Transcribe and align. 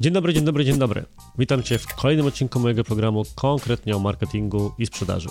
Dzień 0.00 0.12
dobry, 0.12 0.34
dzień 0.34 0.44
dobry, 0.44 0.64
dzień 0.64 0.78
dobry. 0.78 1.04
Witam 1.38 1.62
Cię 1.62 1.78
w 1.78 1.86
kolejnym 1.86 2.26
odcinku 2.26 2.60
mojego 2.60 2.84
programu 2.84 3.22
konkretnie 3.34 3.96
o 3.96 3.98
marketingu 3.98 4.72
i 4.78 4.86
sprzedaży. 4.86 5.28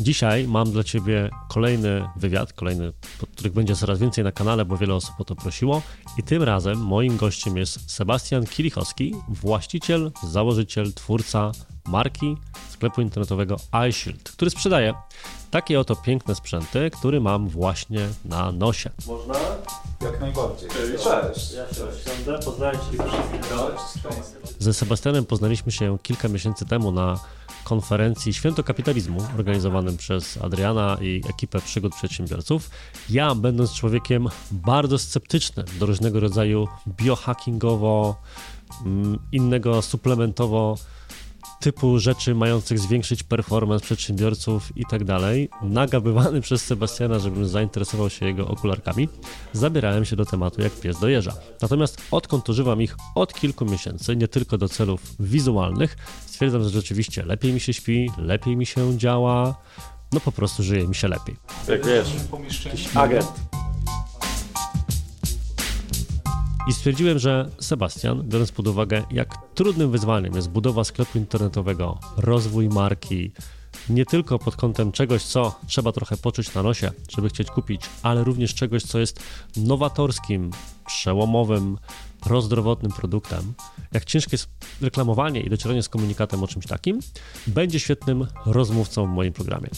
Dzisiaj 0.00 0.48
mam 0.48 0.70
dla 0.70 0.84
Ciebie 0.84 1.30
kolejny 1.48 2.04
wywiad, 2.16 2.52
kolejny, 2.52 2.92
których 3.32 3.52
będzie 3.52 3.76
coraz 3.76 3.98
więcej 3.98 4.24
na 4.24 4.32
kanale, 4.32 4.64
bo 4.64 4.76
wiele 4.76 4.94
osób 4.94 5.14
o 5.18 5.24
to 5.24 5.36
prosiło. 5.36 5.82
I 6.18 6.22
tym 6.22 6.42
razem 6.42 6.78
moim 6.78 7.16
gościem 7.16 7.56
jest 7.56 7.90
Sebastian 7.90 8.46
Kilichowski, 8.46 9.14
właściciel, 9.28 10.12
założyciel, 10.28 10.92
twórca 10.92 11.52
marki 11.86 12.36
sklepu 12.70 13.00
internetowego 13.00 13.56
iShield, 13.88 14.30
który 14.30 14.50
sprzedaje 14.50 14.94
takie 15.50 15.80
oto 15.80 15.96
piękne 15.96 16.34
sprzęty, 16.34 16.90
który 16.90 17.20
mam 17.20 17.48
właśnie 17.48 18.08
na 18.24 18.52
nosie. 18.52 18.90
Można? 19.06 19.34
Jak 20.00 20.20
najbardziej. 20.20 20.68
Cześć. 20.68 21.04
Cześć. 21.04 21.52
Ja 21.52 21.74
się 21.74 21.84
rozsiądę, 21.84 22.38
poznaję 22.44 22.78
Cię 22.78 22.98
Cześć. 22.98 24.58
Ze 24.58 24.74
Sebastianem 24.74 25.24
poznaliśmy 25.26 25.72
się 25.72 25.98
kilka 26.02 26.28
miesięcy 26.28 26.66
temu 26.66 26.92
na 26.92 27.20
konferencji 27.64 28.34
Święto 28.34 28.64
Kapitalizmu, 28.64 29.26
organizowanym 29.38 29.96
przez 29.96 30.36
Adriana 30.36 30.96
i 31.00 31.22
ekipę 31.30 31.60
przygód 31.60 31.94
przedsiębiorców. 31.94 32.70
Ja, 33.10 33.34
będąc 33.34 33.72
człowiekiem 33.72 34.28
bardzo 34.50 34.98
sceptycznym 34.98 35.66
do 35.78 35.86
różnego 35.86 36.20
rodzaju 36.20 36.68
biohackingowo, 36.88 38.16
mm, 38.84 39.18
innego 39.32 39.82
suplementowo 39.82 40.78
typu 41.60 41.98
rzeczy 41.98 42.34
mających 42.34 42.78
zwiększyć 42.78 43.22
performance 43.22 43.84
przedsiębiorców 43.84 44.76
i 44.76 44.84
tak 44.90 45.04
dalej, 45.04 45.48
nagabywany 45.62 46.40
przez 46.40 46.64
Sebastiana, 46.64 47.18
żebym 47.18 47.46
zainteresował 47.48 48.10
się 48.10 48.26
jego 48.26 48.48
okularkami, 48.48 49.08
zabierałem 49.52 50.04
się 50.04 50.16
do 50.16 50.24
tematu 50.24 50.62
jak 50.62 50.72
pies 50.72 51.00
do 51.00 51.08
jeża. 51.08 51.32
Natomiast 51.62 52.02
odkąd 52.10 52.48
używam 52.48 52.82
ich 52.82 52.96
od 53.14 53.34
kilku 53.34 53.64
miesięcy, 53.64 54.16
nie 54.16 54.28
tylko 54.28 54.58
do 54.58 54.68
celów 54.68 55.00
wizualnych, 55.20 55.96
stwierdzam, 56.26 56.62
że 56.62 56.70
rzeczywiście 56.70 57.22
lepiej 57.22 57.52
mi 57.52 57.60
się 57.60 57.72
śpi, 57.72 58.10
lepiej 58.18 58.56
mi 58.56 58.66
się 58.66 58.98
działa, 58.98 59.54
no 60.12 60.20
po 60.20 60.32
prostu 60.32 60.62
żyje 60.62 60.88
mi 60.88 60.94
się 60.94 61.08
lepiej. 61.08 61.36
Jak 61.68 61.86
wiesz, 61.86 62.08
Pomieszczenie. 62.30 62.76
agent. 62.94 63.26
I 66.68 66.72
stwierdziłem, 66.72 67.18
że 67.18 67.50
Sebastian, 67.60 68.22
biorąc 68.28 68.52
pod 68.52 68.66
uwagę, 68.66 69.04
jak 69.10 69.34
trudnym 69.54 69.90
wyzwaniem 69.90 70.34
jest 70.34 70.50
budowa 70.50 70.84
sklepu 70.84 71.18
internetowego, 71.18 71.98
rozwój 72.16 72.68
marki, 72.68 73.32
nie 73.88 74.06
tylko 74.06 74.38
pod 74.38 74.56
kątem 74.56 74.92
czegoś, 74.92 75.22
co 75.22 75.60
trzeba 75.66 75.92
trochę 75.92 76.16
poczuć 76.16 76.54
na 76.54 76.62
nosie, 76.62 76.90
żeby 77.16 77.28
chcieć 77.28 77.50
kupić, 77.50 77.82
ale 78.02 78.24
również 78.24 78.54
czegoś, 78.54 78.82
co 78.82 78.98
jest 78.98 79.20
nowatorskim, 79.56 80.50
przełomowym, 80.86 81.78
prozdrowotnym 82.20 82.92
produktem, 82.92 83.54
jak 83.92 84.04
ciężkie 84.04 84.34
jest 84.34 84.48
reklamowanie 84.80 85.40
i 85.40 85.50
docieranie 85.50 85.82
z 85.82 85.88
komunikatem 85.88 86.42
o 86.42 86.48
czymś 86.48 86.66
takim, 86.66 87.00
będzie 87.46 87.80
świetnym 87.80 88.26
rozmówcą 88.46 89.06
w 89.06 89.08
moim 89.08 89.32
programie. 89.32 89.68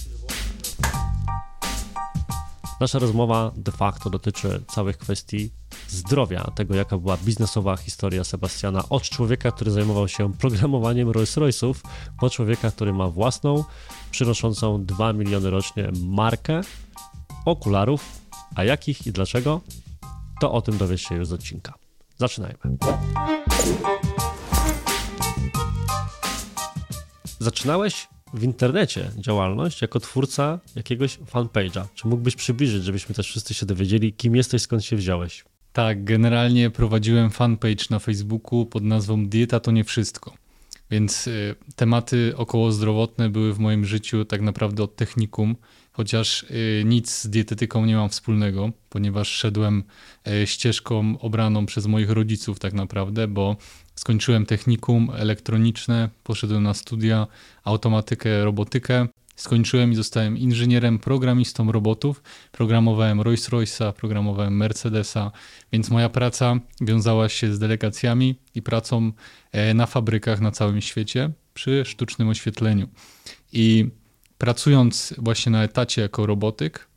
Nasza 2.80 2.98
rozmowa 2.98 3.52
de 3.56 3.72
facto 3.72 4.10
dotyczy 4.10 4.62
całych 4.68 4.98
kwestii 4.98 5.50
zdrowia, 5.88 6.44
tego 6.54 6.74
jaka 6.74 6.98
była 6.98 7.16
biznesowa 7.16 7.76
historia 7.76 8.24
Sebastiana 8.24 8.88
od 8.88 9.02
człowieka, 9.02 9.52
który 9.52 9.70
zajmował 9.70 10.08
się 10.08 10.32
programowaniem 10.32 11.08
Rolls-Royce'ów, 11.08 11.74
po 12.20 12.30
człowieka, 12.30 12.70
który 12.70 12.92
ma 12.92 13.08
własną, 13.08 13.64
przynoszącą 14.10 14.84
2 14.84 15.12
miliony 15.12 15.50
rocznie 15.50 15.90
markę 16.02 16.60
okularów, 17.44 18.20
a 18.54 18.64
jakich 18.64 19.06
i 19.06 19.12
dlaczego, 19.12 19.60
to 20.40 20.52
o 20.52 20.62
tym 20.62 20.78
dowiesz 20.78 21.02
się 21.02 21.14
już 21.14 21.26
z 21.26 21.32
odcinka. 21.32 21.74
Zaczynajmy. 22.18 22.58
Zaczynałeś 27.38 28.08
w 28.34 28.42
internecie 28.42 29.10
działalność 29.18 29.82
jako 29.82 30.00
twórca 30.00 30.60
jakiegoś 30.76 31.18
fanpage'a. 31.18 31.84
Czy 31.94 32.08
mógłbyś 32.08 32.36
przybliżyć, 32.36 32.84
żebyśmy 32.84 33.14
też 33.14 33.26
wszyscy 33.26 33.54
się 33.54 33.66
dowiedzieli, 33.66 34.12
kim 34.12 34.36
jesteś, 34.36 34.62
skąd 34.62 34.84
się 34.84 34.96
wziąłeś? 34.96 35.44
Tak, 35.72 36.04
generalnie 36.04 36.70
prowadziłem 36.70 37.30
fanpage 37.30 37.84
na 37.90 37.98
Facebooku 37.98 38.66
pod 38.66 38.82
nazwą 38.82 39.26
Dieta 39.26 39.60
to 39.60 39.70
nie 39.70 39.84
wszystko. 39.84 40.34
Więc 40.90 41.26
y, 41.26 41.54
tematy 41.76 42.32
okołozdrowotne 42.36 43.30
były 43.30 43.54
w 43.54 43.58
moim 43.58 43.84
życiu 43.84 44.24
tak 44.24 44.40
naprawdę 44.40 44.82
od 44.82 44.96
technikum, 44.96 45.56
chociaż 45.92 46.42
y, 46.42 46.82
nic 46.86 47.10
z 47.10 47.30
dietetyką 47.30 47.86
nie 47.86 47.96
mam 47.96 48.08
wspólnego, 48.08 48.70
ponieważ 48.88 49.28
szedłem 49.28 49.84
y, 50.42 50.46
ścieżką 50.46 51.18
obraną 51.18 51.66
przez 51.66 51.86
moich 51.86 52.10
rodziców 52.10 52.58
tak 52.58 52.72
naprawdę, 52.72 53.28
bo 53.28 53.56
skończyłem 54.00 54.46
technikum 54.46 55.10
elektroniczne, 55.14 56.08
poszedłem 56.24 56.62
na 56.62 56.74
studia 56.74 57.26
automatykę, 57.64 58.44
robotykę. 58.44 59.06
Skończyłem 59.36 59.92
i 59.92 59.94
zostałem 59.94 60.38
inżynierem, 60.38 60.98
programistą 60.98 61.72
robotów. 61.72 62.22
Programowałem 62.52 63.20
Rolls-Royce'a, 63.20 63.92
programowałem 63.92 64.56
Mercedesa, 64.56 65.32
więc 65.72 65.90
moja 65.90 66.08
praca 66.08 66.60
wiązała 66.80 67.28
się 67.28 67.54
z 67.54 67.58
delegacjami 67.58 68.34
i 68.54 68.62
pracą 68.62 69.12
e, 69.52 69.74
na 69.74 69.86
fabrykach 69.86 70.40
na 70.40 70.50
całym 70.50 70.80
świecie 70.80 71.30
przy 71.54 71.84
sztucznym 71.84 72.28
oświetleniu. 72.28 72.88
I 73.52 73.88
pracując 74.38 75.14
właśnie 75.18 75.52
na 75.52 75.64
etacie 75.64 76.02
jako 76.02 76.26
robotyk, 76.26 76.88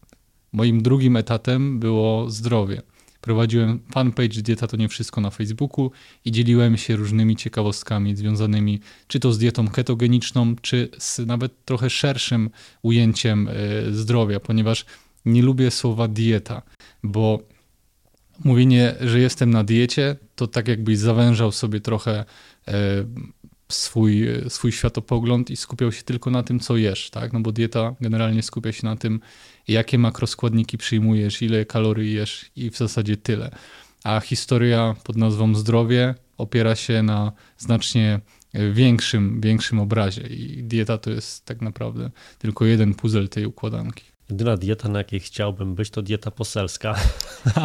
moim 0.53 0.83
drugim 0.83 1.17
etatem 1.17 1.79
było 1.79 2.29
zdrowie. 2.29 2.81
Prowadziłem 3.23 3.79
fanpage 3.91 4.41
Dieta 4.41 4.67
to 4.67 4.77
nie 4.77 4.89
wszystko 4.89 5.21
na 5.21 5.29
Facebooku 5.29 5.91
i 6.25 6.31
dzieliłem 6.31 6.77
się 6.77 6.95
różnymi 6.95 7.35
ciekawostkami 7.35 8.15
związanymi 8.15 8.79
czy 9.07 9.19
to 9.19 9.33
z 9.33 9.37
dietą 9.37 9.67
ketogeniczną, 9.67 10.55
czy 10.61 10.89
z 10.97 11.19
nawet 11.19 11.65
trochę 11.65 11.89
szerszym 11.89 12.49
ujęciem 12.81 13.47
e, 13.47 13.53
zdrowia, 13.91 14.39
ponieważ 14.39 14.85
nie 15.25 15.41
lubię 15.41 15.71
słowa 15.71 16.07
dieta, 16.07 16.61
bo 17.03 17.39
mówienie, 18.43 18.95
że 19.01 19.19
jestem 19.19 19.49
na 19.49 19.63
diecie, 19.63 20.15
to 20.35 20.47
tak 20.47 20.67
jakbyś 20.67 20.97
zawężał 20.97 21.51
sobie 21.51 21.81
trochę 21.81 22.25
e, 22.67 22.73
swój, 23.69 24.27
swój 24.47 24.71
światopogląd 24.71 25.49
i 25.49 25.57
skupiał 25.57 25.91
się 25.91 26.03
tylko 26.03 26.29
na 26.29 26.43
tym, 26.43 26.59
co 26.59 26.77
jesz, 26.77 27.09
tak? 27.09 27.33
No 27.33 27.39
bo 27.39 27.51
dieta 27.51 27.95
generalnie 28.01 28.43
skupia 28.43 28.71
się 28.71 28.85
na 28.87 28.95
tym, 28.95 29.19
jakie 29.67 29.97
makroskładniki 29.97 30.77
przyjmujesz, 30.77 31.41
ile 31.41 31.65
kalorii 31.65 32.13
jesz 32.13 32.51
i 32.55 32.69
w 32.69 32.77
zasadzie 32.77 33.17
tyle. 33.17 33.51
A 34.03 34.19
historia 34.19 34.95
pod 35.03 35.15
nazwą 35.15 35.55
zdrowie 35.55 36.15
opiera 36.37 36.75
się 36.75 37.03
na 37.03 37.31
znacznie 37.57 38.19
większym, 38.73 39.41
większym 39.41 39.79
obrazie 39.79 40.21
i 40.21 40.63
dieta 40.63 40.97
to 40.97 41.09
jest 41.09 41.45
tak 41.45 41.61
naprawdę 41.61 42.09
tylko 42.39 42.65
jeden 42.65 42.93
puzzle 42.93 43.27
tej 43.27 43.45
układanki. 43.45 44.03
Jedyna 44.29 44.57
dieta, 44.57 44.89
na 44.89 44.97
jakiej 44.99 45.19
chciałbym 45.19 45.75
być, 45.75 45.89
to 45.89 46.01
dieta 46.01 46.31
poselska. 46.31 46.95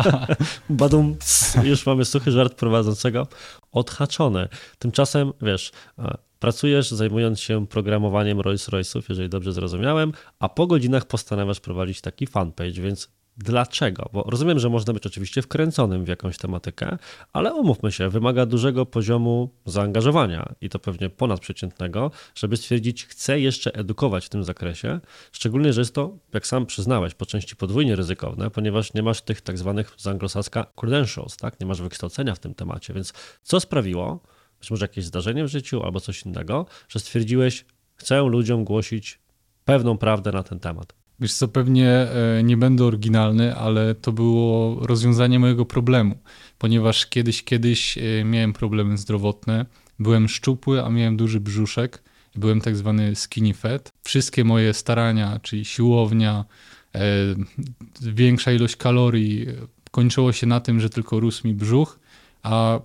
Badum, 0.71 1.17
już 1.63 1.87
mamy 1.87 2.05
suchy 2.05 2.31
żart 2.31 2.55
prowadzącego. 2.55 3.27
Odhaczone. 3.73 4.49
Tymczasem, 4.79 5.33
wiesz, 5.43 5.73
e, 5.99 6.19
pracujesz 6.39 6.91
zajmując 6.91 7.41
się 7.41 7.67
programowaniem 7.67 8.39
Rolls-Royce'ów, 8.39 9.03
jeżeli 9.09 9.29
dobrze 9.29 9.53
zrozumiałem, 9.53 10.13
a 10.39 10.49
po 10.49 10.67
godzinach 10.67 11.05
postanawiasz 11.05 11.61
prowadzić 11.61 12.01
taki 12.01 12.27
fanpage, 12.27 12.73
więc 12.73 13.19
Dlaczego? 13.39 14.11
Bo 14.13 14.23
rozumiem, 14.23 14.59
że 14.59 14.69
można 14.69 14.93
być 14.93 15.07
oczywiście 15.07 15.43
wkręconym 15.43 16.05
w 16.05 16.09
jakąś 16.09 16.39
tematykę, 16.39 16.99
ale 17.33 17.55
umówmy 17.55 17.93
się, 17.93 18.09
wymaga 18.09 18.47
dużego 18.47 18.87
poziomu 18.87 19.51
zaangażowania 19.67 20.55
i 20.61 20.69
to 20.69 20.79
pewnie 20.79 21.11
ponadprzeciętnego, 21.11 22.11
żeby 22.35 22.57
stwierdzić, 22.57 23.07
chcę 23.07 23.41
jeszcze 23.41 23.75
edukować 23.75 24.27
w 24.27 24.29
tym 24.29 24.45
zakresie, 24.45 25.01
szczególnie, 25.33 25.73
że 25.73 25.81
jest 25.81 25.95
to, 25.95 26.17
jak 26.35 26.47
sam 26.47 26.67
przyznałeś, 26.67 27.15
po 27.15 27.27
części 27.27 27.57
podwójnie 27.57 27.97
ryzykowne, 27.97 28.51
ponieważ 28.51 28.95
nie 28.95 29.03
masz 29.03 29.23
tych 29.23 29.41
tak 29.41 29.59
zwanych 29.59 29.95
z 29.97 30.07
anglosaska 30.07 30.67
credentials, 30.77 31.37
tak? 31.37 31.61
nie 31.61 31.67
masz 31.67 31.83
wykształcenia 31.83 32.35
w 32.35 32.39
tym 32.39 32.55
temacie, 32.55 32.95
więc 32.95 33.13
co 33.43 33.61
sprawiło, 33.61 34.21
być 34.61 34.71
może 34.71 34.85
jakieś 34.85 35.05
zdarzenie 35.05 35.45
w 35.45 35.49
życiu 35.49 35.83
albo 35.83 36.01
coś 36.01 36.23
innego, 36.23 36.67
że 36.89 37.01
stwierdziłeś, 37.01 37.65
chcę 37.97 38.23
ludziom 38.23 38.65
głosić 38.65 39.19
pewną 39.65 39.99
prawdę 39.99 40.33
na 40.33 40.43
ten 40.43 40.61
temat. 40.61 40.95
Wiesz 41.21 41.33
co, 41.33 41.49
pewnie 41.49 41.91
e, 41.91 42.43
nie 42.43 42.57
będę 42.57 42.85
oryginalny, 42.85 43.57
ale 43.57 43.95
to 43.95 44.13
było 44.13 44.77
rozwiązanie 44.87 45.39
mojego 45.39 45.65
problemu, 45.65 46.19
ponieważ 46.59 47.07
kiedyś, 47.07 47.45
kiedyś 47.45 47.99
e, 47.99 48.25
miałem 48.25 48.53
problemy 48.53 48.99
zdrowotne, 48.99 49.67
byłem 49.99 50.29
szczupły, 50.29 50.85
a 50.85 50.91
miałem 50.91 51.17
duży 51.17 51.41
brzuszek, 51.41 52.03
byłem 52.35 52.61
tak 52.61 52.77
zwany 52.77 53.17
skinny 53.17 53.55
fat. 53.55 53.93
Wszystkie 54.05 54.45
moje 54.45 54.75
starania, 54.75 55.41
czyli 55.43 55.65
siłownia, 55.65 56.45
e, 56.95 57.01
większa 58.01 58.53
ilość 58.53 58.77
kalorii, 58.77 59.47
kończyło 59.91 60.33
się 60.33 60.47
na 60.47 60.61
tym, 60.61 60.81
że 60.81 60.91
tylko 60.91 61.21
rósł 61.21 61.47
mi 61.47 61.55
brzuch, 61.55 61.99
a 62.43 62.81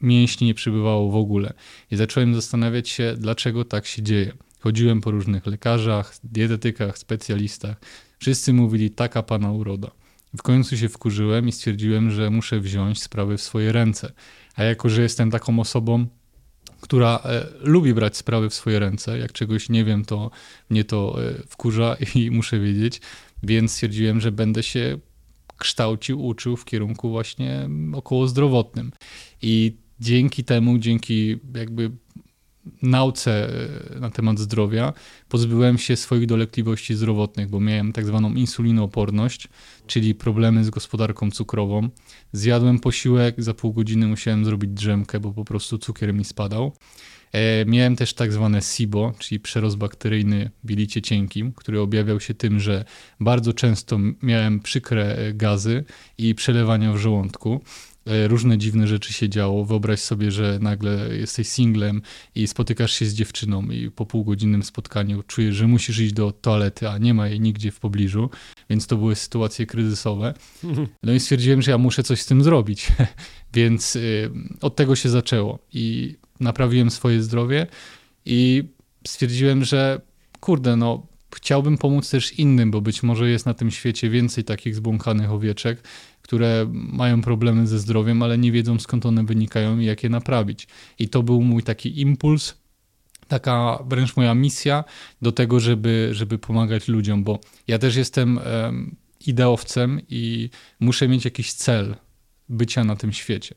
mięśni 0.00 0.46
nie 0.46 0.54
przybywało 0.54 1.10
w 1.10 1.16
ogóle. 1.16 1.52
I 1.90 1.96
zacząłem 1.96 2.34
zastanawiać 2.34 2.88
się, 2.88 3.14
dlaczego 3.18 3.64
tak 3.64 3.86
się 3.86 4.02
dzieje. 4.02 4.32
Chodziłem 4.60 5.00
po 5.00 5.10
różnych 5.10 5.46
lekarzach, 5.46 6.14
dietetykach, 6.24 6.98
specjalistach. 6.98 7.80
Wszyscy 8.18 8.52
mówili 8.52 8.90
taka 8.90 9.22
pana 9.22 9.52
uroda. 9.52 9.90
W 10.36 10.42
końcu 10.42 10.76
się 10.76 10.88
wkurzyłem 10.88 11.48
i 11.48 11.52
stwierdziłem, 11.52 12.10
że 12.10 12.30
muszę 12.30 12.60
wziąć 12.60 13.02
sprawy 13.02 13.36
w 13.36 13.42
swoje 13.42 13.72
ręce. 13.72 14.12
A 14.56 14.64
jako, 14.64 14.88
że 14.88 15.02
jestem 15.02 15.30
taką 15.30 15.60
osobą, 15.60 16.06
która 16.80 17.20
e, 17.24 17.46
lubi 17.60 17.94
brać 17.94 18.16
sprawy 18.16 18.50
w 18.50 18.54
swoje 18.54 18.78
ręce. 18.78 19.18
Jak 19.18 19.32
czegoś 19.32 19.68
nie 19.68 19.84
wiem, 19.84 20.04
to 20.04 20.30
mnie 20.70 20.84
to 20.84 21.22
e, 21.22 21.34
wkurza 21.48 21.96
i 22.14 22.30
muszę 22.30 22.60
wiedzieć, 22.60 23.00
więc 23.42 23.72
stwierdziłem, 23.72 24.20
że 24.20 24.32
będę 24.32 24.62
się 24.62 24.98
kształcił, 25.58 26.26
uczył 26.26 26.56
w 26.56 26.64
kierunku 26.64 27.10
właśnie 27.10 27.68
około 27.92 28.28
zdrowotnym. 28.28 28.92
I 29.42 29.76
dzięki 30.00 30.44
temu, 30.44 30.78
dzięki 30.78 31.36
jakby 31.54 31.90
nauce 32.82 33.50
e, 33.96 34.00
na 34.00 34.10
temat 34.10 34.38
zdrowia 34.38 34.92
pozbyłem 35.28 35.78
się 35.78 35.96
swoich 35.96 36.26
dolegliwości 36.26 36.94
zdrowotnych, 36.94 37.48
bo 37.48 37.60
miałem 37.60 37.92
tak 37.92 38.06
zwaną 38.06 38.34
insulinooporność, 38.34 39.48
czyli 39.86 40.14
problemy 40.14 40.64
z 40.64 40.70
gospodarką 40.70 41.30
cukrową. 41.30 41.88
Zjadłem 42.32 42.78
posiłek, 42.78 43.42
za 43.42 43.54
pół 43.54 43.72
godziny 43.72 44.06
musiałem 44.06 44.44
zrobić 44.44 44.70
drzemkę, 44.70 45.20
bo 45.20 45.32
po 45.32 45.44
prostu 45.44 45.78
cukier 45.78 46.14
mi 46.14 46.24
spadał. 46.24 46.72
E, 47.32 47.64
miałem 47.64 47.96
też 47.96 48.14
tak 48.14 48.32
zwane 48.32 48.62
SIBO, 48.62 49.12
czyli 49.18 49.40
przerost 49.40 49.76
bakteryjny 49.76 50.50
w 50.64 50.66
bilicie 50.66 51.02
cienkim, 51.02 51.52
który 51.52 51.80
objawiał 51.80 52.20
się 52.20 52.34
tym, 52.34 52.60
że 52.60 52.84
bardzo 53.20 53.52
często 53.52 53.98
miałem 54.22 54.60
przykre 54.60 55.16
e, 55.16 55.34
gazy 55.34 55.84
i 56.18 56.34
przelewania 56.34 56.92
w 56.92 56.96
żołądku. 56.96 57.60
E, 58.08 58.28
różne 58.28 58.58
dziwne 58.58 58.86
rzeczy 58.86 59.12
się 59.12 59.28
działo. 59.28 59.64
Wyobraź 59.64 60.00
sobie, 60.00 60.30
że 60.30 60.58
nagle 60.62 61.16
jesteś 61.16 61.48
singlem 61.48 62.02
i 62.34 62.46
spotykasz 62.46 62.92
się 62.92 63.06
z 63.06 63.14
dziewczyną 63.14 63.62
i 63.62 63.90
po 63.90 64.06
półgodzinnym 64.06 64.62
spotkaniu 64.62 65.22
czujesz, 65.22 65.54
że 65.54 65.66
musisz 65.66 65.98
iść 65.98 66.12
do 66.12 66.32
toalety, 66.32 66.88
a 66.88 66.98
nie 66.98 67.14
ma 67.14 67.28
jej 67.28 67.40
nigdzie 67.40 67.70
w 67.70 67.80
pobliżu, 67.80 68.30
więc 68.70 68.86
to 68.86 68.96
były 68.96 69.14
sytuacje 69.14 69.66
kryzysowe. 69.66 70.34
No 71.02 71.12
i 71.12 71.20
stwierdziłem, 71.20 71.62
że 71.62 71.70
ja 71.70 71.78
muszę 71.78 72.02
coś 72.02 72.20
z 72.20 72.26
tym 72.26 72.42
zrobić, 72.42 72.92
więc 73.54 73.96
y, 73.96 74.30
od 74.60 74.76
tego 74.76 74.96
się 74.96 75.08
zaczęło 75.08 75.58
i 75.72 76.16
naprawiłem 76.40 76.90
swoje 76.90 77.22
zdrowie 77.22 77.66
i 78.24 78.64
stwierdziłem, 79.06 79.64
że 79.64 80.00
kurde, 80.40 80.76
no 80.76 81.06
chciałbym 81.34 81.78
pomóc 81.78 82.10
też 82.10 82.32
innym, 82.32 82.70
bo 82.70 82.80
być 82.80 83.02
może 83.02 83.30
jest 83.30 83.46
na 83.46 83.54
tym 83.54 83.70
świecie 83.70 84.10
więcej 84.10 84.44
takich 84.44 84.74
zbłąkanych 84.74 85.30
owieczek, 85.30 85.82
które 86.28 86.66
mają 86.72 87.22
problemy 87.22 87.66
ze 87.66 87.78
zdrowiem, 87.78 88.22
ale 88.22 88.38
nie 88.38 88.52
wiedzą 88.52 88.78
skąd 88.78 89.06
one 89.06 89.24
wynikają 89.24 89.78
i 89.78 89.84
jak 89.84 90.02
je 90.02 90.10
naprawić. 90.10 90.68
I 90.98 91.08
to 91.08 91.22
był 91.22 91.42
mój 91.42 91.62
taki 91.62 92.00
impuls, 92.00 92.54
taka 93.28 93.84
wręcz 93.86 94.16
moja 94.16 94.34
misja 94.34 94.84
do 95.22 95.32
tego, 95.32 95.60
żeby, 95.60 96.08
żeby 96.12 96.38
pomagać 96.38 96.88
ludziom, 96.88 97.24
bo 97.24 97.40
ja 97.68 97.78
też 97.78 97.96
jestem 97.96 98.38
um, 98.38 98.96
ideowcem 99.26 100.00
i 100.08 100.50
muszę 100.80 101.08
mieć 101.08 101.24
jakiś 101.24 101.52
cel 101.52 101.96
bycia 102.48 102.84
na 102.84 102.96
tym 102.96 103.12
świecie. 103.12 103.54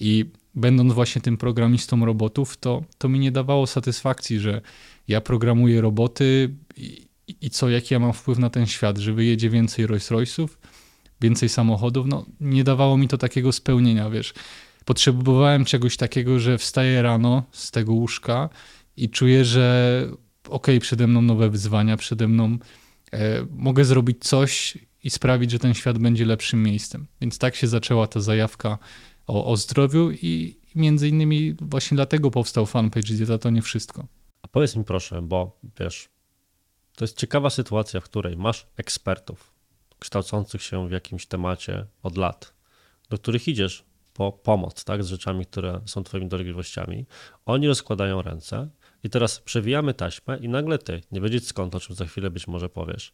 I 0.00 0.24
będąc 0.54 0.92
właśnie 0.92 1.22
tym 1.22 1.36
programistą 1.36 2.04
robotów, 2.04 2.56
to, 2.56 2.84
to 2.98 3.08
mi 3.08 3.18
nie 3.18 3.32
dawało 3.32 3.66
satysfakcji, 3.66 4.40
że 4.40 4.60
ja 5.08 5.20
programuję 5.20 5.80
roboty 5.80 6.54
i, 6.76 7.06
i 7.40 7.50
co, 7.50 7.70
jaki 7.70 7.94
ja 7.94 8.00
mam 8.00 8.12
wpływ 8.12 8.38
na 8.38 8.50
ten 8.50 8.66
świat, 8.66 8.98
że 8.98 9.12
wyjedzie 9.12 9.50
więcej 9.50 9.86
Rolls 9.86 10.10
Royce'ów, 10.10 10.48
więcej 11.22 11.48
samochodów, 11.48 12.06
no 12.06 12.26
nie 12.40 12.64
dawało 12.64 12.98
mi 12.98 13.08
to 13.08 13.18
takiego 13.18 13.52
spełnienia, 13.52 14.10
wiesz. 14.10 14.34
Potrzebowałem 14.84 15.64
czegoś 15.64 15.96
takiego, 15.96 16.38
że 16.38 16.58
wstaję 16.58 17.02
rano 17.02 17.42
z 17.52 17.70
tego 17.70 17.92
łóżka 17.92 18.48
i 18.96 19.10
czuję, 19.10 19.44
że 19.44 20.06
okej, 20.44 20.76
okay, 20.76 20.80
przede 20.80 21.06
mną 21.06 21.22
nowe 21.22 21.50
wyzwania, 21.50 21.96
przede 21.96 22.28
mną 22.28 22.58
e, 23.12 23.46
mogę 23.50 23.84
zrobić 23.84 24.24
coś 24.24 24.78
i 25.04 25.10
sprawić, 25.10 25.50
że 25.50 25.58
ten 25.58 25.74
świat 25.74 25.98
będzie 25.98 26.24
lepszym 26.24 26.62
miejscem. 26.62 27.06
Więc 27.20 27.38
tak 27.38 27.56
się 27.56 27.66
zaczęła 27.66 28.06
ta 28.06 28.20
zajawka 28.20 28.78
o, 29.26 29.46
o 29.46 29.56
zdrowiu 29.56 30.10
i 30.10 30.56
między 30.74 31.08
innymi 31.08 31.54
właśnie 31.60 31.94
dlatego 31.94 32.30
powstał 32.30 32.66
fanpage 32.66 33.14
Dieta 33.14 33.38
to 33.38 33.50
nie 33.50 33.62
wszystko. 33.62 34.06
A 34.42 34.48
powiedz 34.48 34.76
mi 34.76 34.84
proszę, 34.84 35.22
bo 35.22 35.60
wiesz, 35.80 36.08
to 36.96 37.04
jest 37.04 37.16
ciekawa 37.16 37.50
sytuacja, 37.50 38.00
w 38.00 38.04
której 38.04 38.36
masz 38.36 38.66
ekspertów, 38.76 39.51
kształcących 40.02 40.62
się 40.62 40.88
w 40.88 40.92
jakimś 40.92 41.26
temacie 41.26 41.86
od 42.02 42.16
lat, 42.16 42.54
do 43.10 43.18
których 43.18 43.48
idziesz 43.48 43.84
po 44.14 44.32
pomoc, 44.32 44.84
tak, 44.84 45.04
z 45.04 45.06
rzeczami, 45.06 45.46
które 45.46 45.80
są 45.86 46.04
twoimi 46.04 46.28
dolegliwościami. 46.28 47.06
Oni 47.46 47.68
rozkładają 47.68 48.22
ręce 48.22 48.68
i 49.04 49.10
teraz 49.10 49.40
przewijamy 49.40 49.94
taśmę 49.94 50.38
i 50.38 50.48
nagle 50.48 50.78
ty, 50.78 51.00
nie 51.12 51.20
wiedzieć 51.20 51.46
skąd, 51.46 51.74
o 51.74 51.80
czym 51.80 51.96
za 51.96 52.06
chwilę 52.06 52.30
być 52.30 52.48
może 52.48 52.68
powiesz, 52.68 53.12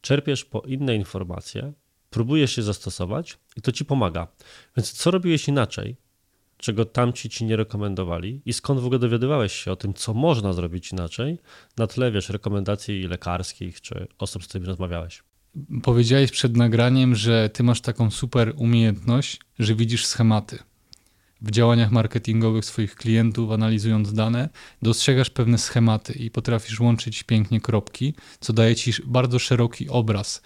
czerpiesz 0.00 0.44
po 0.44 0.60
inne 0.60 0.94
informacje, 0.96 1.72
próbujesz 2.10 2.52
się 2.52 2.62
zastosować 2.62 3.38
i 3.56 3.62
to 3.62 3.72
ci 3.72 3.84
pomaga. 3.84 4.28
Więc 4.76 4.92
co 4.92 5.10
robiłeś 5.10 5.48
inaczej, 5.48 5.96
czego 6.56 6.84
tamci 6.84 7.30
ci 7.30 7.44
nie 7.44 7.56
rekomendowali 7.56 8.42
i 8.44 8.52
skąd 8.52 8.80
w 8.80 8.84
ogóle 8.84 8.98
dowiadywałeś 8.98 9.52
się 9.52 9.72
o 9.72 9.76
tym, 9.76 9.94
co 9.94 10.14
można 10.14 10.52
zrobić 10.52 10.92
inaczej 10.92 11.38
na 11.76 11.86
tle, 11.86 12.12
wiesz, 12.12 12.28
rekomendacji 12.28 13.02
lekarskich 13.02 13.80
czy 13.80 14.06
osób, 14.18 14.44
z 14.44 14.48
którymi 14.48 14.66
rozmawiałeś? 14.66 15.22
Powiedziałeś 15.82 16.30
przed 16.30 16.56
nagraniem, 16.56 17.14
że 17.14 17.50
ty 17.52 17.62
masz 17.62 17.80
taką 17.80 18.10
super 18.10 18.52
umiejętność, 18.56 19.40
że 19.58 19.74
widzisz 19.74 20.06
schematy. 20.06 20.58
W 21.42 21.50
działaniach 21.50 21.90
marketingowych 21.90 22.64
swoich 22.64 22.94
klientów, 22.94 23.50
analizując 23.50 24.12
dane, 24.12 24.48
dostrzegasz 24.82 25.30
pewne 25.30 25.58
schematy 25.58 26.12
i 26.12 26.30
potrafisz 26.30 26.80
łączyć 26.80 27.22
pięknie 27.22 27.60
kropki, 27.60 28.14
co 28.40 28.52
daje 28.52 28.76
ci 28.76 28.92
bardzo 29.06 29.38
szeroki 29.38 29.88
obraz. 29.88 30.42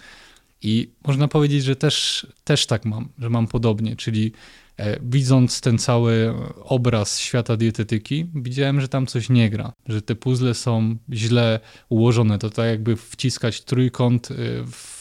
I 0.62 0.90
można 1.06 1.28
powiedzieć, 1.28 1.64
że 1.64 1.76
też, 1.76 2.26
też 2.44 2.66
tak 2.66 2.84
mam, 2.84 3.08
że 3.18 3.30
mam 3.30 3.46
podobnie, 3.46 3.96
czyli 3.96 4.32
e, 4.76 5.00
widząc 5.02 5.60
ten 5.60 5.78
cały 5.78 6.34
obraz 6.62 7.18
świata 7.18 7.56
dietetyki, 7.56 8.26
widziałem, 8.34 8.80
że 8.80 8.88
tam 8.88 9.06
coś 9.06 9.28
nie 9.28 9.50
gra, 9.50 9.72
że 9.86 10.02
te 10.02 10.14
puzzle 10.14 10.54
są 10.54 10.96
źle 11.12 11.60
ułożone. 11.88 12.38
To 12.38 12.50
tak 12.50 12.66
jakby 12.66 12.96
wciskać 12.96 13.64
trójkąt 13.64 14.30
e, 14.30 14.34
w 14.66 14.99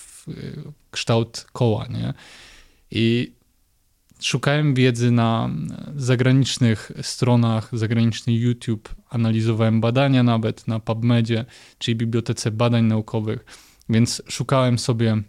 kształt 0.92 1.46
koła, 1.54 1.88
nie? 1.88 2.14
I 2.92 3.34
szukałem 4.22 4.74
wiedzy 4.74 5.12
na 5.12 5.50
zagranicznych 5.96 6.92
stronach, 7.02 7.70
zagraniczny 7.74 8.34
YouTube, 8.34 8.96
analizowałem 9.10 9.82
badania 9.82 10.24
nawet 10.24 10.68
na 10.68 10.80
PubMedzie, 10.80 11.46
czyli 11.78 11.96
Bibliotece 11.96 12.52
Badań 12.52 12.86
Naukowych, 12.86 13.46
więc 13.90 14.22
szukałem 14.28 14.80
sobie 14.80 15.24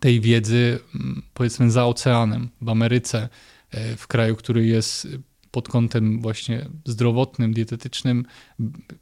tej 0.00 0.20
wiedzy 0.20 0.78
mm, 0.94 1.22
powiedzmy 1.34 1.70
za 1.70 1.86
oceanem, 1.86 2.48
w 2.60 2.68
Ameryce, 2.68 3.28
e, 3.70 3.96
w 3.96 4.06
kraju, 4.06 4.36
który 4.36 4.66
jest 4.66 5.08
pod 5.50 5.68
kątem 5.68 6.20
właśnie 6.20 6.66
zdrowotnym, 6.84 7.52
dietetycznym, 7.52 8.24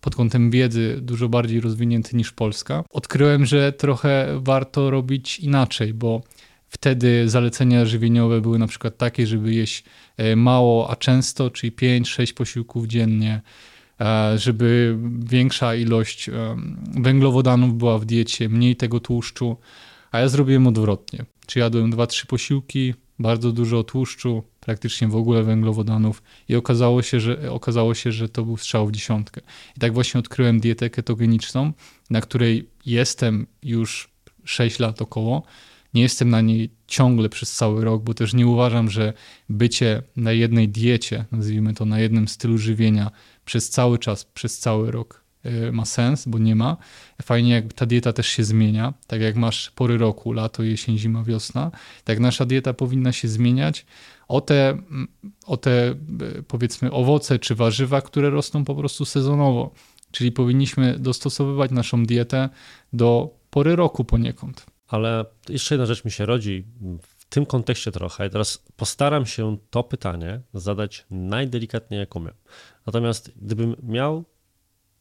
pod 0.01 0.17
kątem 0.17 0.51
wiedzy 0.51 0.99
dużo 1.03 1.29
bardziej 1.29 1.61
rozwinięty 1.61 2.17
niż 2.17 2.33
Polska. 2.33 2.85
Odkryłem, 2.91 3.47
że 3.47 3.73
trochę 3.73 4.41
warto 4.43 4.91
robić 4.91 5.39
inaczej, 5.39 5.95
bo 5.95 6.23
wtedy 6.69 7.29
zalecenia 7.29 7.85
żywieniowe 7.85 8.41
były 8.41 8.59
na 8.59 8.67
przykład 8.67 8.97
takie, 8.97 9.27
żeby 9.27 9.55
jeść 9.55 9.85
e, 10.17 10.37
mało, 10.37 10.91
a 10.91 10.97
często, 10.97 11.51
czyli 11.51 11.73
5-6 11.73 12.35
posiłków 12.35 12.87
dziennie, 12.87 13.41
e, 14.01 14.39
żeby 14.39 14.99
większa 15.19 15.75
ilość 15.75 16.29
e, 16.29 16.33
węglowodanów 17.01 17.75
była 17.75 17.99
w 17.99 18.05
diecie, 18.05 18.49
mniej 18.49 18.77
tego 18.77 19.01
tłuszczu, 19.01 19.57
a 20.11 20.19
ja 20.19 20.29
zrobiłem 20.29 20.67
odwrotnie. 20.67 21.25
Czy 21.47 21.59
jadłem 21.59 21.93
2-3 21.93 22.27
posiłki, 22.27 22.95
bardzo 23.19 23.53
dużo 23.53 23.85
tłuszczu, 23.85 24.43
praktycznie 24.61 25.09
w 25.09 25.17
ogóle 25.17 25.43
węglowodanów 25.43 26.23
i 26.49 26.57
okazało 26.57 27.03
się, 27.03 27.21
że, 27.21 27.53
okazało 27.53 27.95
się, 27.95 28.13
że 28.13 28.29
to 28.29 28.45
był 28.45 28.57
strzał 28.57 28.87
w 28.87 28.93
dziesiątkę. 28.93 29.41
I 29.77 29.81
tak 29.81 29.95
właśnie 29.95 30.21
odkryłem 30.21 30.61
dietę 30.61 30.91
ketogeniczną, 30.91 31.73
na 32.11 32.21
której 32.21 32.69
jestem 32.87 33.47
już 33.63 34.11
6 34.45 34.79
lat 34.79 35.03
około. 35.03 35.43
Nie 35.95 36.03
jestem 36.03 36.31
na 36.31 36.41
niej 36.41 36.71
ciągle 36.87 37.29
przez 37.29 37.53
cały 37.53 37.85
rok, 37.85 38.03
bo 38.03 38.15
też 38.15 38.35
nie 38.35 38.47
uważam, 38.47 38.91
że 38.91 39.13
bycie 39.49 40.03
na 40.17 40.33
jednej 40.33 40.69
diecie, 40.69 41.25
nazwijmy 41.33 41.75
to 41.75 41.85
na 41.85 42.01
jednym 42.01 42.29
stylu 42.29 42.59
żywienia 42.59 43.11
przez 43.45 43.71
cały 43.71 43.99
czas, 43.99 44.25
przez 44.25 44.59
cały 44.59 44.91
rok 44.91 45.28
ma 45.73 45.85
sens, 45.85 46.29
bo 46.29 46.39
nie 46.39 46.57
ma. 46.57 46.77
Fajnie, 47.23 47.53
jak 47.53 47.73
ta 47.73 47.87
dieta 47.87 48.13
też 48.13 48.27
się 48.27 48.45
zmienia, 48.45 48.95
tak 49.07 49.21
jak 49.21 49.37
masz 49.37 49.71
pory 49.71 49.99
roku, 49.99 50.33
lato, 50.33 50.63
jesień, 50.63 50.99
zima, 50.99 51.25
wiosna, 51.25 51.71
tak 52.05 52.21
nasza 52.21 52.45
dieta 52.47 52.75
powinna 52.75 53.13
się 53.13 53.29
zmieniać 53.29 53.87
o 54.29 54.41
te, 54.41 54.79
o 55.47 55.57
te 55.57 55.91
y, 56.39 56.43
powiedzmy 56.49 56.93
owoce 56.93 57.39
czy 57.39 57.55
warzywa, 57.55 58.01
które 58.01 58.31
rosną 58.31 58.65
po 58.65 58.75
prostu 58.75 59.05
sezonowo. 59.05 59.73
Czyli 60.11 60.33
powinniśmy 60.33 60.99
dostosowywać 60.99 61.71
naszą 61.71 62.05
dietę 62.07 62.49
do 62.93 63.35
pory 63.51 63.77
roku 63.77 64.05
poniekąd. 64.05 64.67
Ale 64.89 65.25
jeszcze 65.49 65.75
jedna 65.75 65.87
rzecz 65.87 66.05
mi 66.05 66.11
się 66.11 66.27
rodzi 66.27 66.65
w 67.03 67.25
tym 67.25 67.47
kontekście 67.47 67.93
trochę. 67.93 68.27
I 68.27 68.31
teraz 68.31 68.65
postaram 68.77 69.27
się 69.27 69.57
to 69.71 69.83
pytanie 69.85 70.41
zadać 70.55 71.07
najdelikatniej 71.11 72.01
jak 72.01 72.17
umiem. 72.17 72.35
Natomiast 72.87 73.33
gdybym 73.37 73.77
miał 73.83 74.25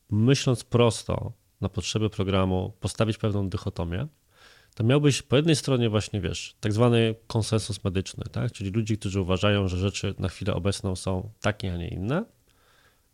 myśląc 0.09 0.63
prosto 0.63 1.31
na 1.61 1.69
potrzeby 1.69 2.09
programu, 2.09 2.73
postawić 2.79 3.17
pewną 3.17 3.49
dychotomię, 3.49 4.07
to 4.75 4.83
miałbyś 4.83 5.21
po 5.21 5.35
jednej 5.35 5.55
stronie 5.55 5.89
właśnie, 5.89 6.21
wiesz, 6.21 6.55
tak 6.59 6.73
zwany 6.73 7.15
konsensus 7.27 7.83
medyczny, 7.83 8.23
tak? 8.31 8.51
czyli 8.51 8.69
ludzi, 8.69 8.97
którzy 8.97 9.21
uważają, 9.21 9.67
że 9.67 9.77
rzeczy 9.77 10.15
na 10.19 10.29
chwilę 10.29 10.53
obecną 10.53 10.95
są 10.95 11.29
takie, 11.41 11.73
a 11.73 11.77
nie 11.77 11.87
inne. 11.87 12.25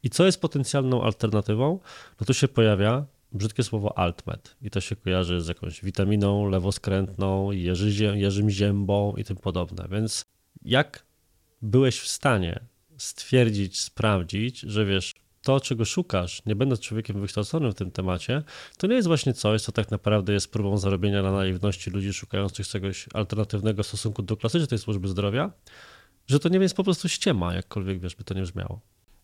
I 0.03 0.09
co 0.09 0.25
jest 0.25 0.41
potencjalną 0.41 1.03
alternatywą? 1.03 1.79
No 2.19 2.25
tu 2.25 2.33
się 2.33 2.47
pojawia 2.47 3.05
brzydkie 3.31 3.63
słowo 3.63 3.97
altmed 3.97 4.55
i 4.61 4.69
to 4.69 4.81
się 4.81 4.95
kojarzy 4.95 5.41
z 5.41 5.47
jakąś 5.47 5.81
witaminą 5.81 6.49
lewoskrętną, 6.49 7.51
jeży, 7.51 8.17
jeżym 8.17 8.49
ziębą 8.49 9.15
i 9.15 9.23
tym 9.23 9.37
podobne. 9.37 9.87
Więc 9.91 10.25
jak 10.65 11.05
byłeś 11.61 11.99
w 11.99 12.07
stanie 12.07 12.59
stwierdzić, 12.97 13.81
sprawdzić, 13.81 14.59
że 14.59 14.85
wiesz, 14.85 15.13
to, 15.43 15.59
czego 15.59 15.85
szukasz, 15.85 16.41
nie 16.45 16.55
będąc 16.55 16.81
człowiekiem 16.81 17.21
wykształconym 17.21 17.71
w 17.71 17.75
tym 17.75 17.91
temacie, 17.91 18.43
to 18.77 18.87
nie 18.87 18.95
jest 18.95 19.07
właśnie 19.07 19.33
coś, 19.33 19.61
co 19.61 19.71
tak 19.71 19.91
naprawdę 19.91 20.33
jest 20.33 20.51
próbą 20.51 20.77
zarobienia 20.77 21.23
na 21.23 21.31
naiwności 21.31 21.89
ludzi 21.89 22.13
szukających 22.13 22.67
czegoś 22.67 23.05
alternatywnego 23.13 23.83
w 23.83 23.87
stosunku 23.87 24.21
do 24.21 24.37
klasycznej 24.37 24.79
służby 24.79 25.07
zdrowia, 25.07 25.51
że 26.27 26.39
to 26.39 26.49
nie 26.49 26.59
jest 26.59 26.75
po 26.75 26.83
prostu 26.83 27.09
ściema, 27.09 27.53
jakkolwiek 27.53 27.99
wiesz, 27.99 28.15
by 28.15 28.23
to 28.23 28.33
nie 28.33 28.41
brzmiało. 28.41 28.81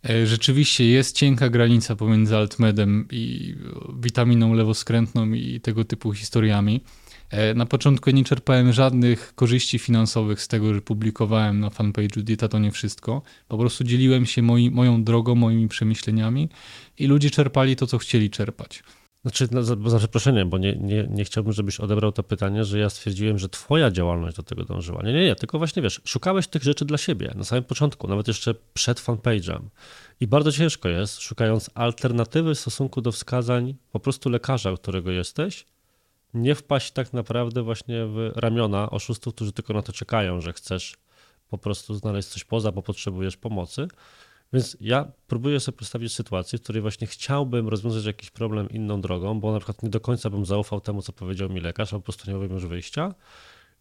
E, 0.10 0.28
rzeczywiście 0.28 0.86
jest 0.86 1.16
cienka 1.16 1.50
granica 1.50 1.96
pomiędzy 1.96 2.38
altmedem 2.38 3.08
i 3.12 3.56
witaminą 4.00 4.54
lewoskrętną 4.54 5.32
i 5.34 5.62
tego 5.62 5.86
typu 5.86 6.14
historiami. 6.14 6.84
E, 7.30 7.54
na 7.54 7.66
początku 7.66 8.12
nie 8.12 8.24
czerpałem 8.24 8.74
żadnych 8.74 9.36
korzyści 9.36 9.80
finansowych 9.80 10.42
z 10.42 10.48
tego, 10.48 10.74
że 10.74 10.82
publikowałem 10.82 11.60
na 11.60 11.70
fanpage'u 11.70 12.22
Dieta 12.22 12.48
to 12.48 12.60
nie 12.60 12.72
wszystko. 12.72 13.22
Po 13.48 13.58
prostu 13.58 13.84
dzieliłem 13.84 14.26
się 14.26 14.42
moi, 14.42 14.72
moją 14.72 15.04
drogą, 15.04 15.36
moimi 15.36 15.68
przemyśleniami 15.68 16.50
i 16.98 17.08
ludzie 17.08 17.30
czerpali 17.30 17.76
to, 17.76 17.88
co 17.88 17.98
chcieli 17.98 18.30
czerpać. 18.30 18.84
Znaczy, 19.22 19.48
no, 19.52 19.64
za, 19.64 19.76
za 19.86 19.98
przeproszeniem, 19.98 20.50
bo 20.50 20.58
nie, 20.58 20.76
nie, 20.76 21.08
nie 21.10 21.26
chciałbym, 21.26 21.54
żebyś 21.54 21.80
odebrał 21.80 22.12
to 22.12 22.24
pytanie, 22.24 22.66
że 22.66 22.80
ja 22.80 22.90
stwierdziłem, 22.90 23.40
że 23.40 23.50
twoja 23.50 23.92
działalność 23.92 24.38
do 24.38 24.44
tego 24.44 24.64
dążyła. 24.64 25.04
Nie, 25.04 25.14
nie, 25.14 25.26
nie, 25.26 25.36
tylko 25.36 25.58
właśnie 25.58 25.82
wiesz, 25.82 26.02
szukałeś 26.06 26.48
tych 26.48 26.64
rzeczy 26.64 26.86
dla 26.86 26.98
siebie 26.98 27.34
na 27.36 27.44
samym 27.44 27.64
początku, 27.64 28.08
nawet 28.08 28.28
jeszcze 28.28 28.56
przed 28.74 29.00
fanpage'em. 29.02 29.60
I 30.20 30.28
bardzo 30.28 30.52
ciężko 30.52 30.90
jest, 30.90 31.22
szukając 31.22 31.70
alternatywy 31.74 32.56
w 32.56 32.60
stosunku 32.60 33.02
do 33.02 33.12
wskazań 33.12 33.76
po 33.92 34.00
prostu 34.00 34.30
lekarza, 34.30 34.74
którego 34.74 35.12
jesteś, 35.12 35.66
nie 36.34 36.56
wpaść 36.56 36.92
tak 36.92 37.14
naprawdę 37.14 37.64
właśnie 37.64 38.06
w 38.06 38.32
ramiona 38.36 38.90
oszustów, 38.90 39.36
którzy 39.36 39.52
tylko 39.52 39.74
na 39.74 39.82
to 39.82 39.94
czekają, 39.94 40.42
że 40.42 40.54
chcesz 40.54 40.98
po 41.50 41.58
prostu 41.58 41.96
znaleźć 41.96 42.28
coś 42.28 42.44
poza, 42.44 42.72
bo 42.72 42.82
potrzebujesz 42.82 43.38
pomocy. 43.38 43.88
Więc 44.54 44.78
ja 44.82 45.12
próbuję 45.28 45.60
sobie 45.60 45.78
przedstawić 45.78 46.14
sytuację, 46.14 46.60
w 46.60 46.62
której 46.62 46.82
właśnie 46.82 47.08
chciałbym 47.08 47.68
rozwiązać 47.68 48.06
jakiś 48.06 48.30
problem 48.32 48.70
inną 48.70 49.02
drogą, 49.02 49.40
bo 49.40 49.52
na 49.52 49.60
przykład 49.60 49.84
nie 49.84 49.90
do 49.90 50.00
końca 50.00 50.30
bym 50.30 50.46
zaufał 50.46 50.82
temu, 50.82 51.02
co 51.02 51.14
powiedział 51.14 51.50
mi 51.50 51.60
lekarz, 51.62 51.94
albo 51.94 52.02
po 52.02 52.06
prostu 52.06 52.24
nie 52.28 52.34
miałbym 52.34 52.52
już 52.52 52.66
wyjścia. 52.66 53.16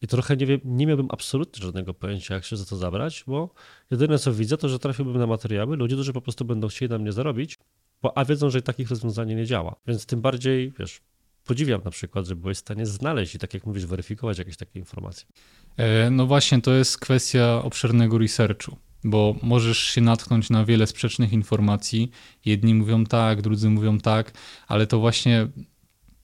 I 0.03 0.07
trochę 0.07 0.37
nie, 0.37 0.47
wiem, 0.47 0.61
nie 0.65 0.87
miałbym 0.87 1.09
absolutnie 1.11 1.65
żadnego 1.65 1.95
pojęcia, 1.95 2.35
jak 2.35 2.45
się 2.45 2.57
za 2.57 2.65
to 2.65 2.77
zabrać, 2.77 3.25
bo 3.27 3.51
jedyne 3.91 4.19
co 4.19 4.33
widzę, 4.33 4.57
to 4.57 4.69
że 4.69 4.79
trafiłbym 4.79 5.19
na 5.19 5.27
materiały 5.27 5.77
ludzi, 5.77 5.95
którzy 5.95 6.13
po 6.13 6.21
prostu 6.21 6.45
będą 6.45 6.69
chcieli 6.69 6.91
na 6.91 6.99
mnie 6.99 7.13
zarobić, 7.13 7.59
bo, 8.03 8.19
a 8.19 8.25
wiedzą, 8.25 8.51
że 8.51 8.63
takich 8.63 8.91
rozwiązanie 8.91 9.35
nie 9.35 9.47
działa. 9.47 9.77
Więc 9.87 10.07
tym 10.07 10.21
bardziej, 10.21 10.73
wiesz, 10.79 11.01
podziwiam 11.49 11.81
na 11.85 11.91
przykład, 11.91 12.27
że 12.27 12.37
byłeś 12.37 12.57
w 12.57 12.61
stanie 12.61 12.87
znaleźć 12.87 13.35
i 13.35 13.39
tak 13.39 13.55
jak 13.55 13.67
mówisz, 13.67 13.87
weryfikować 13.87 14.39
jakieś 14.39 14.57
takie 14.57 14.79
informacje. 14.79 15.27
E, 15.77 16.11
no 16.11 16.27
właśnie, 16.27 16.61
to 16.61 16.73
jest 16.73 16.99
kwestia 16.99 17.63
obszernego 17.63 18.19
researchu, 18.19 18.77
bo 19.05 19.35
możesz 19.43 19.79
się 19.79 20.01
natknąć 20.01 20.51
na 20.51 20.65
wiele 20.65 20.87
sprzecznych 20.87 21.33
informacji. 21.33 22.11
Jedni 22.45 22.75
mówią 22.75 23.05
tak, 23.05 23.43
drudzy 23.43 23.71
mówią 23.71 23.99
tak, 23.99 24.33
ale 24.69 24.87
to 24.87 24.99
właśnie 24.99 25.49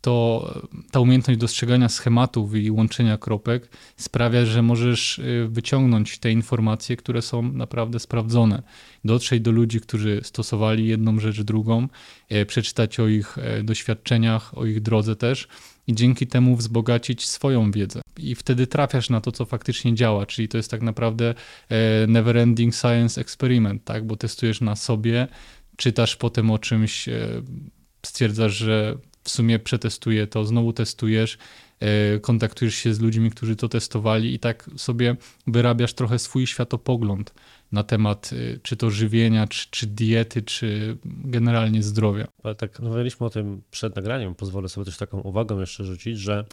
to 0.04 0.54
ta 0.90 1.00
umiejętność 1.00 1.40
dostrzegania 1.40 1.88
schematów 1.88 2.54
i 2.54 2.70
łączenia 2.70 3.18
kropek 3.18 3.68
sprawia, 3.96 4.44
że 4.46 4.62
możesz 4.62 5.18
y, 5.18 5.46
wyciągnąć 5.50 6.18
te 6.18 6.32
informacje, 6.32 6.96
które 6.96 7.22
są 7.22 7.42
naprawdę 7.42 8.00
sprawdzone. 8.00 8.62
Dotrzeć 9.04 9.42
do 9.42 9.50
ludzi, 9.50 9.80
którzy 9.80 10.20
stosowali 10.22 10.86
jedną 10.86 11.18
rzecz, 11.20 11.42
drugą, 11.42 11.88
y, 12.32 12.46
przeczytać 12.46 13.00
o 13.00 13.08
ich 13.08 13.38
y, 13.38 13.62
doświadczeniach, 13.62 14.58
o 14.58 14.66
ich 14.66 14.80
drodze 14.80 15.16
też 15.16 15.48
i 15.86 15.94
dzięki 15.94 16.26
temu 16.26 16.56
wzbogacić 16.56 17.26
swoją 17.26 17.70
wiedzę. 17.70 18.00
I 18.18 18.34
wtedy 18.34 18.66
trafiasz 18.66 19.10
na 19.10 19.20
to, 19.20 19.32
co 19.32 19.44
faktycznie 19.44 19.94
działa, 19.94 20.26
czyli 20.26 20.48
to 20.48 20.56
jest 20.56 20.70
tak 20.70 20.82
naprawdę 20.82 21.34
never 22.08 22.36
ending 22.36 22.74
science 22.74 23.20
experiment, 23.20 23.84
tak? 23.84 24.06
bo 24.06 24.16
testujesz 24.16 24.60
na 24.60 24.76
sobie, 24.76 25.28
czytasz 25.76 26.16
potem 26.16 26.50
o 26.50 26.58
czymś, 26.58 27.08
stwierdzasz, 28.02 28.56
że 28.56 28.98
w 29.24 29.30
sumie 29.30 29.58
przetestuję 29.58 30.26
to, 30.26 30.44
znowu 30.44 30.72
testujesz, 30.72 31.38
e, 31.80 32.18
kontaktujesz 32.18 32.74
się 32.74 32.94
z 32.94 33.00
ludźmi, 33.00 33.30
którzy 33.30 33.56
to 33.56 33.68
testowali 33.68 34.34
i 34.34 34.38
tak 34.38 34.70
sobie 34.76 35.16
wyrabiasz 35.46 35.94
trochę 35.94 36.18
swój 36.18 36.46
światopogląd 36.46 37.34
na 37.72 37.82
temat 37.82 38.30
e, 38.32 38.58
czy 38.62 38.76
to 38.76 38.90
żywienia, 38.90 39.46
czy, 39.46 39.66
czy 39.70 39.86
diety, 39.86 40.42
czy 40.42 40.96
generalnie 41.04 41.82
zdrowia. 41.82 42.26
Ale 42.42 42.54
tak 42.54 42.78
rozmawialiśmy 42.78 43.26
o 43.26 43.30
tym 43.30 43.62
przed 43.70 43.96
nagraniem, 43.96 44.34
pozwolę 44.34 44.68
sobie 44.68 44.84
też 44.84 44.96
taką 44.96 45.20
uwagę 45.20 45.56
jeszcze 45.60 45.84
rzucić, 45.84 46.18
że 46.18 46.44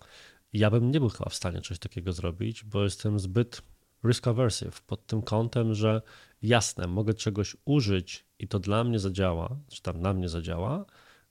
ja 0.53 0.69
bym 0.69 0.91
nie 0.91 0.99
był 0.99 1.09
chyba 1.09 1.29
w 1.29 1.35
stanie 1.35 1.61
coś 1.61 1.79
takiego 1.79 2.13
zrobić, 2.13 2.63
bo 2.63 2.83
jestem 2.83 3.19
zbyt 3.19 3.61
risk 4.05 4.27
aversive 4.27 4.81
pod 4.81 5.05
tym 5.07 5.21
kątem, 5.21 5.73
że 5.73 6.01
jasne, 6.41 6.87
mogę 6.87 7.13
czegoś 7.13 7.55
użyć 7.65 8.25
i 8.39 8.47
to 8.47 8.59
dla 8.59 8.83
mnie 8.83 8.99
zadziała, 8.99 9.57
czy 9.69 9.81
tam 9.81 10.01
na 10.01 10.13
mnie 10.13 10.29
zadziała, 10.29 10.85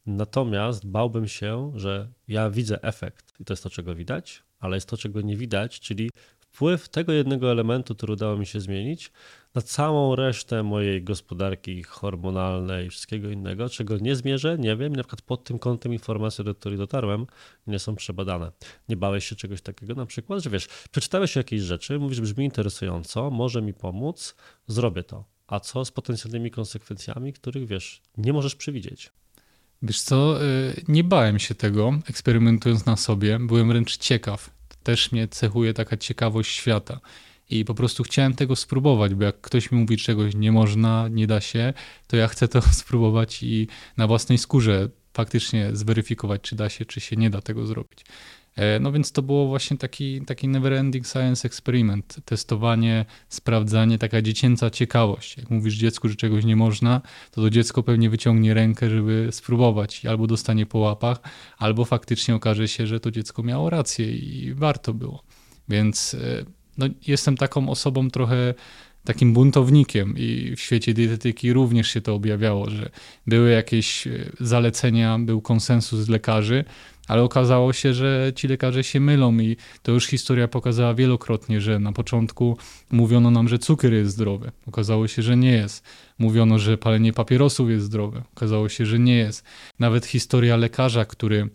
Natomiast 0.06 0.86
bałbym 0.86 1.28
się, 1.28 1.72
że 1.74 2.08
ja 2.28 2.50
widzę 2.50 2.82
efekt 2.82 3.40
i 3.40 3.44
to 3.44 3.52
jest 3.52 3.62
to, 3.62 3.70
czego 3.70 3.94
widać, 3.94 4.42
ale 4.58 4.76
jest 4.76 4.88
to, 4.88 4.96
czego 4.96 5.20
nie 5.20 5.36
widać, 5.36 5.80
czyli 5.80 6.10
wpływ 6.38 6.88
tego 6.88 7.12
jednego 7.12 7.50
elementu, 7.50 7.94
który 7.94 8.12
udało 8.12 8.36
mi 8.36 8.46
się 8.46 8.60
zmienić, 8.60 9.12
na 9.54 9.62
całą 9.62 10.16
resztę 10.16 10.62
mojej 10.62 11.02
gospodarki 11.02 11.82
hormonalnej 11.82 12.86
i 12.86 12.90
wszystkiego 12.90 13.30
innego, 13.30 13.68
czego 13.68 13.98
nie 13.98 14.16
zmierzę, 14.16 14.58
nie 14.58 14.76
wiem, 14.76 14.96
na 14.96 15.02
przykład 15.02 15.22
pod 15.22 15.44
tym 15.44 15.58
kątem 15.58 15.92
informacje, 15.92 16.44
do 16.44 16.54
których 16.54 16.78
dotarłem, 16.78 17.26
nie 17.66 17.78
są 17.78 17.96
przebadane. 17.96 18.52
Nie 18.88 18.96
bałeś 18.96 19.28
się 19.28 19.36
czegoś 19.36 19.62
takiego 19.62 19.94
na 19.94 20.06
przykład, 20.06 20.42
że 20.42 20.50
wiesz, 20.50 20.66
przeczytałeś 20.90 21.36
jakieś 21.36 21.60
rzeczy, 21.60 21.98
mówisz, 21.98 22.20
brzmi 22.20 22.44
interesująco, 22.44 23.30
może 23.30 23.62
mi 23.62 23.74
pomóc, 23.74 24.34
zrobię 24.66 25.02
to. 25.02 25.24
A 25.46 25.60
co 25.60 25.84
z 25.84 25.90
potencjalnymi 25.90 26.50
konsekwencjami, 26.50 27.32
których 27.32 27.66
wiesz, 27.66 28.02
nie 28.16 28.32
możesz 28.32 28.54
przewidzieć? 28.54 29.10
Wiesz 29.82 30.00
co, 30.00 30.44
y, 30.44 30.84
nie 30.88 31.04
bałem 31.04 31.38
się 31.38 31.54
tego, 31.54 31.92
eksperymentując 32.10 32.86
na 32.86 32.96
sobie, 32.96 33.38
byłem 33.38 33.68
wręcz 33.68 33.96
ciekaw. 33.96 34.50
Też 34.82 35.12
mnie 35.12 35.28
cechuje 35.28 35.74
taka 35.74 35.96
ciekawość 35.96 36.50
świata. 36.50 37.00
I 37.50 37.64
po 37.64 37.74
prostu 37.74 38.02
chciałem 38.02 38.34
tego 38.34 38.56
spróbować, 38.56 39.14
bo 39.14 39.24
jak 39.24 39.40
ktoś 39.40 39.70
mi 39.70 39.80
mówi, 39.80 39.96
czegoś 39.96 40.34
nie 40.34 40.52
można, 40.52 41.08
nie 41.08 41.26
da 41.26 41.40
się, 41.40 41.72
to 42.06 42.16
ja 42.16 42.28
chcę 42.28 42.48
to 42.48 42.62
spróbować 42.82 43.42
i 43.42 43.68
na 43.96 44.06
własnej 44.06 44.38
skórze 44.38 44.88
faktycznie 45.14 45.70
zweryfikować, 45.72 46.40
czy 46.42 46.56
da 46.56 46.68
się, 46.68 46.84
czy 46.84 47.00
się 47.00 47.16
nie 47.16 47.30
da 47.30 47.40
tego 47.40 47.66
zrobić. 47.66 48.04
E, 48.56 48.80
no 48.80 48.92
więc 48.92 49.12
to 49.12 49.22
było 49.22 49.46
właśnie 49.48 49.76
taki, 49.76 50.20
taki 50.20 50.48
never-ending 50.48 51.12
science 51.12 51.48
experiment, 51.48 52.16
testowanie, 52.24 53.04
sprawdzanie, 53.28 53.98
taka 53.98 54.22
dziecięca 54.22 54.70
ciekawość. 54.70 55.36
Jak 55.36 55.50
mówisz 55.50 55.74
dziecku, 55.74 56.08
że 56.08 56.16
czegoś 56.16 56.44
nie 56.44 56.56
można, 56.56 57.00
to 57.30 57.40
to 57.40 57.50
dziecko 57.50 57.82
pewnie 57.82 58.10
wyciągnie 58.10 58.54
rękę, 58.54 58.90
żeby 58.90 59.28
spróbować 59.30 60.04
i 60.04 60.08
albo 60.08 60.26
dostanie 60.26 60.66
po 60.66 60.78
łapach, 60.78 61.20
albo 61.58 61.84
faktycznie 61.84 62.34
okaże 62.34 62.68
się, 62.68 62.86
że 62.86 63.00
to 63.00 63.10
dziecko 63.10 63.42
miało 63.42 63.70
rację 63.70 64.12
i 64.12 64.54
warto 64.54 64.94
było. 64.94 65.22
Więc 65.68 66.14
e, 66.14 66.44
no, 66.78 66.86
jestem 67.06 67.36
taką 67.36 67.68
osobą 67.68 68.10
trochę 68.10 68.54
takim 69.04 69.32
buntownikiem 69.32 70.14
i 70.18 70.56
w 70.56 70.60
świecie 70.60 70.94
dietetyki 70.94 71.52
również 71.52 71.88
się 71.88 72.00
to 72.00 72.14
objawiało, 72.14 72.70
że 72.70 72.90
były 73.26 73.50
jakieś 73.50 74.06
e, 74.06 74.10
zalecenia, 74.40 75.18
był 75.18 75.40
konsensus 75.40 76.08
lekarzy, 76.08 76.64
ale 77.10 77.22
okazało 77.22 77.72
się, 77.72 77.94
że 77.94 78.32
ci 78.34 78.48
lekarze 78.48 78.84
się 78.84 79.00
mylą 79.00 79.38
i 79.38 79.56
to 79.82 79.92
już 79.92 80.06
historia 80.06 80.48
pokazała 80.48 80.94
wielokrotnie, 80.94 81.60
że 81.60 81.78
na 81.78 81.92
początku 81.92 82.56
mówiono 82.90 83.30
nam, 83.30 83.48
że 83.48 83.58
cukier 83.58 83.92
jest 83.92 84.12
zdrowy. 84.12 84.50
Okazało 84.66 85.08
się, 85.08 85.22
że 85.22 85.36
nie 85.36 85.52
jest. 85.52 85.84
Mówiono, 86.18 86.58
że 86.58 86.78
palenie 86.78 87.12
papierosów 87.12 87.70
jest 87.70 87.84
zdrowe. 87.84 88.22
Okazało 88.36 88.68
się, 88.68 88.86
że 88.86 88.98
nie 88.98 89.16
jest. 89.16 89.44
Nawet 89.78 90.06
historia 90.06 90.56
lekarza, 90.56 91.04
który 91.04 91.48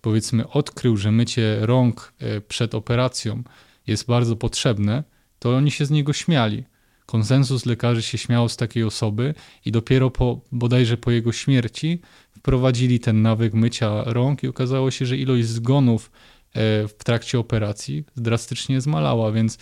powiedzmy 0.00 0.48
odkrył, 0.48 0.96
że 0.96 1.12
mycie 1.12 1.58
rąk 1.60 2.12
e, 2.18 2.40
przed 2.40 2.74
operacją 2.74 3.42
jest 3.86 4.06
bardzo 4.06 4.36
potrzebne, 4.36 5.04
to 5.38 5.56
oni 5.56 5.70
się 5.70 5.86
z 5.86 5.90
niego 5.90 6.12
śmiali. 6.12 6.64
Konsensus 7.06 7.66
lekarzy 7.66 8.02
się 8.02 8.18
śmiał 8.18 8.48
z 8.48 8.56
takiej 8.56 8.84
osoby 8.84 9.34
i 9.64 9.72
dopiero 9.72 10.10
po, 10.10 10.40
bodajże 10.52 10.96
po 10.96 11.10
jego 11.10 11.32
śmierci 11.32 12.00
wprowadzili 12.40 13.00
ten 13.00 13.22
nawyk 13.22 13.54
mycia 13.54 14.04
rąk 14.04 14.42
i 14.42 14.48
okazało 14.48 14.90
się, 14.90 15.06
że 15.06 15.16
ilość 15.16 15.46
zgonów 15.46 16.10
e, 16.10 16.88
w 16.88 16.94
trakcie 17.04 17.38
operacji 17.38 18.04
drastycznie 18.16 18.80
zmalała, 18.80 19.32
więc 19.32 19.58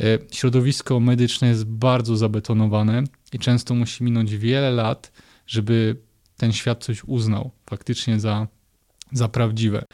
e, 0.00 0.18
środowisko 0.30 1.00
medyczne 1.00 1.48
jest 1.48 1.64
bardzo 1.64 2.16
zabetonowane 2.16 3.04
i 3.32 3.38
często 3.38 3.74
musi 3.74 4.04
minąć 4.04 4.36
wiele 4.36 4.70
lat, 4.70 5.12
żeby 5.46 5.96
ten 6.36 6.52
świat 6.52 6.84
coś 6.84 7.04
uznał 7.04 7.50
faktycznie 7.70 8.20
za, 8.20 8.48
za 9.12 9.28
prawdziwe. 9.28 9.84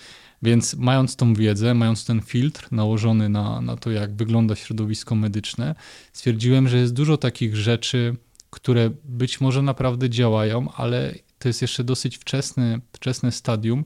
Więc 0.43 0.75
mając 0.75 1.17
tą 1.17 1.35
wiedzę, 1.35 1.75
mając 1.75 2.05
ten 2.05 2.21
filtr 2.21 2.69
nałożony 2.71 3.29
na, 3.29 3.61
na 3.61 3.77
to, 3.77 3.91
jak 3.91 4.17
wygląda 4.17 4.57
środowisko 4.57 5.15
medyczne, 5.15 5.75
stwierdziłem, 6.13 6.69
że 6.69 6.79
jest 6.79 6.95
dużo 6.95 7.17
takich 7.17 7.57
rzeczy 7.57 8.17
które 8.51 8.91
być 9.05 9.41
może 9.41 9.63
naprawdę 9.63 10.11
działają, 10.11 10.73
ale 10.73 11.15
to 11.39 11.49
jest 11.49 11.63
jeszcze 11.63 11.85
dosyć 11.85 12.17
wczesne, 12.17 12.81
wczesne 12.93 13.33
stadium 13.33 13.85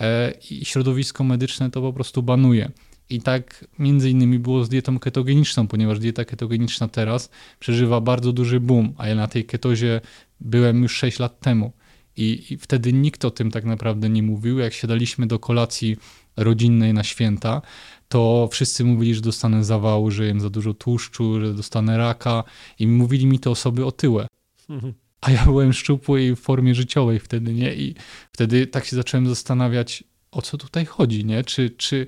e, 0.00 0.32
i 0.50 0.64
środowisko 0.64 1.24
medyczne 1.24 1.70
to 1.70 1.80
po 1.80 1.92
prostu 1.92 2.22
banuje. 2.22 2.70
I 3.10 3.20
tak 3.20 3.64
między 3.78 4.10
innymi 4.10 4.38
było 4.38 4.64
z 4.64 4.68
dietą 4.68 4.98
ketogeniczną, 4.98 5.68
ponieważ 5.68 5.98
dieta 5.98 6.24
ketogeniczna 6.24 6.88
teraz 6.88 7.30
przeżywa 7.58 8.00
bardzo 8.00 8.32
duży 8.32 8.60
boom, 8.60 8.94
a 8.98 9.08
ja 9.08 9.14
na 9.14 9.28
tej 9.28 9.44
ketozie 9.44 10.00
byłem 10.40 10.82
już 10.82 10.96
6 10.96 11.18
lat 11.18 11.40
temu. 11.40 11.72
I, 12.16 12.44
I, 12.50 12.56
wtedy 12.56 12.92
nikt 12.92 13.24
o 13.24 13.30
tym 13.30 13.50
tak 13.50 13.64
naprawdę 13.64 14.08
nie 14.08 14.22
mówił. 14.22 14.58
Jak 14.58 14.72
siadaliśmy 14.72 15.26
do 15.26 15.38
kolacji 15.38 15.96
rodzinnej 16.36 16.94
na 16.94 17.04
święta, 17.04 17.62
to 18.08 18.48
wszyscy 18.52 18.84
mówili, 18.84 19.14
że 19.14 19.20
dostanę 19.20 19.64
zawału, 19.64 20.10
że 20.10 20.26
jem 20.26 20.40
za 20.40 20.50
dużo 20.50 20.74
tłuszczu, 20.74 21.40
że 21.40 21.54
dostanę 21.54 21.98
raka 21.98 22.44
i 22.78 22.86
mówili 22.86 23.26
mi 23.26 23.38
to 23.38 23.50
osoby 23.50 23.86
otyłe. 23.86 24.26
Mhm. 24.68 24.94
A 25.22 25.30
ja 25.30 25.44
byłem 25.44 25.72
szczupły 25.72 26.22
i 26.22 26.36
w 26.36 26.40
formie 26.40 26.74
życiowej 26.74 27.18
wtedy, 27.18 27.54
nie? 27.54 27.74
I 27.74 27.94
wtedy 28.32 28.66
tak 28.66 28.84
się 28.84 28.96
zacząłem 28.96 29.28
zastanawiać, 29.28 30.04
o 30.30 30.42
co 30.42 30.58
tutaj 30.58 30.86
chodzi, 30.86 31.24
nie? 31.24 31.44
Czy, 31.44 31.70
czy, 31.70 32.06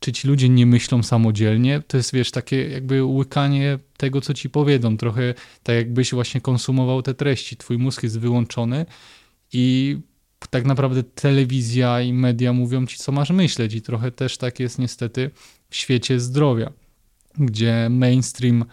czy 0.00 0.12
ci 0.12 0.28
ludzie 0.28 0.48
nie 0.48 0.66
myślą 0.66 1.02
samodzielnie? 1.02 1.82
To 1.86 1.96
jest, 1.96 2.12
wiesz, 2.12 2.30
takie 2.30 2.68
jakby 2.68 3.04
łykanie 3.04 3.78
tego, 3.96 4.20
co 4.20 4.34
ci 4.34 4.50
powiedzą. 4.50 4.96
Trochę 4.96 5.34
tak 5.62 5.76
jakbyś 5.76 6.10
właśnie 6.10 6.40
konsumował 6.40 7.02
te 7.02 7.14
treści. 7.14 7.56
Twój 7.56 7.78
mózg 7.78 8.02
jest 8.02 8.18
wyłączony 8.18 8.86
i 9.52 9.96
tak 10.50 10.64
naprawdę 10.64 11.02
telewizja 11.02 12.00
i 12.00 12.12
media 12.12 12.52
mówią 12.52 12.86
ci, 12.86 12.98
co 12.98 13.12
masz 13.12 13.30
myśleć. 13.30 13.74
I 13.74 13.82
trochę 13.82 14.10
też 14.10 14.36
tak 14.36 14.60
jest 14.60 14.78
niestety 14.78 15.30
w 15.70 15.76
świecie 15.76 16.20
zdrowia, 16.20 16.72
gdzie 17.38 17.88
mainstream, 17.90 18.64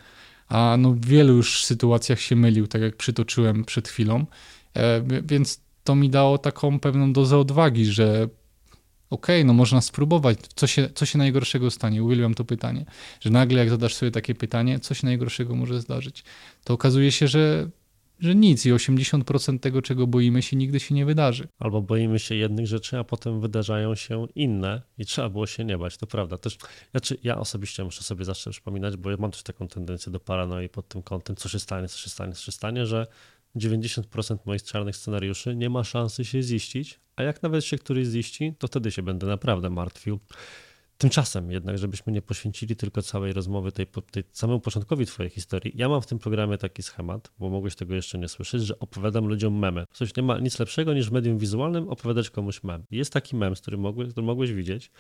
a 0.48 0.76
no 0.80 0.92
w 0.92 1.06
wielu 1.06 1.34
już 1.34 1.66
sytuacjach 1.66 2.20
się 2.20 2.36
mylił, 2.36 2.68
tak 2.68 2.82
jak 2.82 2.96
przytoczyłem 2.96 3.66
przed 3.66 3.88
chwilą. 3.88 4.26
E, 4.76 5.02
więc 5.24 5.62
to 5.84 5.96
mi 5.96 6.10
dało 6.10 6.38
taką 6.38 6.80
pewną 6.80 7.14
dozę 7.14 7.38
odwagi, 7.38 7.86
że 7.86 8.30
okej, 9.10 9.42
okay, 9.42 9.46
no 9.46 9.54
można 9.54 9.82
spróbować, 9.82 10.38
co 10.56 10.68
się, 10.68 10.90
co 10.96 11.06
się 11.06 11.18
najgorszego 11.18 11.72
stanie? 11.72 12.04
Uwielbiam 12.04 12.34
to 12.34 12.46
pytanie, 12.46 12.86
że 13.20 13.30
nagle 13.30 13.60
jak 13.60 13.70
zadasz 13.70 13.96
sobie 13.96 14.12
takie 14.12 14.36
pytanie, 14.36 14.80
co 14.80 14.94
się 14.94 15.08
najgorszego 15.08 15.56
może 15.56 15.82
zdarzyć? 15.82 16.24
To 16.64 16.74
okazuje 16.74 17.12
się, 17.12 17.28
że 17.28 17.70
że 18.20 18.36
nic 18.36 18.66
i 18.66 18.74
80% 18.74 19.60
tego, 19.60 19.82
czego 19.82 20.08
boimy 20.08 20.42
się, 20.42 20.58
nigdy 20.58 20.80
się 20.80 20.96
nie 20.96 21.06
wydarzy. 21.06 21.48
Albo 21.60 21.82
boimy 21.82 22.20
się 22.20 22.36
jednych 22.36 22.68
rzeczy, 22.68 22.98
a 22.98 23.04
potem 23.04 23.42
wydarzają 23.42 23.96
się 23.96 24.28
inne 24.36 24.82
i 24.98 25.06
trzeba 25.06 25.30
było 25.30 25.48
się 25.48 25.66
nie 25.66 25.78
bać, 25.78 25.98
to 25.98 26.08
prawda. 26.08 26.38
Też, 26.38 26.58
znaczy, 26.92 27.18
ja 27.24 27.38
osobiście 27.38 27.84
muszę 27.84 28.04
sobie 28.04 28.26
zawsze 28.26 28.52
przypominać, 28.52 28.98
bo 28.98 29.12
ja 29.12 29.18
mam 29.20 29.32
też 29.32 29.44
taką 29.44 29.68
tendencję 29.68 30.12
do 30.12 30.20
paranoi 30.20 30.70
pod 30.70 30.88
tym 30.88 31.04
kątem, 31.04 31.36
co 31.36 31.50
się 31.50 31.60
stanie, 31.60 31.88
co 31.88 31.98
się 31.98 32.10
stanie, 32.10 32.34
co 32.34 32.42
się 32.42 32.52
stanie, 32.52 32.86
że 32.86 33.08
90% 33.56 34.38
moich 34.46 34.64
czarnych 34.64 34.96
scenariuszy 34.96 35.56
nie 35.56 35.70
ma 35.70 35.84
szansy 35.84 36.26
się 36.26 36.42
ziścić, 36.42 37.00
a 37.16 37.24
jak 37.24 37.44
nawet 37.44 37.66
się 37.66 37.78
któryś 37.78 38.08
ziści, 38.08 38.54
to 38.60 38.68
wtedy 38.68 38.92
się 38.92 39.04
będę 39.04 39.28
naprawdę 39.28 39.70
martwił. 39.70 40.20
Tymczasem 40.98 41.52
jednak, 41.52 41.78
żebyśmy 41.78 42.14
nie 42.14 42.22
poświęcili 42.22 42.76
tylko 42.76 43.02
całej 43.02 43.34
rozmowy 43.34 43.72
tej, 43.72 43.88
tej 44.12 44.24
samemu 44.32 44.60
początkowi 44.60 45.06
twojej 45.06 45.30
historii, 45.30 45.74
ja 45.76 45.90
mam 45.90 46.02
w 46.02 46.08
tym 46.08 46.20
programie 46.20 46.58
taki 46.58 46.84
schemat, 46.84 47.32
bo 47.40 47.50
mogłeś 47.50 47.76
tego 47.76 47.96
jeszcze 47.96 48.18
nie 48.18 48.28
słyszeć, 48.28 48.62
że 48.62 48.80
opowiadam 48.80 49.28
ludziom 49.28 49.60
memy. 49.60 49.86
Coś 49.94 50.16
nie 50.16 50.24
ma 50.24 50.40
nic 50.40 50.60
lepszego 50.60 50.94
niż 50.94 51.10
w 51.10 51.12
medium 51.12 51.38
wizualnym 51.38 51.90
opowiadać 51.90 52.30
komuś 52.30 52.64
mem. 52.64 52.84
Jest 52.92 53.14
taki 53.14 53.36
mem, 53.36 53.56
z 53.56 53.62
którym 53.62 53.80
mogłeś, 53.80 54.12
który 54.12 54.26
mogłeś 54.26 54.54
widzieć, 54.54 54.92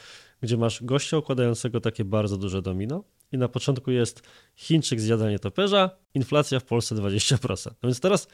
gdzie 0.42 0.58
masz 0.58 0.84
gościa 0.84 1.18
układającego 1.18 1.82
takie 1.82 2.06
bardzo 2.06 2.38
duże 2.38 2.62
domino 2.62 3.04
i 3.32 3.38
na 3.38 3.48
początku 3.48 3.92
jest 3.92 4.22
Chińczyk 4.56 5.02
zjadanie 5.02 5.40
toperza, 5.40 5.90
inflacja 6.14 6.60
w 6.60 6.66
Polsce 6.66 6.96
20%. 6.96 7.66
No 7.66 7.74
więc 7.84 8.00
teraz 8.00 8.28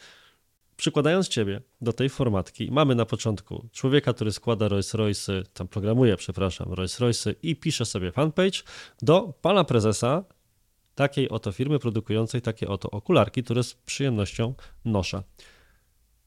przykładając 0.76 1.28
ciebie 1.28 1.60
do 1.80 1.92
tej 1.92 2.08
formatki, 2.08 2.70
mamy 2.70 2.94
na 2.94 3.06
początku 3.06 3.68
człowieka, 3.72 4.12
który 4.12 4.32
składa 4.32 4.68
Rolls 4.68 4.94
Royce, 4.94 5.42
tam 5.54 5.68
programuje, 5.68 6.16
przepraszam, 6.16 6.72
Rolls 6.72 7.00
Royce 7.00 7.34
i 7.42 7.56
pisze 7.56 7.84
sobie 7.84 8.12
fanpage 8.12 8.58
do 9.02 9.34
pana 9.42 9.64
prezesa 9.64 10.24
takiej 10.94 11.28
oto 11.28 11.52
firmy 11.52 11.78
produkującej 11.78 12.42
takie 12.42 12.68
oto 12.68 12.90
okularki, 12.90 13.42
które 13.42 13.62
z 13.62 13.74
przyjemnością 13.74 14.54
noszę. 14.84 15.22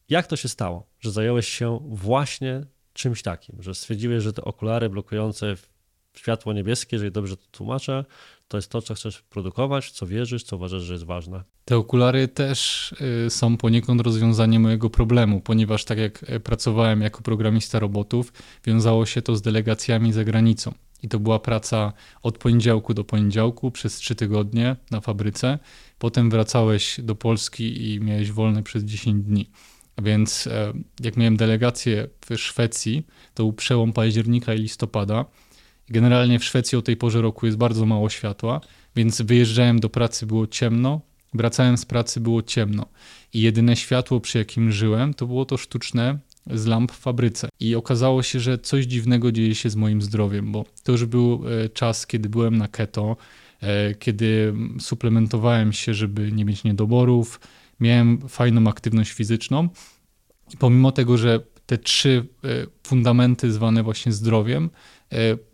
Jak 0.10 0.28
to 0.28 0.36
się 0.36 0.50
stało, 0.50 0.90
że 1.00 1.12
zająłeś 1.12 1.48
się 1.48 1.80
właśnie 1.90 2.66
czymś 2.94 3.22
takim, 3.22 3.64
że 3.64 3.76
stwierdziłeś, 3.76 4.24
że 4.24 4.34
te 4.34 4.42
okulary 4.42 4.90
blokujące 4.90 5.56
światło 6.18 6.54
niebieskie, 6.54 6.96
jeżeli 6.96 7.12
dobrze 7.12 7.38
to 7.38 7.44
tłumaczę, 7.52 8.06
to 8.48 8.58
jest 8.58 8.72
to, 8.72 8.82
co 8.82 8.94
chcesz 8.94 9.22
produkować, 9.22 9.92
co 9.92 10.08
wierzysz, 10.08 10.44
co 10.44 10.56
uważasz, 10.56 10.82
że 10.82 10.94
jest 10.94 11.06
ważne. 11.06 11.44
Te 11.66 11.78
okulary 11.78 12.28
też 12.28 12.92
y, 13.28 13.30
są 13.30 13.58
poniekąd 13.58 14.02
rozwiązaniem 14.02 14.62
mojego 14.62 14.90
problemu, 14.90 15.42
ponieważ 15.42 15.86
tak 15.86 15.98
jak 15.98 16.24
y, 16.30 16.40
pracowałem 16.40 17.02
jako 17.02 17.22
programista 17.22 17.80
robotów, 17.80 18.34
wiązało 18.66 19.06
się 19.06 19.22
to 19.22 19.36
z 19.36 19.42
delegacjami 19.42 20.14
za 20.14 20.24
granicą. 20.24 20.74
I 21.04 21.08
to 21.08 21.20
była 21.20 21.40
praca 21.40 21.94
od 22.24 22.38
poniedziałku 22.38 22.94
do 22.94 23.04
poniedziałku 23.04 23.72
przez 23.72 23.96
trzy 23.96 24.16
tygodnie 24.16 24.76
na 24.92 25.02
fabryce. 25.02 25.60
Potem 26.00 26.30
wracałeś 26.30 27.00
do 27.04 27.16
Polski 27.16 27.94
i 27.94 28.00
miałeś 28.02 28.32
wolne 28.32 28.64
przez 28.64 28.84
10 28.84 29.24
dni. 29.24 29.50
Więc 30.02 30.48
e, 30.48 30.74
jak 31.04 31.18
miałem 31.18 31.38
delegację 31.38 32.08
w 32.30 32.38
Szwecji, 32.38 33.08
to 33.34 33.44
był 33.44 33.54
przełom 33.54 33.94
października 33.94 34.54
i 34.54 34.58
listopada 34.58 35.26
Generalnie 35.90 36.40
w 36.40 36.46
Szwecji 36.46 36.78
o 36.78 36.82
tej 36.82 36.98
porze 36.98 37.22
roku 37.22 37.46
jest 37.46 37.58
bardzo 37.58 37.86
mało 37.86 38.10
światła, 38.10 38.62
więc 38.96 39.22
wyjeżdżałem 39.22 39.80
do 39.80 39.90
pracy, 39.90 40.26
było 40.26 40.48
ciemno, 40.48 41.02
wracałem 41.34 41.78
z 41.78 41.86
pracy, 41.86 42.20
było 42.20 42.42
ciemno. 42.42 42.86
I 43.34 43.42
jedyne 43.42 43.76
światło, 43.76 44.20
przy 44.20 44.38
jakim 44.38 44.72
żyłem, 44.72 45.14
to 45.14 45.28
było 45.28 45.46
to 45.46 45.58
sztuczne 45.58 46.20
z 46.52 46.66
lamp 46.66 46.92
w 46.92 46.98
fabryce. 46.98 47.50
I 47.60 47.76
okazało 47.76 48.24
się, 48.24 48.40
że 48.40 48.58
coś 48.58 48.86
dziwnego 48.86 49.32
dzieje 49.32 49.56
się 49.56 49.70
z 49.70 49.76
moim 49.76 50.02
zdrowiem, 50.02 50.52
bo 50.52 50.66
to 50.84 50.92
już 50.92 51.06
był 51.06 51.44
e, 51.48 51.70
czas, 51.70 52.08
kiedy 52.08 52.30
byłem 52.30 52.58
na 52.58 52.68
keto, 52.68 53.18
e, 53.62 53.96
kiedy 53.96 54.54
suplementowałem 54.80 55.74
się, 55.74 55.94
żeby 55.94 56.32
nie 56.32 56.46
mieć 56.46 56.64
niedoborów, 56.64 57.40
miałem 57.80 58.30
fajną 58.30 58.70
aktywność 58.70 59.12
fizyczną. 59.12 59.70
I 60.54 60.58
pomimo 60.58 60.92
tego, 60.92 61.18
że 61.18 61.40
te 61.66 61.78
trzy 61.78 62.28
e, 62.44 62.48
fundamenty 62.84 63.52
zwane 63.52 63.84
właśnie 63.84 64.12
zdrowiem 64.12 64.70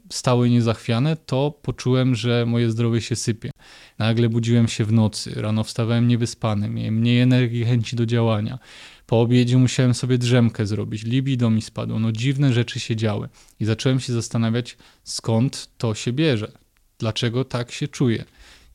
stały 0.09 0.49
niezachwiane, 0.49 1.15
to 1.15 1.59
poczułem, 1.61 2.15
że 2.15 2.45
moje 2.45 2.71
zdrowie 2.71 3.01
się 3.01 3.15
sypie. 3.15 3.51
Nagle 3.99 4.29
budziłem 4.29 4.67
się 4.67 4.85
w 4.85 4.91
nocy, 4.91 5.33
rano 5.35 5.63
wstawałem 5.63 6.07
niewyspany, 6.07 6.69
miałem 6.69 6.95
mniej 6.95 7.19
energii 7.19 7.65
chęci 7.65 7.95
do 7.95 8.05
działania. 8.05 8.59
Po 9.05 9.21
obiedzie 9.21 9.57
musiałem 9.57 9.93
sobie 9.93 10.17
drzemkę 10.17 10.65
zrobić, 10.65 11.03
libido 11.03 11.49
mi 11.49 11.61
spadło, 11.61 11.99
no 11.99 12.11
dziwne 12.11 12.53
rzeczy 12.53 12.79
się 12.79 12.95
działy. 12.95 13.29
I 13.59 13.65
zacząłem 13.65 13.99
się 13.99 14.13
zastanawiać, 14.13 14.77
skąd 15.03 15.69
to 15.77 15.95
się 15.95 16.13
bierze, 16.13 16.51
dlaczego 16.99 17.45
tak 17.45 17.71
się 17.71 17.87
czuję. 17.87 18.25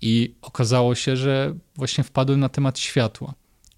I 0.01 0.35
okazało 0.43 0.95
się, 0.95 1.17
że 1.17 1.55
właśnie 1.77 2.05
wpadłem 2.05 2.41
na 2.41 2.49
temat 2.49 2.79
światła. 2.79 3.35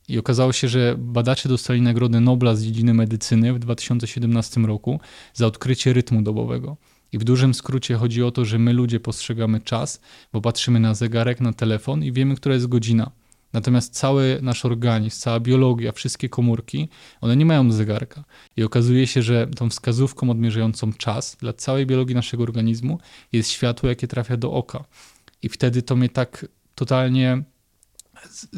I 0.08 0.18
okazało 0.18 0.52
się, 0.52 0.68
że 0.68 0.94
badacze 0.98 1.48
dostali 1.48 1.82
Nagrodę 1.82 2.20
Nobla 2.20 2.54
z 2.54 2.62
dziedziny 2.62 2.94
medycyny 2.94 3.52
w 3.52 3.58
2017 3.58 4.60
roku 4.60 5.00
za 5.34 5.46
odkrycie 5.46 5.92
rytmu 5.92 6.22
dobowego. 6.22 6.76
I 7.12 7.18
w 7.18 7.24
dużym 7.24 7.54
skrócie 7.54 7.94
chodzi 7.94 8.22
o 8.22 8.30
to, 8.30 8.44
że 8.44 8.58
my 8.58 8.72
ludzie 8.72 9.00
postrzegamy 9.00 9.60
czas, 9.60 10.00
bo 10.32 10.40
patrzymy 10.40 10.80
na 10.80 10.94
zegarek, 10.94 11.40
na 11.40 11.52
telefon 11.52 12.04
i 12.04 12.12
wiemy, 12.12 12.34
która 12.34 12.54
jest 12.54 12.66
godzina. 12.66 13.10
Natomiast 13.52 13.94
cały 13.94 14.38
nasz 14.42 14.64
organizm, 14.64 15.20
cała 15.20 15.40
biologia, 15.40 15.92
wszystkie 15.92 16.28
komórki, 16.28 16.88
one 17.20 17.36
nie 17.36 17.46
mają 17.46 17.72
zegarka. 17.72 18.24
I 18.56 18.62
okazuje 18.62 19.06
się, 19.06 19.22
że 19.22 19.46
tą 19.46 19.70
wskazówką 19.70 20.30
odmierzającą 20.30 20.92
czas 20.92 21.36
dla 21.40 21.52
całej 21.52 21.86
biologii 21.86 22.14
naszego 22.14 22.42
organizmu 22.42 22.98
jest 23.32 23.50
światło, 23.50 23.88
jakie 23.88 24.08
trafia 24.08 24.36
do 24.36 24.52
oka. 24.52 24.84
I 25.42 25.48
wtedy 25.48 25.82
to 25.82 25.96
mnie 25.96 26.08
tak 26.08 26.46
totalnie 26.74 27.42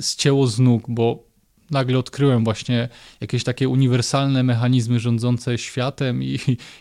zcięło 0.01 0.47
z 0.47 0.59
nóg, 0.59 0.85
bo 0.89 1.32
nagle 1.71 1.99
odkryłem 1.99 2.45
właśnie 2.45 2.89
jakieś 3.21 3.45
takie 3.45 3.69
uniwersalne 3.69 4.43
mechanizmy 4.43 5.01
rządzące 5.01 5.59
światem 5.59 6.23
i, 6.23 6.39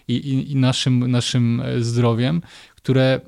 i, 0.08 0.52
i 0.52 0.56
naszym, 0.56 1.12
naszym 1.12 1.62
e, 1.62 1.82
zdrowiem, 1.84 2.42
które 2.76 3.22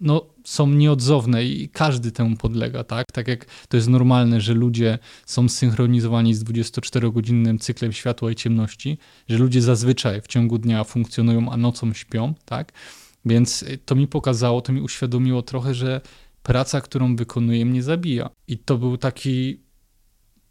no, 0.00 0.26
są 0.44 0.68
nieodzowne 0.68 1.44
i 1.44 1.68
każdy 1.68 2.12
temu 2.12 2.36
podlega, 2.36 2.84
tak? 2.84 3.12
Tak 3.12 3.28
jak 3.28 3.46
to 3.68 3.76
jest 3.76 3.88
normalne, 3.88 4.40
że 4.40 4.54
ludzie 4.54 4.98
są 5.26 5.48
zsynchronizowani 5.48 6.34
z 6.34 6.44
24-godzinnym 6.44 7.58
cyklem 7.58 7.92
światła 7.92 8.30
i 8.30 8.34
ciemności, 8.34 8.98
że 9.28 9.38
ludzie 9.38 9.62
zazwyczaj 9.62 10.20
w 10.20 10.26
ciągu 10.26 10.58
dnia 10.58 10.84
funkcjonują, 10.84 11.52
a 11.52 11.56
nocą 11.56 11.92
śpią, 11.92 12.34
tak? 12.44 12.72
Więc 13.24 13.62
e, 13.62 13.78
to 13.78 13.94
mi 13.94 14.08
pokazało, 14.08 14.60
to 14.60 14.72
mi 14.72 14.80
uświadomiło 14.80 15.42
trochę, 15.42 15.74
że 15.74 16.00
praca, 16.42 16.80
którą 16.80 17.16
wykonuję, 17.16 17.66
mnie 17.66 17.82
zabija. 17.82 18.30
I 18.48 18.58
to 18.58 18.78
był 18.78 18.96
taki 18.96 19.60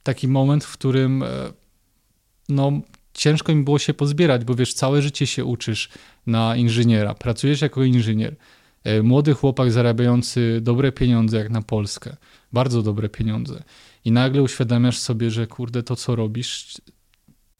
taki 0.03 0.27
moment, 0.27 0.63
w 0.63 0.73
którym 0.73 1.23
e, 1.23 1.27
no, 2.49 2.71
ciężko 3.13 3.55
mi 3.55 3.63
było 3.63 3.79
się 3.79 3.93
pozbierać, 3.93 4.45
bo 4.45 4.55
wiesz, 4.55 4.73
całe 4.73 5.01
życie 5.01 5.27
się 5.27 5.45
uczysz 5.45 5.89
na 6.27 6.55
inżyniera, 6.55 7.13
pracujesz 7.13 7.61
jako 7.61 7.83
inżynier. 7.83 8.35
E, 8.83 9.01
młody 9.01 9.33
chłopak 9.33 9.71
zarabiający 9.71 10.59
dobre 10.61 10.91
pieniądze 10.91 11.37
jak 11.37 11.49
na 11.49 11.61
Polskę, 11.61 12.17
bardzo 12.53 12.81
dobre 12.81 13.09
pieniądze. 13.09 13.63
i 14.05 14.11
nagle 14.11 14.41
uświadamiasz 14.41 14.97
sobie, 14.97 15.31
że 15.31 15.47
kurde, 15.47 15.83
to 15.83 15.95
co 15.95 16.15
robisz 16.15 16.81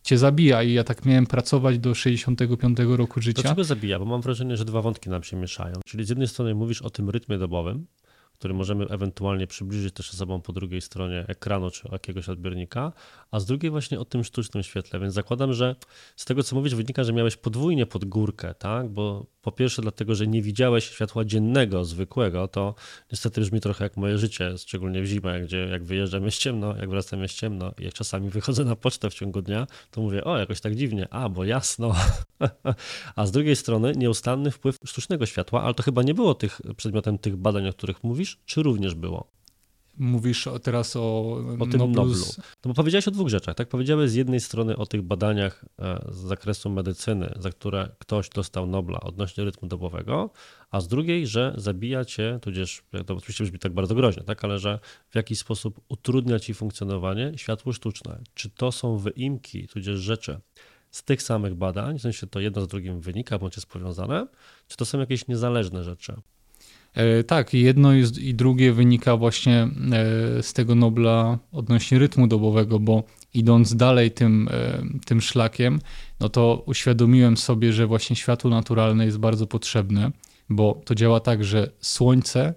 cię 0.03 0.17
zabija 0.17 0.63
i 0.63 0.73
ja 0.73 0.84
tak 0.84 1.06
miałem 1.06 1.25
pracować 1.25 1.79
do 1.79 1.95
65 1.95 2.77
roku 2.79 3.21
życia. 3.21 3.41
Dlaczego 3.41 3.63
zabija? 3.63 3.99
Bo 3.99 4.06
mam 4.06 4.21
wrażenie, 4.21 4.58
że 4.58 4.65
dwa 4.65 4.82
wątki 4.82 5.10
nam 5.10 5.23
się 5.23 5.38
mieszają. 5.38 5.73
Czyli 5.86 6.06
z 6.06 6.10
jednej 6.10 6.27
strony 6.27 6.56
mówisz 6.56 6.82
o 6.82 6.89
tym 6.89 7.10
rytmie 7.10 7.38
dobowym, 7.38 7.86
który 8.43 8.53
możemy 8.53 8.86
ewentualnie 8.86 9.47
przybliżyć 9.47 9.93
też 9.93 10.12
sobą 10.12 10.41
po 10.41 10.53
drugiej 10.53 10.82
stronie 10.82 11.25
ekranu 11.27 11.71
czy 11.71 11.89
jakiegoś 11.91 12.29
odbiornika, 12.29 12.91
a 13.34 13.39
z 13.39 13.46
drugiej 13.46 13.72
właśnie 13.72 14.00
o 14.00 14.06
tym 14.06 14.24
sztucznym 14.24 14.63
świetle. 14.63 15.00
Więc 15.00 15.13
zakładam, 15.13 15.54
że 15.54 15.76
z 16.15 16.26
tego 16.26 16.43
co 16.43 16.56
mówisz 16.56 16.76
wynika, 16.76 17.04
że 17.04 17.13
miałeś 17.13 17.36
podwójnie 17.36 17.86
pod 17.86 18.06
górkę, 18.06 18.54
tak? 18.54 18.89
Bo 18.89 19.26
po 19.41 19.52
pierwsze 19.52 19.82
dlatego, 19.82 20.15
że 20.15 20.28
nie 20.28 20.41
widziałeś 20.41 20.84
światła 20.84 21.26
dziennego, 21.26 21.86
zwykłego, 21.86 22.48
to 22.48 22.76
niestety 23.12 23.41
brzmi 23.41 23.62
trochę 23.62 23.84
jak 23.84 23.98
moje 23.98 24.17
życie, 24.17 24.58
szczególnie 24.58 25.02
w 25.02 25.06
zimę, 25.06 25.41
gdzie 25.41 25.58
jak 25.58 25.84
wyjeżdżam 25.84 26.26
jest 26.26 26.38
ciemno, 26.38 26.76
jak 26.76 26.89
wracam 26.89 27.22
jest 27.22 27.36
ciemno 27.36 27.72
i 27.80 27.84
jak 27.84 27.93
czasami 27.93 28.30
wychodzę 28.30 28.65
na 28.65 28.76
pocztę 28.76 29.10
w 29.10 29.13
ciągu 29.13 29.41
dnia, 29.41 29.67
to 29.91 30.02
mówię, 30.02 30.24
o 30.24 30.38
jakoś 30.38 30.62
tak 30.62 30.76
dziwnie, 30.76 31.08
a 31.10 31.30
bo 31.30 31.43
jasno. 31.43 31.96
a 33.15 33.26
z 33.26 33.32
drugiej 33.32 33.56
strony 33.56 33.93
nieustanny 33.96 34.52
wpływ 34.52 34.78
sztucznego 34.86 35.26
światła, 35.26 35.63
ale 35.63 35.74
to 35.74 35.84
chyba 35.84 36.04
nie 36.04 36.13
było 36.13 36.36
tych, 36.36 36.62
przedmiotem 36.78 37.17
tych 37.17 37.36
badań, 37.36 37.67
o 37.67 37.74
których 37.74 38.04
mówisz, 38.04 38.39
czy 38.46 38.63
również 38.63 38.96
było? 38.96 39.42
Mówisz 39.97 40.47
teraz 40.63 40.95
o, 40.95 41.38
o 41.60 41.65
tym 41.65 41.79
Noblu. 41.79 41.95
Noblu. 41.95 42.25
No 42.38 42.69
bo 42.69 42.73
powiedziałeś 42.73 43.08
o 43.08 43.12
dwóch 43.12 43.29
rzeczach, 43.29 43.56
tak? 43.56 43.67
Powiedziałeś 43.67 44.10
z 44.10 44.13
jednej 44.13 44.39
strony 44.39 44.77
o 44.77 44.86
tych 44.86 45.01
badaniach 45.01 45.65
e, 45.79 46.06
z 46.12 46.17
zakresu 46.17 46.69
medycyny, 46.69 47.34
za 47.39 47.49
które 47.49 47.89
ktoś 47.99 48.29
dostał 48.29 48.67
Nobla 48.67 48.99
odnośnie 48.99 49.43
rytmu 49.43 49.67
dobowego, 49.67 50.29
a 50.71 50.82
z 50.82 50.88
drugiej, 50.88 51.27
że 51.27 51.53
zabija 51.58 52.06
cię, 52.06 52.39
tudzież, 52.41 52.84
to 53.06 53.15
oczywiście 53.15 53.43
brzmi 53.43 53.60
tak 53.60 53.73
bardzo 53.73 53.95
groźnie, 53.95 54.23
tak? 54.23 54.43
Ale 54.43 54.60
że 54.60 54.79
w 55.10 55.15
jakiś 55.15 55.39
sposób 55.39 55.82
utrudnia 55.89 56.39
ci 56.39 56.53
funkcjonowanie 56.53 57.32
światło 57.36 57.73
sztuczne. 57.73 58.21
Czy 58.34 58.49
to 58.49 58.71
są 58.71 58.97
wyimki, 58.97 59.67
tudzież 59.67 59.99
rzeczy 59.99 60.39
z 60.91 61.03
tych 61.03 61.21
samych 61.21 61.56
badań, 61.56 61.99
w 61.99 62.01
sensie 62.01 62.27
to 62.27 62.39
jedno 62.39 62.62
z 62.62 62.67
drugim 62.67 62.99
wynika, 62.99 63.39
bądź 63.39 63.56
jest 63.56 63.67
powiązane, 63.67 64.27
czy 64.67 64.77
to 64.77 64.86
są 64.86 64.99
jakieś 64.99 65.27
niezależne 65.27 65.84
rzeczy? 65.84 66.13
E, 66.93 67.23
tak, 67.23 67.53
jedno 67.53 67.93
i 68.21 68.34
drugie 68.34 68.73
wynika 68.73 69.17
właśnie 69.17 69.53
e, 69.62 69.67
z 70.43 70.53
tego 70.53 70.75
Nobla 70.75 71.39
odnośnie 71.51 71.99
rytmu 71.99 72.27
dobowego, 72.27 72.79
bo 72.79 73.03
idąc 73.34 73.75
dalej 73.75 74.12
tym, 74.12 74.49
e, 74.51 74.84
tym 75.06 75.21
szlakiem, 75.21 75.79
no 76.19 76.29
to 76.29 76.63
uświadomiłem 76.65 77.38
sobie, 77.38 77.73
że 77.73 77.88
właśnie 77.88 78.15
światło 78.15 78.49
naturalne 78.49 79.06
jest 79.06 79.17
bardzo 79.17 79.47
potrzebne, 79.47 80.12
bo 80.49 80.82
to 80.86 80.95
działa 80.95 81.19
tak, 81.19 81.43
że 81.43 81.71
słońce, 81.79 82.53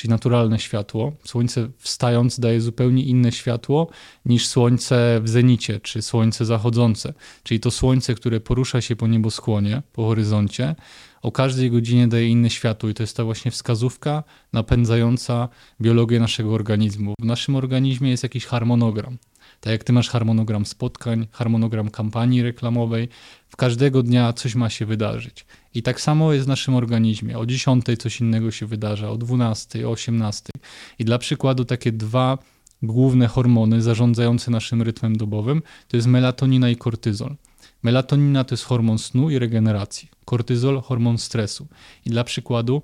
czyli 0.00 0.10
naturalne 0.10 0.58
światło, 0.58 1.12
słońce 1.24 1.68
wstając 1.78 2.40
daje 2.40 2.60
zupełnie 2.60 3.02
inne 3.04 3.32
światło 3.32 3.88
niż 4.24 4.46
słońce 4.46 5.20
w 5.22 5.28
zenicie, 5.28 5.80
czy 5.80 6.02
słońce 6.02 6.44
zachodzące. 6.44 7.14
Czyli 7.42 7.60
to 7.60 7.70
słońce, 7.70 8.14
które 8.14 8.40
porusza 8.40 8.80
się 8.80 8.96
po 8.96 9.06
nieboskłonie, 9.06 9.82
po 9.92 10.04
horyzoncie, 10.04 10.74
o 11.22 11.32
każdej 11.32 11.70
godzinie 11.70 12.08
daje 12.08 12.28
inne 12.28 12.50
światło 12.50 12.88
i 12.88 12.94
to 12.94 13.02
jest 13.02 13.16
ta 13.16 13.24
właśnie 13.24 13.50
wskazówka 13.50 14.24
napędzająca 14.52 15.48
biologię 15.80 16.20
naszego 16.20 16.54
organizmu. 16.54 17.14
W 17.20 17.24
naszym 17.24 17.56
organizmie 17.56 18.10
jest 18.10 18.22
jakiś 18.22 18.46
harmonogram. 18.46 19.18
Tak 19.60 19.70
jak 19.70 19.84
ty 19.84 19.92
masz 19.92 20.08
harmonogram 20.08 20.66
spotkań, 20.66 21.26
harmonogram 21.32 21.90
kampanii 21.90 22.42
reklamowej, 22.42 23.08
w 23.48 23.56
każdego 23.56 24.02
dnia 24.02 24.32
coś 24.32 24.54
ma 24.54 24.70
się 24.70 24.86
wydarzyć. 24.86 25.46
I 25.74 25.82
tak 25.82 26.00
samo 26.00 26.32
jest 26.32 26.44
w 26.44 26.48
naszym 26.48 26.74
organizmie. 26.74 27.38
O 27.38 27.46
10 27.46 27.84
coś 27.98 28.20
innego 28.20 28.50
się 28.50 28.66
wydarza, 28.66 29.10
o 29.10 29.16
12, 29.16 29.88
o 29.88 29.90
18. 29.90 30.50
I 30.98 31.04
dla 31.04 31.18
przykładu 31.18 31.64
takie 31.64 31.92
dwa 31.92 32.38
główne 32.82 33.26
hormony 33.26 33.82
zarządzające 33.82 34.50
naszym 34.50 34.82
rytmem 34.82 35.16
dobowym 35.16 35.62
to 35.88 35.96
jest 35.96 36.08
melatonina 36.08 36.70
i 36.70 36.76
kortyzol. 36.76 37.36
Melatonina 37.82 38.44
to 38.44 38.54
jest 38.54 38.64
hormon 38.64 38.98
snu 38.98 39.30
i 39.30 39.38
regeneracji. 39.38 40.08
Kortyzol 40.24 40.80
hormon 40.80 41.18
stresu. 41.18 41.66
I 42.06 42.10
dla 42.10 42.24
przykładu 42.24 42.82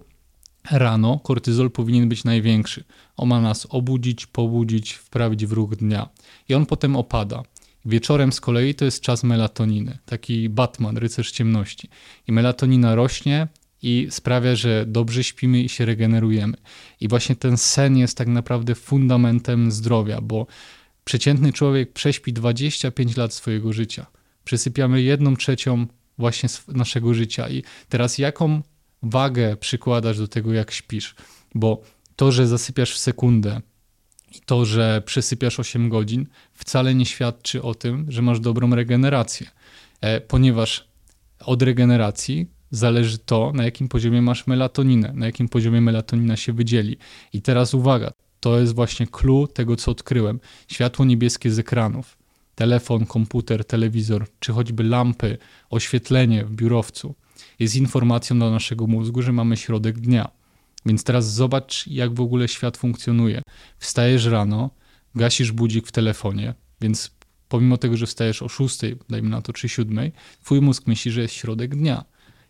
rano 0.70 1.18
kortyzol 1.18 1.70
powinien 1.70 2.08
być 2.08 2.24
największy. 2.24 2.84
On 3.16 3.28
ma 3.28 3.40
nas 3.40 3.66
obudzić, 3.70 4.26
pobudzić, 4.26 4.92
wprawić 4.92 5.46
w 5.46 5.52
ruch 5.52 5.76
dnia. 5.76 6.08
I 6.48 6.54
on 6.54 6.66
potem 6.66 6.96
opada. 6.96 7.42
Wieczorem 7.84 8.32
z 8.32 8.40
kolei 8.40 8.74
to 8.74 8.84
jest 8.84 9.00
czas 9.00 9.24
melatoniny, 9.24 9.98
taki 10.04 10.48
Batman, 10.48 10.96
rycerz 10.96 11.30
ciemności. 11.30 11.88
I 12.28 12.32
melatonina 12.32 12.94
rośnie 12.94 13.48
i 13.82 14.06
sprawia, 14.10 14.56
że 14.56 14.84
dobrze 14.86 15.24
śpimy 15.24 15.62
i 15.62 15.68
się 15.68 15.84
regenerujemy. 15.84 16.56
I 17.00 17.08
właśnie 17.08 17.36
ten 17.36 17.56
sen 17.56 17.96
jest 17.96 18.18
tak 18.18 18.28
naprawdę 18.28 18.74
fundamentem 18.74 19.72
zdrowia, 19.72 20.20
bo 20.20 20.46
przeciętny 21.04 21.52
człowiek 21.52 21.92
prześpi 21.92 22.32
25 22.32 23.16
lat 23.16 23.34
swojego 23.34 23.72
życia 23.72 24.06
przesypiamy 24.46 25.02
jedną 25.02 25.36
trzecią 25.36 25.86
właśnie 26.18 26.48
naszego 26.68 27.14
życia. 27.14 27.48
I 27.48 27.62
teraz 27.88 28.18
jaką 28.18 28.62
wagę 29.02 29.56
przykładasz 29.56 30.18
do 30.18 30.28
tego, 30.28 30.52
jak 30.52 30.70
śpisz? 30.70 31.14
Bo 31.54 31.82
to, 32.16 32.32
że 32.32 32.46
zasypiasz 32.46 32.92
w 32.92 32.98
sekundę 32.98 33.60
to, 34.46 34.64
że 34.64 35.02
przesypiasz 35.06 35.60
8 35.60 35.88
godzin, 35.88 36.26
wcale 36.54 36.94
nie 36.94 37.06
świadczy 37.06 37.62
o 37.62 37.74
tym, 37.74 38.06
że 38.08 38.22
masz 38.22 38.40
dobrą 38.40 38.74
regenerację, 38.74 39.46
e, 40.00 40.20
ponieważ 40.20 40.88
od 41.40 41.62
regeneracji 41.62 42.50
zależy 42.70 43.18
to, 43.18 43.52
na 43.54 43.64
jakim 43.64 43.88
poziomie 43.88 44.22
masz 44.22 44.46
melatoninę, 44.46 45.12
na 45.14 45.26
jakim 45.26 45.48
poziomie 45.48 45.80
melatonina 45.80 46.36
się 46.36 46.52
wydzieli. 46.52 46.96
I 47.32 47.42
teraz 47.42 47.74
uwaga, 47.74 48.12
to 48.40 48.60
jest 48.60 48.74
właśnie 48.74 49.06
clue 49.06 49.48
tego, 49.48 49.76
co 49.76 49.90
odkryłem. 49.90 50.40
Światło 50.68 51.04
niebieskie 51.04 51.50
z 51.50 51.58
ekranów 51.58 52.16
telefon, 52.56 53.06
komputer, 53.06 53.64
telewizor, 53.64 54.26
czy 54.40 54.52
choćby 54.52 54.84
lampy, 54.84 55.38
oświetlenie 55.70 56.44
w 56.44 56.52
biurowcu 56.52 57.14
jest 57.58 57.76
informacją 57.76 58.38
dla 58.38 58.50
naszego 58.50 58.86
mózgu, 58.86 59.22
że 59.22 59.32
mamy 59.32 59.56
środek 59.56 60.00
dnia. 60.00 60.30
Więc 60.86 61.04
teraz 61.04 61.32
zobacz, 61.32 61.86
jak 61.86 62.14
w 62.14 62.20
ogóle 62.20 62.48
świat 62.48 62.76
funkcjonuje. 62.76 63.42
Wstajesz 63.78 64.24
rano, 64.24 64.70
gasisz 65.14 65.52
budzik 65.52 65.86
w 65.86 65.92
telefonie, 65.92 66.54
więc 66.80 67.10
pomimo 67.48 67.76
tego, 67.76 67.96
że 67.96 68.06
wstajesz 68.06 68.42
o 68.42 68.48
6, 68.48 68.78
dajmy 69.08 69.28
na 69.28 69.42
to, 69.42 69.52
czy 69.52 69.68
7, 69.68 70.10
twój 70.44 70.60
mózg 70.60 70.86
myśli, 70.86 71.12
że 71.12 71.20
jest 71.20 71.34
środek 71.34 71.76
dnia. 71.76 72.04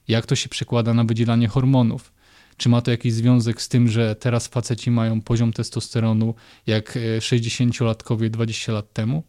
Jak 0.09 0.27
to 0.27 0.37
się 0.37 0.49
przekłada 0.49 0.95
na 0.95 1.05
wydzielanie 1.05 1.49
hormonów? 1.49 2.13
Czy 2.57 2.69
ma 2.69 2.81
to 2.81 2.91
jakiś 2.91 3.13
związek 3.13 3.63
z 3.63 3.69
tym, 3.69 3.89
że 3.89 4.15
teraz 4.15 4.49
faceci 4.49 4.91
mają 4.91 5.21
poziom 5.21 5.53
testosteronu 5.53 6.35
jak 6.67 6.99
60-latkowie 7.19 8.31
20 8.31 8.73
lat 8.73 8.93
temu? 8.93 9.25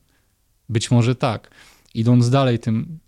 Być 0.69 0.91
może 0.91 1.15
tak. 1.15 1.51
Idąc 1.93 2.29
dalej 2.29 2.59
tym, 2.59 2.99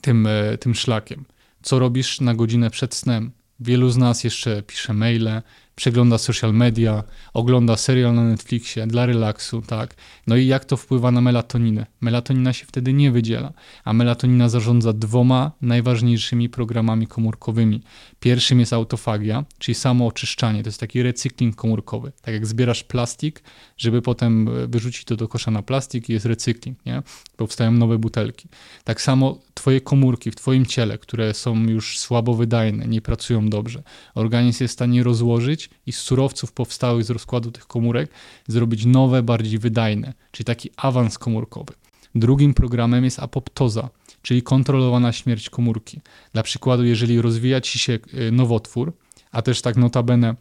tym, 0.00 0.26
e, 0.26 0.58
tym 0.58 0.74
szlakiem, 0.74 1.24
co 1.62 1.78
robisz 1.78 2.20
na 2.20 2.34
godzinę 2.34 2.70
przed 2.70 2.94
snem? 2.94 3.32
Wielu 3.62 3.90
z 3.90 3.96
nas 3.96 4.24
jeszcze 4.24 4.62
pisze 4.62 4.92
maile, 4.92 5.42
przegląda 5.74 6.18
social 6.18 6.54
media, 6.54 7.04
ogląda 7.34 7.76
serial 7.76 8.14
na 8.14 8.24
Netflixie 8.24 8.86
dla 8.86 9.06
relaksu, 9.06 9.62
tak. 9.62 9.94
No 10.26 10.36
i 10.36 10.46
jak 10.46 10.64
to 10.64 10.76
wpływa 10.76 11.10
na 11.10 11.20
melatoninę? 11.20 11.86
Melatonina 12.00 12.52
się 12.52 12.66
wtedy 12.66 12.92
nie 12.92 13.10
wydziela, 13.10 13.52
a 13.84 13.92
melatonina 13.92 14.48
zarządza 14.48 14.92
dwoma 14.92 15.52
najważniejszymi 15.62 16.48
programami 16.48 17.06
komórkowymi. 17.06 17.82
Pierwszym 18.20 18.60
jest 18.60 18.72
autofagia, 18.72 19.44
czyli 19.58 19.74
samo 19.74 20.06
oczyszczanie, 20.06 20.62
to 20.62 20.68
jest 20.68 20.80
taki 20.80 21.02
recykling 21.02 21.56
komórkowy. 21.56 22.12
Tak 22.22 22.34
jak 22.34 22.46
zbierasz 22.46 22.84
plastik, 22.84 23.42
żeby 23.76 24.02
potem 24.02 24.50
wyrzucić 24.68 25.04
to 25.04 25.16
do 25.16 25.28
kosza 25.28 25.50
na 25.50 25.62
plastik 25.62 26.08
i 26.08 26.12
jest 26.12 26.26
recykling, 26.26 26.86
nie? 26.86 27.02
Powstają 27.36 27.72
nowe 27.72 27.98
butelki. 27.98 28.48
Tak 28.84 29.00
samo 29.00 29.38
twoje 29.54 29.80
komórki 29.80 30.30
w 30.30 30.36
twoim 30.36 30.66
ciele, 30.66 30.98
które 30.98 31.34
są 31.34 31.64
już 31.64 31.98
słabo 31.98 32.34
wydajne, 32.34 32.86
nie 32.86 33.00
pracują 33.00 33.48
dobrze. 33.48 33.82
Organizm 34.14 34.64
jest 34.64 34.72
w 34.72 34.78
stanie 34.78 35.02
rozłożyć 35.02 35.61
i 35.86 35.92
z 35.92 35.98
surowców 35.98 36.52
powstałych 36.52 37.04
z 37.04 37.10
rozkładu 37.10 37.50
tych 37.50 37.66
komórek 37.66 38.10
zrobić 38.48 38.84
nowe, 38.84 39.22
bardziej 39.22 39.58
wydajne, 39.58 40.14
czyli 40.30 40.44
taki 40.44 40.70
awans 40.76 41.18
komórkowy. 41.18 41.74
Drugim 42.14 42.54
programem 42.54 43.04
jest 43.04 43.18
apoptoza, 43.18 43.90
czyli 44.22 44.42
kontrolowana 44.42 45.12
śmierć 45.12 45.50
komórki. 45.50 46.00
Dla 46.32 46.42
przykładu, 46.42 46.84
jeżeli 46.84 47.20
rozwija 47.20 47.60
ci 47.60 47.78
się 47.78 47.98
y, 48.14 48.32
nowotwór, 48.32 48.92
a 49.30 49.42
też 49.42 49.62
tak 49.62 49.76
notabene 49.76 50.34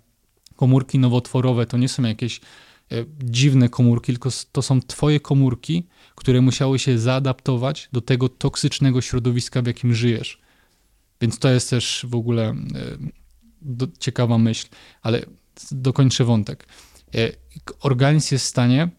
komórki 0.56 1.00
nowotworowe 1.00 1.66
to 1.66 1.78
nie 1.78 1.90
są 1.90 2.04
jakieś 2.04 2.42
y, 2.92 3.06
dziwne 3.24 3.70
komórki, 3.70 4.14
tylko 4.14 4.30
to 4.52 4.62
są 4.62 4.82
twoje 4.82 5.20
komórki, 5.20 5.88
które 6.16 6.42
musiały 6.42 6.80
się 6.80 7.00
zaadaptować 7.00 7.90
do 7.92 8.02
tego 8.02 8.30
toksycznego 8.30 9.02
środowiska, 9.02 9.62
w 9.62 9.68
jakim 9.68 9.94
żyjesz. 9.94 10.42
Więc 11.22 11.40
to 11.40 11.50
jest 11.50 11.70
też 11.70 12.06
w 12.10 12.16
ogóle 12.16 12.52
y, 12.52 13.21
do, 13.62 13.88
ciekawa 14.00 14.38
myśl, 14.38 14.68
ale 15.02 15.26
dokończę 15.72 16.24
wątek. 16.24 16.68
E, 17.16 17.32
organizm 17.82 18.36
jest 18.36 18.46
w 18.46 18.50
stanie 18.50 18.90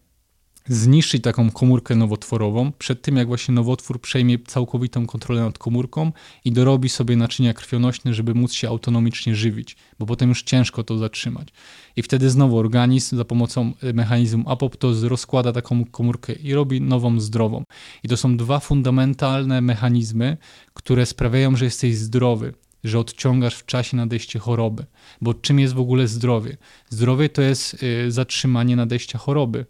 zniszczyć 0.67 1.23
taką 1.23 1.51
komórkę 1.51 1.95
nowotworową 1.95 2.71
przed 2.71 3.01
tym, 3.01 3.17
jak 3.17 3.27
właśnie 3.27 3.53
nowotwór 3.53 4.01
przejmie 4.01 4.39
całkowitą 4.39 5.05
kontrolę 5.05 5.41
nad 5.41 5.57
komórką 5.57 6.11
i 6.45 6.51
dorobi 6.51 6.89
sobie 6.89 7.15
naczynia 7.15 7.53
krwionośne, 7.53 8.13
żeby 8.13 8.33
móc 8.33 8.53
się 8.53 8.69
autonomicznie 8.69 9.35
żywić, 9.35 9.75
bo 9.99 10.05
potem 10.05 10.29
już 10.29 10.43
ciężko 10.43 10.83
to 10.83 10.97
zatrzymać. 10.97 11.47
I 11.95 12.01
wtedy 12.01 12.29
znowu 12.29 12.57
organizm 12.57 13.17
za 13.17 13.25
pomocą 13.25 13.73
e, 13.81 13.93
mechanizmu 13.93 14.49
apoptozy 14.49 15.09
rozkłada 15.09 15.51
taką 15.51 15.85
komórkę 15.85 16.33
i 16.33 16.53
robi 16.53 16.81
nową 16.81 17.19
zdrową. 17.19 17.63
I 18.03 18.07
to 18.07 18.17
są 18.17 18.37
dwa 18.37 18.59
fundamentalne 18.59 19.61
mechanizmy, 19.61 20.37
które 20.73 21.05
sprawiają, 21.05 21.55
że 21.55 21.65
jesteś 21.65 21.97
zdrowy 21.97 22.53
że 22.83 22.99
odciągasz 22.99 23.55
w 23.55 23.65
czasie 23.65 23.97
nadejście 23.97 24.39
choroby. 24.39 24.85
Bo 25.21 25.33
czym 25.33 25.59
jest 25.59 25.73
w 25.73 25.79
ogóle 25.79 26.07
zdrowie? 26.07 26.57
Zdrowie 26.89 27.29
to 27.29 27.41
jest 27.41 27.83
y, 27.83 28.11
zatrzymanie 28.11 28.75
nadejścia 28.75 29.17
choroby 29.17 29.65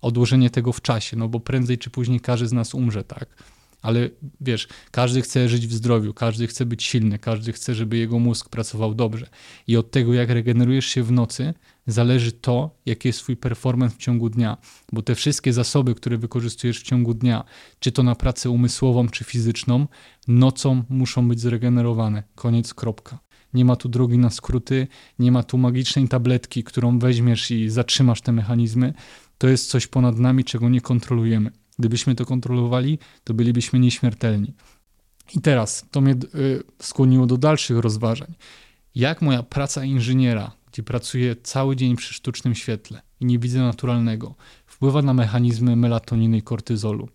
odłożenie 0.00 0.50
tego 0.50 0.72
w 0.72 0.82
czasie, 0.82 1.16
no 1.16 1.28
bo 1.28 1.40
prędzej 1.40 1.78
czy 1.78 1.90
później 1.90 2.20
każdy 2.20 2.48
z 2.48 2.52
nas 2.52 2.74
umrze, 2.74 3.04
tak? 3.04 3.28
Ale 3.82 4.10
wiesz, 4.40 4.68
każdy 4.90 5.22
chce 5.22 5.48
żyć 5.48 5.66
w 5.66 5.72
zdrowiu, 5.72 6.14
każdy 6.14 6.46
chce 6.46 6.66
być 6.66 6.84
silny, 6.84 7.18
każdy 7.18 7.52
chce, 7.52 7.74
żeby 7.74 7.96
jego 7.96 8.18
mózg 8.18 8.48
pracował 8.48 8.94
dobrze. 8.94 9.28
I 9.66 9.76
od 9.76 9.90
tego, 9.90 10.14
jak 10.14 10.30
regenerujesz 10.30 10.86
się 10.86 11.02
w 11.02 11.12
nocy, 11.12 11.54
zależy 11.88 12.32
to, 12.32 12.70
jaki 12.86 13.08
jest 13.08 13.20
Twój 13.20 13.36
performance 13.36 13.94
w 13.94 13.98
ciągu 13.98 14.30
dnia. 14.30 14.56
Bo 14.92 15.02
te 15.02 15.14
wszystkie 15.14 15.52
zasoby, 15.52 15.94
które 15.94 16.18
wykorzystujesz 16.18 16.80
w 16.80 16.82
ciągu 16.82 17.14
dnia, 17.14 17.44
czy 17.80 17.92
to 17.92 18.02
na 18.02 18.14
pracę 18.14 18.50
umysłową, 18.50 19.08
czy 19.08 19.24
fizyczną, 19.24 19.86
nocą 20.28 20.84
muszą 20.88 21.28
być 21.28 21.40
zregenerowane. 21.40 22.22
Koniec, 22.34 22.74
kropka. 22.74 23.18
Nie 23.54 23.64
ma 23.64 23.76
tu 23.76 23.88
drogi 23.88 24.18
na 24.18 24.30
skróty, 24.30 24.86
nie 25.18 25.32
ma 25.32 25.42
tu 25.42 25.58
magicznej 25.58 26.08
tabletki, 26.08 26.64
którą 26.64 26.98
weźmiesz 26.98 27.50
i 27.50 27.70
zatrzymasz 27.70 28.20
te 28.20 28.32
mechanizmy 28.32 28.94
to 29.38 29.48
jest 29.48 29.70
coś 29.70 29.86
ponad 29.86 30.18
nami, 30.18 30.44
czego 30.44 30.68
nie 30.68 30.80
kontrolujemy. 30.80 31.50
Gdybyśmy 31.78 32.14
to 32.14 32.26
kontrolowali, 32.26 32.98
to 33.24 33.34
bylibyśmy 33.34 33.78
nieśmiertelni. 33.78 34.54
I 35.34 35.40
teraz 35.40 35.86
to 35.90 36.00
mnie 36.00 36.12
y, 36.34 36.62
skłoniło 36.82 37.26
do 37.26 37.36
dalszych 37.36 37.78
rozważań. 37.78 38.34
Jak 38.94 39.22
moja 39.22 39.42
praca 39.42 39.84
inżyniera, 39.84 40.52
gdzie 40.78 40.82
pracuję 40.82 41.36
cały 41.42 41.76
dzień 41.76 41.96
przy 41.96 42.14
sztucznym 42.14 42.54
świetle 42.54 43.02
i 43.20 43.24
nie 43.24 43.38
widzę 43.38 43.58
naturalnego, 43.58 44.34
wpływa 44.66 45.02
na 45.02 45.14
mechanizmy 45.14 45.76
melatoniny 45.76 46.38
i 46.38 46.42
kortyzolu? 46.42 47.08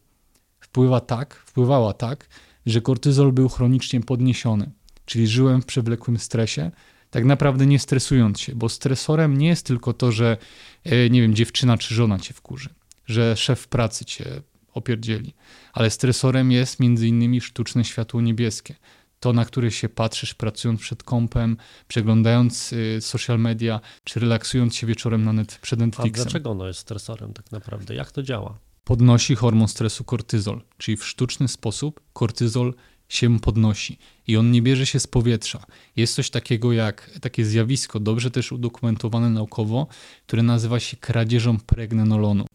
Wpływa 0.59 0.99
tak, 0.99 1.35
wpływała 1.45 1.93
tak, 1.93 2.27
że 2.65 2.81
kortyzol 2.81 3.31
był 3.31 3.49
chronicznie 3.49 4.01
podniesiony, 4.01 4.71
czyli 5.05 5.27
żyłem 5.27 5.61
w 5.61 5.65
przewlekłym 5.65 6.17
stresie, 6.17 6.71
tak 7.09 7.25
naprawdę 7.25 7.65
nie 7.65 7.79
stresując 7.79 8.39
się, 8.39 8.55
bo 8.55 8.69
stresorem 8.69 9.37
nie 9.37 9.47
jest 9.47 9.65
tylko 9.65 9.93
to, 9.93 10.11
że 10.11 10.37
e, 10.83 11.09
nie 11.09 11.21
wiem, 11.21 11.35
dziewczyna 11.35 11.77
czy 11.77 11.95
żona 11.95 12.19
cię 12.19 12.33
wkurzy, 12.33 12.69
że 13.05 13.37
szef 13.37 13.67
pracy 13.67 14.05
cię 14.05 14.25
opierdzieli, 14.73 15.33
ale 15.73 15.89
stresorem 15.89 16.51
jest 16.51 16.79
między 16.79 17.07
innymi 17.07 17.41
sztuczne 17.41 17.85
światło 17.85 18.21
niebieskie. 18.21 18.75
To, 19.23 19.33
na 19.33 19.45
które 19.45 19.71
się 19.71 19.89
patrzysz 19.89 20.33
pracując 20.33 20.81
przed 20.81 21.03
kompem, 21.03 21.57
przeglądając 21.87 22.73
y, 22.73 22.97
social 23.01 23.39
media, 23.39 23.79
czy 24.03 24.19
relaksując 24.19 24.75
się 24.75 24.87
wieczorem 24.87 25.23
na 25.23 25.33
net, 25.33 25.59
przed 25.61 25.79
Netflixem. 25.79 26.21
A 26.21 26.25
dlaczego 26.25 26.49
ono 26.49 26.67
jest 26.67 26.79
stresorem 26.79 27.33
tak 27.33 27.51
naprawdę? 27.51 27.95
Jak 27.95 28.11
to 28.11 28.23
działa? 28.23 28.57
Podnosi 28.83 29.35
hormon 29.35 29.67
stresu 29.67 30.03
kortyzol, 30.03 30.61
czyli 30.77 30.97
w 30.97 31.05
sztuczny 31.05 31.47
sposób 31.47 32.01
kortyzol 32.13 32.73
się 33.09 33.39
podnosi 33.39 33.97
i 34.27 34.37
on 34.37 34.51
nie 34.51 34.61
bierze 34.61 34.85
się 34.85 34.99
z 34.99 35.07
powietrza. 35.07 35.65
Jest 35.95 36.15
coś 36.15 36.29
takiego 36.29 36.73
jak 36.73 37.19
takie 37.21 37.45
zjawisko, 37.45 37.99
dobrze 37.99 38.31
też 38.31 38.51
udokumentowane 38.51 39.29
naukowo, 39.29 39.87
które 40.27 40.43
nazywa 40.43 40.79
się 40.79 40.97
kradzieżą 40.97 41.59
pregnenolonu. 41.59 42.45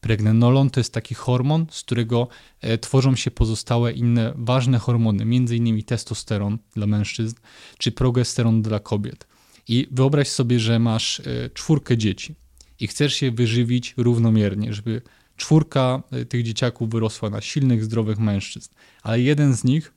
Pregnenolon 0.00 0.70
to 0.70 0.80
jest 0.80 0.94
taki 0.94 1.14
hormon, 1.14 1.66
z 1.70 1.82
którego 1.82 2.28
e, 2.60 2.78
tworzą 2.78 3.16
się 3.16 3.30
pozostałe 3.30 3.92
inne 3.92 4.32
ważne 4.36 4.78
hormony, 4.78 5.22
m.in. 5.22 5.82
testosteron 5.82 6.58
dla 6.74 6.86
mężczyzn 6.86 7.36
czy 7.78 7.92
progesteron 7.92 8.62
dla 8.62 8.78
kobiet. 8.78 9.26
I 9.68 9.88
wyobraź 9.90 10.28
sobie, 10.28 10.60
że 10.60 10.78
masz 10.78 11.20
e, 11.20 11.50
czwórkę 11.54 11.98
dzieci 11.98 12.34
i 12.80 12.86
chcesz 12.86 13.14
się 13.14 13.30
wyżywić 13.30 13.94
równomiernie, 13.96 14.72
żeby 14.72 15.02
czwórka 15.36 16.02
e, 16.10 16.24
tych 16.24 16.42
dzieciaków 16.42 16.90
wyrosła 16.90 17.30
na 17.30 17.40
silnych, 17.40 17.84
zdrowych 17.84 18.18
mężczyzn, 18.18 18.70
ale 19.02 19.20
jeden 19.20 19.54
z 19.54 19.64
nich 19.64 19.92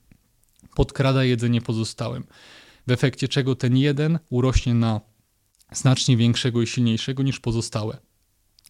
podkrada 0.74 1.24
jedzenie 1.24 1.60
pozostałym. 1.60 2.24
W 2.86 2.90
efekcie 2.90 3.28
czego 3.28 3.54
ten 3.54 3.76
jeden 3.76 4.18
urośnie 4.30 4.74
na 4.74 5.00
znacznie 5.72 6.16
większego 6.16 6.62
i 6.62 6.66
silniejszego 6.66 7.22
niż 7.22 7.40
pozostałe. 7.40 7.98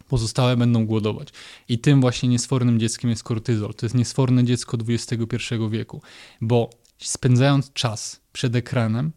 Pozostałe 0.09 0.57
będą 0.57 0.87
głodować. 0.87 1.29
I 1.69 1.79
tym 1.79 2.01
właśnie 2.01 2.29
niesfornym 2.29 2.81
dzieckiem 2.81 3.11
jest 3.11 3.23
kortyzol. 3.23 3.75
To 3.75 3.87
jest 3.87 3.95
niesforne 3.95 4.45
dziecko 4.45 4.79
XXI 4.88 5.55
wieku, 5.71 6.03
bo 6.40 6.71
spędzając 6.99 7.73
czas 7.73 8.21
przed 8.33 8.57
ekranem, 8.57 9.12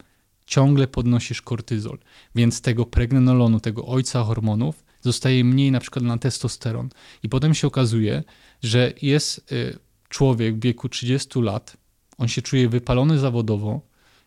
ciągle 0.46 0.88
podnosisz 0.88 1.42
kortyzol, 1.42 1.98
więc 2.36 2.62
tego 2.62 2.86
pregnenolonu, 2.86 3.60
tego 3.60 3.86
ojca 3.86 4.24
hormonów, 4.24 4.84
zostaje 5.02 5.44
mniej 5.44 5.72
na 5.72 5.80
przykład 5.80 6.06
na 6.06 6.18
testosteron. 6.18 6.90
I 7.24 7.30
potem 7.30 7.54
się 7.54 7.68
okazuje, 7.68 8.24
że 8.64 8.94
jest 9.02 9.52
y, 9.52 9.80
człowiek 10.10 10.56
w 10.56 10.60
wieku 10.60 10.90
30 10.90 11.42
lat, 11.42 11.78
on 12.18 12.28
się 12.28 12.42
czuje 12.42 12.70
wypalony 12.70 13.20
zawodowo, 13.20 13.82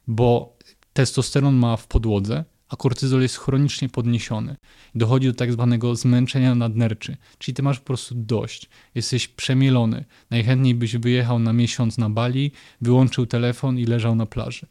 bo 0.07 0.57
testosteron 0.93 1.55
ma 1.55 1.77
w 1.77 1.87
podłodze, 1.87 2.45
a 2.71 2.77
kortyzol 2.77 3.23
jest 3.23 3.37
chronicznie 3.37 3.89
podniesiony. 3.89 4.57
Dochodzi 4.95 5.27
do 5.27 5.35
tak 5.35 5.53
zwanego 5.53 5.97
zmęczenia 5.97 6.55
nadnerczy, 6.55 7.17
czyli 7.39 7.55
ty 7.55 7.63
masz 7.63 7.79
po 7.79 7.87
prostu 7.87 8.15
dość, 8.15 8.69
jesteś 8.95 9.29
przemielony. 9.29 10.05
Najchętniej 10.31 10.75
byś 10.75 10.97
wyjechał 10.97 11.39
na 11.39 11.53
miesiąc 11.53 11.99
na 11.99 12.11
Bali, 12.11 12.53
wyłączył 12.81 13.27
telefon 13.27 13.79
i 13.79 13.85
leżał 13.85 14.15
na 14.15 14.27
plaży. 14.27 14.67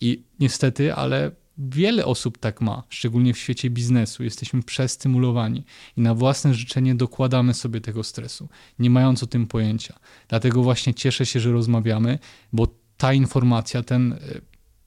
I 0.00 0.22
niestety, 0.40 0.94
ale 0.94 1.30
wiele 1.58 2.04
osób 2.04 2.38
tak 2.38 2.60
ma, 2.60 2.82
szczególnie 2.88 3.34
w 3.34 3.38
świecie 3.38 3.70
biznesu. 3.70 4.24
Jesteśmy 4.24 4.62
przestymulowani 4.62 5.64
i 5.96 6.00
na 6.00 6.14
własne 6.14 6.54
życzenie 6.54 6.94
dokładamy 6.94 7.54
sobie 7.54 7.80
tego 7.80 8.04
stresu, 8.04 8.48
nie 8.78 8.90
mając 8.90 9.22
o 9.22 9.26
tym 9.26 9.46
pojęcia. 9.46 9.98
Dlatego 10.28 10.62
właśnie 10.62 10.94
cieszę 10.94 11.26
się, 11.26 11.40
że 11.40 11.52
rozmawiamy, 11.52 12.18
bo 12.52 12.66
ta 12.96 13.12
informacja, 13.12 13.82
ten 13.82 14.12
e, 14.12 14.18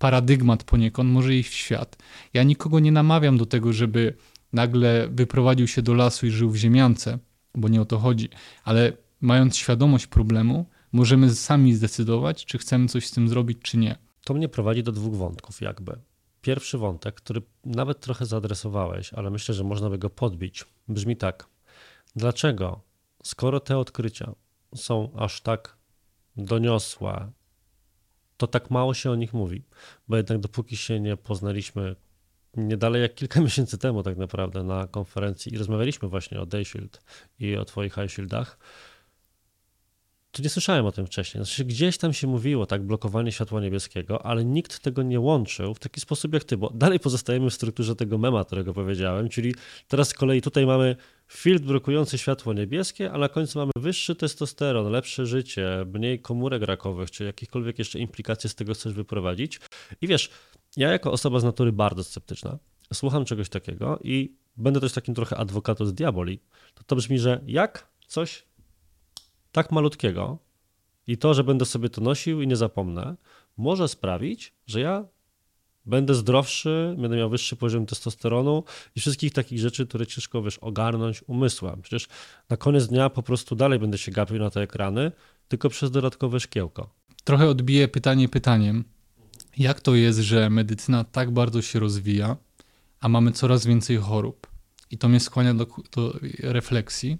paradygmat 0.04 0.64
poniekąd 0.64 1.12
może 1.12 1.36
iść 1.36 1.50
w 1.50 1.54
świat. 1.54 1.98
Ja 2.34 2.44
nikogo 2.44 2.80
nie 2.80 2.92
namawiam 2.92 3.38
do 3.38 3.46
tego, 3.46 3.74
żeby 3.74 4.14
nagle 4.54 5.08
wyprowadził 5.08 5.68
się 5.68 5.82
do 5.82 5.94
lasu 5.94 6.28
i 6.28 6.30
żył 6.30 6.50
w 6.50 6.56
ziemiance, 6.56 7.20
bo 7.56 7.68
nie 7.68 7.82
o 7.82 7.86
to 7.86 8.00
chodzi, 8.00 8.30
ale 8.64 8.94
mając 9.22 9.58
świadomość 9.58 10.08
problemu, 10.08 10.66
możemy 10.92 11.36
sami 11.36 11.74
zdecydować, 11.74 12.46
czy 12.46 12.58
chcemy 12.58 12.88
coś 12.88 13.08
z 13.08 13.12
tym 13.12 13.30
zrobić, 13.30 13.58
czy 13.62 13.78
nie. 13.78 13.96
To 14.24 14.34
mnie 14.34 14.50
prowadzi 14.50 14.84
do 14.84 14.92
dwóch 14.92 15.16
wątków, 15.16 15.62
jakby 15.62 16.00
pierwszy 16.42 16.78
wątek, 16.78 17.16
który 17.16 17.42
nawet 17.66 18.00
trochę 18.00 18.26
zaadresowałeś, 18.26 19.14
ale 19.14 19.30
myślę, 19.30 19.56
że 19.56 19.64
można 19.64 19.90
by 19.90 19.98
go 19.98 20.10
podbić, 20.10 20.66
brzmi 20.88 21.18
tak. 21.18 21.48
Dlaczego, 22.16 22.82
skoro 23.24 23.60
te 23.60 23.78
odkrycia 23.78 24.32
są 24.76 25.12
aż 25.18 25.42
tak 25.42 25.78
doniosłe, 26.38 27.32
to 28.38 28.48
tak 28.48 28.72
mało 28.72 28.94
się 28.94 29.12
o 29.12 29.16
nich 29.16 29.34
mówi? 29.34 29.64
Bo 30.08 30.18
jednak 30.18 30.40
dopóki 30.40 30.78
się 30.78 31.00
nie 31.00 31.18
poznaliśmy 31.18 31.96
nie 32.58 32.78
dalej 32.78 33.02
jak 33.02 33.16
kilka 33.16 33.42
miesięcy 33.48 33.78
temu 33.78 34.04
tak 34.04 34.18
naprawdę 34.18 34.64
na 34.64 34.88
konferencji 34.88 35.54
i 35.54 35.58
rozmawialiśmy 35.58 36.08
właśnie 36.08 36.42
o 36.42 36.46
Dayshield 36.46 37.02
i 37.40 37.56
o 37.58 37.66
twoich 37.66 37.94
Highshieldach, 37.94 38.58
to 40.34 40.42
nie 40.44 40.50
słyszałem 40.50 40.86
o 40.86 40.92
tym 40.92 41.06
wcześniej. 41.06 41.46
Znaczy, 41.46 41.66
gdzieś 41.66 41.98
tam 41.98 42.14
się 42.14 42.28
mówiło, 42.28 42.66
tak, 42.66 42.84
blokowanie 42.84 43.32
światła 43.32 43.62
niebieskiego, 43.62 44.26
ale 44.26 44.46
nikt 44.46 44.80
tego 44.80 45.04
nie 45.04 45.20
łączył 45.20 45.74
w 45.74 45.80
taki 45.80 46.02
sposób 46.02 46.34
jak 46.34 46.44
ty, 46.44 46.58
bo 46.58 46.70
dalej 46.70 47.00
pozostajemy 47.00 47.50
w 47.50 47.54
strukturze 47.54 47.96
tego 47.96 48.18
mema, 48.18 48.46
którego 48.46 48.74
powiedziałem, 48.74 49.30
czyli 49.30 49.56
teraz 49.88 50.08
z 50.10 50.14
kolei 50.14 50.42
tutaj 50.42 50.66
mamy 50.66 50.96
filtr 51.28 51.66
blokujący 51.66 52.18
światło 52.18 52.54
niebieskie, 52.54 53.12
a 53.12 53.18
na 53.18 53.30
końcu 53.30 53.60
mamy 53.60 53.72
wyższy 53.76 54.16
testosteron, 54.16 54.92
lepsze 54.92 55.26
życie, 55.26 55.86
mniej 55.94 56.20
komórek 56.20 56.62
rakowych, 56.62 57.12
czy 57.12 57.24
jakiekolwiek 57.24 57.80
jeszcze 57.80 58.00
implikacje 58.00 58.50
z 58.50 58.56
tego 58.56 58.74
chcesz 58.74 58.94
wyprowadzić. 58.94 59.60
I 60.02 60.08
wiesz, 60.08 60.30
ja 60.78 60.92
jako 60.92 61.12
osoba 61.12 61.40
z 61.40 61.44
natury 61.44 61.72
bardzo 61.72 62.04
sceptyczna, 62.04 62.58
słucham 62.94 63.26
czegoś 63.26 63.50
takiego 63.50 64.00
i 64.04 64.36
będę 64.58 64.80
też 64.80 64.94
takim 64.94 65.16
trochę 65.16 65.38
adwokatem 65.38 65.88
z 65.88 65.94
diaboli, 65.94 66.40
to 66.74 66.84
to 66.84 66.96
brzmi, 66.96 67.20
że 67.20 67.42
jak 67.46 67.88
coś 68.08 68.44
tak 69.54 69.72
malutkiego 69.72 70.38
i 71.08 71.18
to, 71.18 71.34
że 71.34 71.44
będę 71.44 71.66
sobie 71.66 71.90
to 71.90 72.02
nosił 72.02 72.42
i 72.42 72.48
nie 72.48 72.56
zapomnę, 72.56 73.16
może 73.58 73.88
sprawić, 73.88 74.54
że 74.68 74.80
ja 74.80 75.06
będę 75.86 76.16
zdrowszy, 76.16 76.96
będę 76.98 77.18
miał 77.18 77.30
wyższy 77.30 77.56
poziom 77.56 77.86
testosteronu 77.86 78.64
i 78.96 79.00
wszystkich 79.00 79.34
takich 79.34 79.60
rzeczy, 79.60 79.88
które 79.88 80.08
ciężko 80.08 80.42
wiesz, 80.42 80.58
ogarnąć 80.58 81.24
umysłem. 81.28 81.82
Przecież 81.82 82.08
na 82.50 82.58
koniec 82.58 82.88
dnia 82.88 83.10
po 83.10 83.24
prostu 83.24 83.56
dalej 83.56 83.80
będę 83.80 83.98
się 83.98 84.12
gapił 84.12 84.40
na 84.40 84.50
te 84.50 84.62
ekrany, 84.62 85.12
tylko 85.48 85.70
przez 85.70 85.92
dodatkowe 85.92 86.40
szkiełko. 86.40 86.90
Trochę 87.24 87.50
odbiję 87.50 87.88
pytanie 87.88 88.30
pytaniem. 88.30 88.84
Jak 89.58 89.82
to 89.82 89.96
jest, 89.96 90.20
że 90.20 90.50
medycyna 90.50 91.04
tak 91.04 91.32
bardzo 91.32 91.62
się 91.62 91.80
rozwija, 91.80 92.38
a 93.00 93.10
mamy 93.10 93.32
coraz 93.32 93.66
więcej 93.66 93.98
chorób? 93.98 94.48
I 94.92 94.98
to 94.98 95.10
mnie 95.10 95.20
skłania 95.20 95.54
do, 95.54 95.68
do 95.96 96.20
refleksji, 96.40 97.18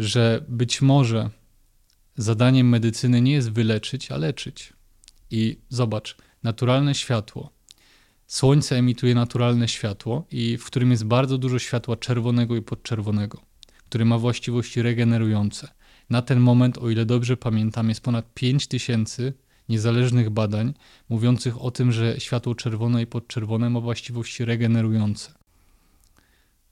że 0.00 0.44
być 0.48 0.82
może 0.82 1.30
zadaniem 2.16 2.68
medycyny 2.68 3.20
nie 3.20 3.32
jest 3.32 3.50
wyleczyć, 3.50 4.10
a 4.12 4.16
leczyć. 4.16 4.72
I 5.30 5.58
zobacz, 5.68 6.16
naturalne 6.42 6.94
światło. 6.94 7.50
Słońce 8.26 8.76
emituje 8.76 9.14
naturalne 9.14 9.68
światło, 9.68 10.26
i 10.30 10.56
w 10.56 10.64
którym 10.64 10.90
jest 10.90 11.04
bardzo 11.04 11.38
dużo 11.38 11.58
światła 11.58 11.96
czerwonego 11.96 12.56
i 12.56 12.62
podczerwonego, 12.62 13.40
który 13.88 14.04
ma 14.04 14.18
właściwości 14.18 14.82
regenerujące. 14.82 15.68
Na 16.10 16.22
ten 16.22 16.40
moment, 16.40 16.78
o 16.78 16.90
ile 16.90 17.06
dobrze 17.06 17.36
pamiętam, 17.36 17.88
jest 17.88 18.00
ponad 18.00 18.34
5000 18.34 19.32
niezależnych 19.68 20.30
badań 20.30 20.74
mówiących 21.08 21.62
o 21.62 21.70
tym, 21.70 21.92
że 21.92 22.20
światło 22.20 22.54
czerwone 22.54 23.02
i 23.02 23.06
podczerwone 23.06 23.70
ma 23.70 23.80
właściwości 23.80 24.44
regenerujące. 24.44 25.32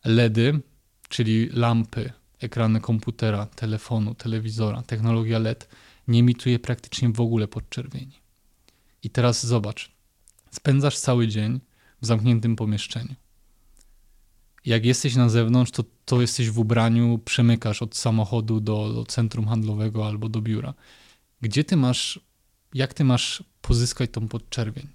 LEDy, 0.05 0.61
czyli 1.09 1.49
lampy, 1.53 2.13
ekrany 2.41 2.81
komputera, 2.81 3.47
telefonu, 3.47 4.15
telewizora, 4.15 4.83
technologia 4.83 5.39
LED 5.39 5.69
nie 6.09 6.19
emituje 6.19 6.59
praktycznie 6.59 7.09
w 7.09 7.21
ogóle 7.21 7.49
podczerwieni. 7.49 8.21
I 9.03 9.11
teraz 9.11 9.47
zobacz, 9.47 9.93
spędzasz 10.51 10.99
cały 10.99 11.29
dzień 11.29 11.61
w 12.03 12.07
zamkniętym 12.07 12.57
pomieszczeniu. 12.57 13.15
Jak 14.65 14.85
jesteś 14.85 15.15
na 15.15 15.29
zewnątrz, 15.29 15.73
to, 15.73 15.85
to 16.05 16.21
jesteś 16.21 16.51
w 16.51 16.59
ubraniu, 16.59 17.19
przemykasz 17.25 17.83
od 17.83 17.97
samochodu 17.97 18.61
do, 18.61 18.93
do 18.93 19.05
centrum 19.05 19.49
handlowego 19.49 20.07
albo 20.07 20.29
do 20.29 20.41
biura. 20.41 20.75
Gdzie 21.41 21.65
ty 21.65 21.77
masz, 21.77 22.21
jak 22.75 22.95
ty 22.95 23.05
masz 23.05 23.45
pozyskać 23.61 24.11
tą 24.11 24.29
podczerwień? 24.29 24.89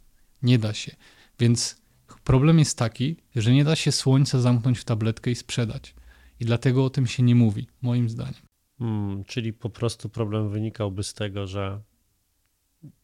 Nie 0.43 0.59
da 0.59 0.73
się. 0.73 0.95
Więc 1.39 1.81
problem 2.23 2.59
jest 2.59 2.77
taki, 2.77 3.15
że 3.35 3.53
nie 3.53 3.63
da 3.63 3.75
się 3.75 3.91
słońca 3.91 4.41
zamknąć 4.41 4.79
w 4.79 4.83
tabletkę 4.83 5.31
i 5.31 5.35
sprzedać. 5.35 5.95
I 6.43 6.45
dlatego 6.45 6.85
o 6.85 6.89
tym 6.89 7.07
się 7.07 7.23
nie 7.23 7.35
mówi, 7.35 7.67
moim 7.81 8.09
zdaniem. 8.09 8.41
Hmm, 8.79 9.23
czyli 9.23 9.53
po 9.53 9.69
prostu 9.69 10.09
problem 10.09 10.49
wynikałby 10.49 11.03
z 11.03 11.13
tego, 11.13 11.47
że 11.47 11.81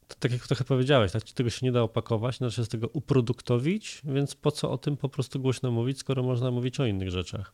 to 0.08 0.15
tak 0.19 0.32
jak 0.32 0.47
trochę 0.47 0.63
powiedziałeś, 0.63 1.12
tak, 1.12 1.23
tego 1.23 1.49
się 1.49 1.65
nie 1.65 1.71
da 1.71 1.82
opakować, 1.82 2.38
znaczy 2.38 2.65
z 2.65 2.69
tego 2.69 2.88
uproduktowić, 2.88 4.02
więc 4.06 4.36
po 4.36 4.52
co 4.52 4.71
o 4.71 4.78
tym 4.78 4.97
po 4.97 5.10
prostu 5.10 5.39
głośno 5.39 5.71
mówić, 5.71 5.99
skoro 5.99 6.23
można 6.23 6.52
mówić 6.52 6.80
o 6.80 6.86
innych 6.86 7.10
rzeczach. 7.10 7.54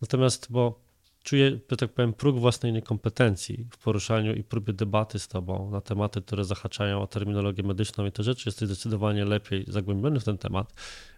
Natomiast, 0.00 0.46
bo 0.50 0.80
czuję, 1.28 1.58
że 1.70 1.76
tak 1.76 1.92
powiem, 1.92 2.12
próg 2.12 2.38
własnej 2.38 2.72
niekompetencji 2.72 3.66
w 3.70 3.78
poruszaniu 3.78 4.34
i 4.34 4.44
próbie 4.44 4.72
debaty 4.72 5.18
z 5.18 5.28
tobą 5.28 5.70
na 5.70 5.80
tematy, 5.80 6.22
które 6.22 6.44
zahaczają 6.44 7.02
o 7.02 7.06
terminologię 7.06 7.62
medyczną 7.62 8.06
i 8.06 8.12
te 8.12 8.22
rzeczy. 8.22 8.48
Jesteś 8.48 8.68
zdecydowanie 8.68 9.24
lepiej 9.24 9.64
zagłębiony 9.68 10.20
w 10.20 10.24
ten 10.24 10.38
temat, 10.38 10.72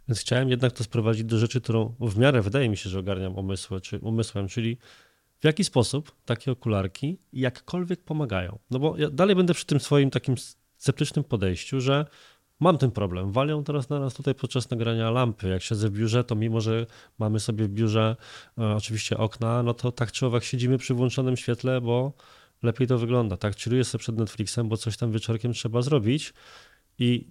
więc 0.09 0.21
chciałem 0.21 0.49
jednak 0.49 0.73
to 0.73 0.85
sprowadzić 0.85 1.25
do 1.25 1.39
rzeczy, 1.39 1.61
którą 1.61 1.95
w 2.01 2.19
miarę 2.19 2.43
wydaje 2.43 2.69
mi 2.69 2.77
się, 2.77 2.91
że 2.91 2.99
ogarniam 2.99 3.37
umysły, 3.39 3.81
czy 3.81 3.99
umysłem, 3.99 4.49
czyli 4.49 4.79
w 5.41 5.45
jaki 5.45 5.65
sposób 5.65 6.13
takie 6.25 6.53
okularki 6.53 7.19
jakkolwiek 7.33 8.05
pomagają. 8.05 8.59
No 8.71 8.79
bo 8.79 8.97
ja 8.97 9.11
dalej 9.11 9.37
będę 9.37 9.55
przy 9.55 9.67
tym 9.67 9.81
swoim 9.81 10.11
takim 10.11 10.35
sceptycznym 10.77 11.25
podejściu, 11.25 11.81
że 11.81 12.07
mam 12.61 12.79
ten 12.79 12.91
problem. 12.91 13.33
Walią 13.33 13.65
teraz 13.65 13.89
na 13.89 14.01
nas 14.01 14.15
tutaj 14.15 14.35
podczas 14.35 14.71
nagrania 14.71 15.11
lampy. 15.11 15.49
Jak 15.49 15.63
siedzę 15.63 15.89
w 15.89 15.93
biurze, 15.93 16.25
to 16.25 16.35
mimo, 16.35 16.61
że 16.61 16.87
mamy 17.19 17.41
sobie 17.41 17.65
w 17.65 17.69
biurze 17.69 18.17
e, 18.59 18.77
oczywiście 18.77 19.19
okna, 19.19 19.63
no 19.63 19.75
to 19.75 19.93
tak 19.93 20.13
czy 20.13 20.27
owak 20.27 20.45
siedzimy 20.45 20.79
przy 20.79 20.95
włączonym 20.95 21.37
świetle, 21.37 21.81
bo 21.81 22.13
lepiej 22.63 22.87
to 22.87 22.99
wygląda. 22.99 23.37
Tak, 23.37 23.57
chilluję 23.57 23.85
sobie 23.85 24.01
przed 24.01 24.17
Netflixem, 24.17 24.69
bo 24.69 24.77
coś 24.77 24.97
tam 24.97 25.13
wieczorkiem 25.13 25.53
trzeba 25.53 25.83
zrobić 25.83 26.35
i 26.99 27.29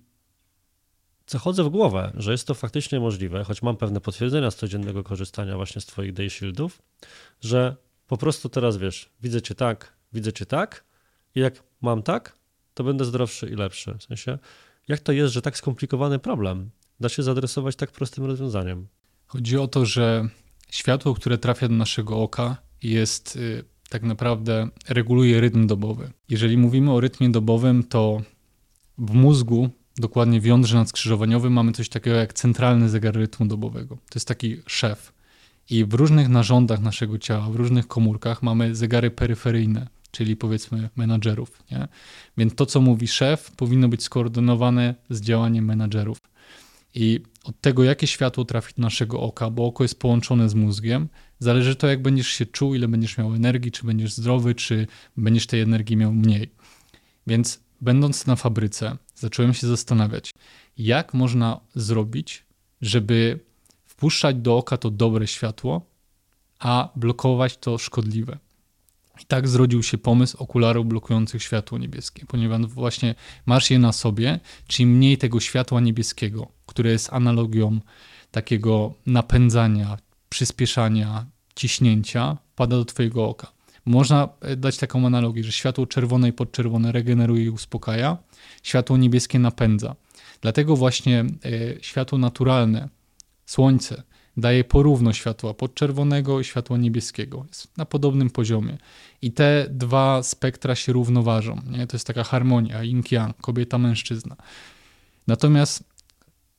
zachodzę 1.28 1.64
w 1.64 1.70
głowę, 1.70 2.12
że 2.16 2.32
jest 2.32 2.48
to 2.48 2.54
faktycznie 2.54 3.00
możliwe, 3.00 3.44
choć 3.44 3.62
mam 3.62 3.78
pewne 3.78 4.02
potwierdzenia 4.02 4.52
z 4.52 4.56
codziennego 4.56 5.04
korzystania 5.04 5.56
właśnie 5.56 5.82
z 5.82 5.86
Twoich 5.86 6.14
day 6.14 6.30
shieldów, 6.30 6.82
że 7.42 7.76
po 8.08 8.18
prostu 8.18 8.50
teraz 8.50 8.78
wiesz, 8.78 9.10
widzę 9.22 9.42
Cię 9.42 9.56
tak, 9.56 9.94
widzę 10.14 10.34
Cię 10.34 10.46
tak 10.46 10.84
i 11.36 11.40
jak 11.40 11.64
mam 11.82 12.04
tak, 12.04 12.40
to 12.74 12.84
będę 12.84 13.06
zdrowszy 13.06 13.50
i 13.50 13.56
lepszy. 13.56 13.94
W 14.00 14.04
sensie 14.04 14.38
jak 14.90 15.00
to 15.00 15.12
jest, 15.12 15.34
że 15.34 15.42
tak 15.42 15.58
skomplikowany 15.58 16.20
problem 16.20 16.70
da 17.00 17.10
się 17.10 17.24
zadresować 17.24 17.76
tak 17.76 17.92
prostym 17.92 18.26
rozwiązaniem? 18.26 18.88
Chodzi 19.26 19.58
o 19.58 19.68
to, 19.68 19.86
że 19.86 20.30
światło, 20.70 21.14
które 21.14 21.38
trafia 21.38 21.68
do 21.68 21.76
naszego 21.76 22.18
oka, 22.22 22.58
jest 22.84 23.36
y, 23.36 23.64
tak 23.90 24.04
naprawdę 24.04 24.70
reguluje 24.90 25.42
rytm 25.42 25.68
dobowy. 25.68 26.12
Jeżeli 26.30 26.58
mówimy 26.58 26.92
o 26.92 27.00
rytmie 27.00 27.30
dobowym, 27.30 27.84
to 27.84 28.22
w 28.98 29.14
mózgu, 29.14 29.70
dokładnie 29.98 30.42
w 30.42 30.46
jądrze 30.46 30.78
nadskrzyżowaniowym, 30.78 31.54
mamy 31.54 31.72
coś 31.72 31.90
takiego 31.90 32.18
jak 32.18 32.34
centralny 32.34 32.90
zegar 32.90 33.16
rytmu 33.16 33.46
dobowego. 33.46 33.96
To 33.96 34.16
jest 34.16 34.28
taki 34.28 34.62
szef. 34.68 35.14
I 35.70 35.86
w 35.86 35.94
różnych 35.94 36.30
narządach 36.30 36.80
naszego 36.80 37.18
ciała, 37.18 37.50
w 37.50 37.56
różnych 37.56 37.88
komórkach 37.88 38.44
mamy 38.44 38.76
zegary 38.76 39.12
peryferyjne 39.12 39.88
czyli 40.12 40.36
powiedzmy 40.36 40.90
menadżerów. 40.96 41.64
Nie? 41.72 41.88
Więc 42.38 42.56
to, 42.56 42.66
co 42.66 42.82
mówi 42.82 43.08
szef, 43.08 43.52
powinno 43.52 43.90
być 43.90 44.04
skoordynowane 44.04 44.96
z 45.10 45.22
działaniem 45.22 45.66
menadżerów. 45.66 46.18
I 46.96 47.20
od 47.44 47.62
tego, 47.62 47.84
jakie 47.84 48.08
światło 48.08 48.46
trafi 48.46 48.74
do 48.78 48.82
naszego 48.82 49.20
oka, 49.20 49.50
bo 49.50 49.66
oko 49.66 49.84
jest 49.84 50.00
połączone 50.00 50.50
z 50.50 50.56
mózgiem, 50.56 51.10
zależy 51.40 51.76
to, 51.76 51.88
jak 51.88 52.02
będziesz 52.02 52.28
się 52.28 52.46
czuł, 52.46 52.76
ile 52.76 52.88
będziesz 52.88 53.18
miał 53.18 53.34
energii, 53.34 53.72
czy 53.72 53.86
będziesz 53.86 54.14
zdrowy, 54.14 54.56
czy 54.56 54.88
będziesz 55.18 55.48
tej 55.48 55.62
energii 55.62 55.98
miał 55.98 56.14
mniej. 56.14 56.52
Więc 57.28 57.60
będąc 57.82 58.26
na 58.26 58.36
fabryce, 58.36 58.98
zacząłem 59.16 59.54
się 59.54 59.68
zastanawiać, 59.68 60.32
jak 60.78 61.14
można 61.14 61.60
zrobić, 61.76 62.46
żeby 62.82 63.40
wpuszczać 63.86 64.36
do 64.36 64.58
oka 64.58 64.78
to 64.78 64.90
dobre 64.90 65.28
światło, 65.28 65.82
a 66.60 66.90
blokować 66.96 67.58
to 67.58 67.78
szkodliwe. 67.78 68.38
I 69.22 69.26
tak 69.26 69.48
zrodził 69.48 69.84
się 69.84 69.98
pomysł 69.98 70.38
okularów 70.38 70.88
blokujących 70.88 71.44
światło 71.44 71.78
niebieskie, 71.78 72.26
ponieważ 72.26 72.66
właśnie 72.66 73.16
masz 73.46 73.72
je 73.72 73.80
na 73.80 73.92
sobie, 73.92 74.40
czyli 74.68 74.86
mniej 74.86 75.18
tego 75.18 75.40
światła 75.40 75.80
niebieskiego, 75.80 76.48
które 76.66 76.92
jest 76.92 77.14
analogią 77.14 77.80
takiego 78.32 78.94
napędzania, 79.06 79.98
przyspieszania, 80.30 81.26
ciśnięcia, 81.56 82.38
pada 82.56 82.78
do 82.78 82.86
twojego 82.86 83.28
oka. 83.30 83.52
Można 83.86 84.30
e, 84.42 84.56
dać 84.56 84.78
taką 84.78 85.06
analogię, 85.06 85.44
że 85.44 85.52
światło 85.52 85.88
czerwone 85.88 86.30
i 86.30 86.34
podczerwone 86.34 86.92
regeneruje 86.92 87.44
i 87.44 87.50
uspokaja, 87.50 88.18
światło 88.64 88.98
niebieskie 88.98 89.40
napędza. 89.40 89.96
Dlatego 90.42 90.76
właśnie 90.76 91.20
e, 91.20 91.26
światło 91.82 92.18
naturalne, 92.18 92.90
słońce, 93.46 94.04
daje 94.40 94.64
porówno 94.64 95.14
światła 95.14 95.54
podczerwonego 95.54 96.40
i 96.40 96.44
światła 96.44 96.78
niebieskiego. 96.78 97.46
Jest 97.48 97.78
na 97.78 97.86
podobnym 97.86 98.30
poziomie. 98.30 98.78
I 99.22 99.32
te 99.32 99.68
dwa 99.70 100.24
spektra 100.24 100.76
się 100.76 100.94
równoważą. 100.94 101.62
Nie? 101.72 101.88
To 101.88 101.98
jest 101.98 102.08
taka 102.08 102.24
harmonia, 102.24 102.84
yin-yang, 102.84 103.34
kobieta-mężczyzna. 103.42 104.36
Natomiast 105.28 105.84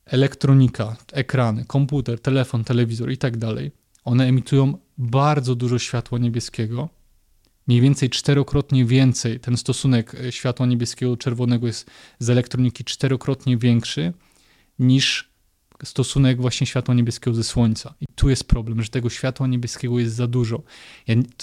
elektronika, 0.07 0.97
ekrany, 1.13 1.65
komputer, 1.65 2.21
telefon, 2.21 2.65
telewizor 2.65 3.11
i 3.11 3.19
tak 3.19 3.37
dalej, 3.37 3.71
one 4.05 4.27
emitują 4.27 4.79
bardzo 4.99 5.55
dużo 5.55 5.79
światła 5.79 6.19
niebieskiego. 6.19 6.89
Mniej 7.67 7.81
więcej 7.81 8.11
czterokrotnie 8.11 8.85
więcej, 8.85 9.41
ten 9.41 9.57
stosunek 9.57 10.15
e, 10.15 10.33
światła 10.33 10.67
niebieskiego 10.67 11.11
do 11.11 11.17
czerwonego 11.17 11.67
jest 11.67 11.91
z 12.19 12.31
elektroniki 12.31 12.85
czterokrotnie 12.85 13.57
większy 13.57 14.13
niż 14.79 15.30
stosunek 15.85 16.41
właśnie 16.41 16.67
światła 16.67 16.95
niebieskiego 16.95 17.35
ze 17.35 17.45
słońca. 17.45 17.95
I 18.01 18.07
tu 18.15 18.29
jest 18.29 18.45
problem, 18.45 18.83
że 18.83 18.89
tego 18.89 19.11
światła 19.11 19.47
niebieskiego 19.47 19.99
jest 19.99 20.15
za 20.15 20.27
dużo. 20.27 20.63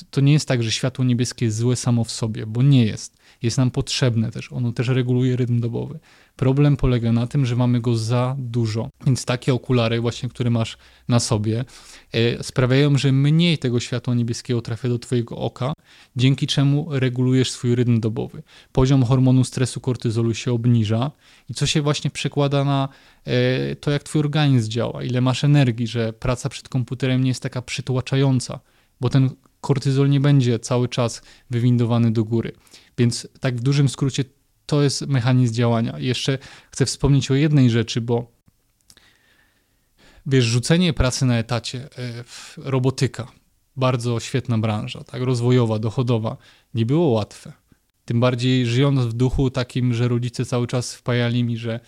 To 0.09 0.21
nie 0.21 0.33
jest 0.33 0.47
tak, 0.47 0.63
że 0.63 0.71
światło 0.71 1.05
niebieskie 1.05 1.45
jest 1.45 1.57
złe 1.57 1.75
samo 1.75 2.03
w 2.03 2.11
sobie, 2.11 2.45
bo 2.45 2.63
nie 2.63 2.85
jest. 2.85 3.16
Jest 3.41 3.57
nam 3.57 3.71
potrzebne 3.71 4.31
też. 4.31 4.51
Ono 4.51 4.71
też 4.71 4.87
reguluje 4.87 5.35
rytm 5.35 5.59
dobowy. 5.59 5.99
Problem 6.35 6.77
polega 6.77 7.11
na 7.11 7.27
tym, 7.27 7.45
że 7.45 7.55
mamy 7.55 7.81
go 7.81 7.95
za 7.95 8.35
dużo. 8.39 8.89
Więc 9.05 9.25
takie 9.25 9.53
okulary, 9.53 10.01
właśnie, 10.01 10.29
które 10.29 10.49
masz 10.49 10.77
na 11.07 11.19
sobie, 11.19 11.65
e, 12.11 12.43
sprawiają, 12.43 12.97
że 12.97 13.11
mniej 13.11 13.57
tego 13.57 13.79
światła 13.79 14.15
niebieskiego 14.15 14.61
trafia 14.61 14.89
do 14.89 14.99
Twojego 14.99 15.37
oka, 15.37 15.73
dzięki 16.15 16.47
czemu 16.47 16.87
regulujesz 16.89 17.51
swój 17.51 17.75
rytm 17.75 17.99
dobowy. 17.99 18.43
Poziom 18.71 19.03
hormonu 19.03 19.43
stresu 19.43 19.81
kortyzolu 19.81 20.33
się 20.33 20.53
obniża 20.53 21.11
i 21.49 21.53
co 21.53 21.65
się 21.65 21.81
właśnie 21.81 22.11
przekłada 22.11 22.63
na 22.63 22.89
e, 23.25 23.75
to, 23.75 23.91
jak 23.91 24.03
Twój 24.03 24.19
organizm 24.19 24.69
działa, 24.69 25.03
ile 25.03 25.21
masz 25.21 25.43
energii, 25.43 25.87
że 25.87 26.13
praca 26.13 26.49
przed 26.49 26.69
komputerem 26.69 27.23
nie 27.23 27.29
jest 27.29 27.43
taka 27.43 27.61
przytłaczająca, 27.61 28.59
bo 29.01 29.09
ten 29.09 29.29
kortyzol 29.61 30.09
nie 30.09 30.19
będzie 30.19 30.59
cały 30.59 30.87
czas 30.87 31.21
wywindowany 31.49 32.11
do 32.11 32.23
góry. 32.23 32.51
Więc 32.97 33.27
tak 33.39 33.55
w 33.55 33.61
dużym 33.61 33.89
skrócie 33.89 34.23
to 34.65 34.83
jest 34.83 35.07
mechanizm 35.07 35.53
działania. 35.53 35.99
Jeszcze 35.99 36.37
chcę 36.71 36.85
wspomnieć 36.85 37.31
o 37.31 37.35
jednej 37.35 37.69
rzeczy, 37.69 38.01
bo 38.01 38.31
wiesz, 40.25 40.45
rzucenie 40.45 40.93
pracy 40.93 41.25
na 41.25 41.37
etacie, 41.37 41.89
e, 41.97 42.23
robotyka, 42.57 43.31
bardzo 43.75 44.19
świetna 44.19 44.57
branża, 44.57 45.03
tak, 45.03 45.21
rozwojowa, 45.21 45.79
dochodowa, 45.79 46.37
nie 46.73 46.85
było 46.85 47.07
łatwe. 47.07 47.53
Tym 48.05 48.19
bardziej 48.19 48.65
żyjąc 48.65 48.99
w 48.99 49.13
duchu 49.13 49.49
takim, 49.49 49.93
że 49.93 50.07
rodzice 50.07 50.45
cały 50.45 50.67
czas 50.67 50.95
wpajali 50.95 51.43
mi, 51.43 51.57
że 51.57 51.79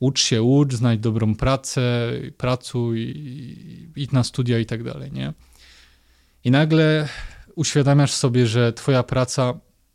ucz 0.00 0.20
się, 0.20 0.42
ucz, 0.42 0.74
znajdź 0.74 1.00
dobrą 1.00 1.34
pracę, 1.34 2.12
pracuj, 2.36 3.14
idź 3.96 4.12
na 4.12 4.24
studia 4.24 4.58
i 4.58 4.66
tak 4.66 4.82
dalej, 4.82 5.12
nie? 5.12 5.32
I 6.44 6.50
nagle 6.50 7.08
uświadamiasz 7.54 8.12
sobie, 8.12 8.46
że 8.46 8.72
twoja 8.72 9.02
praca 9.02 9.54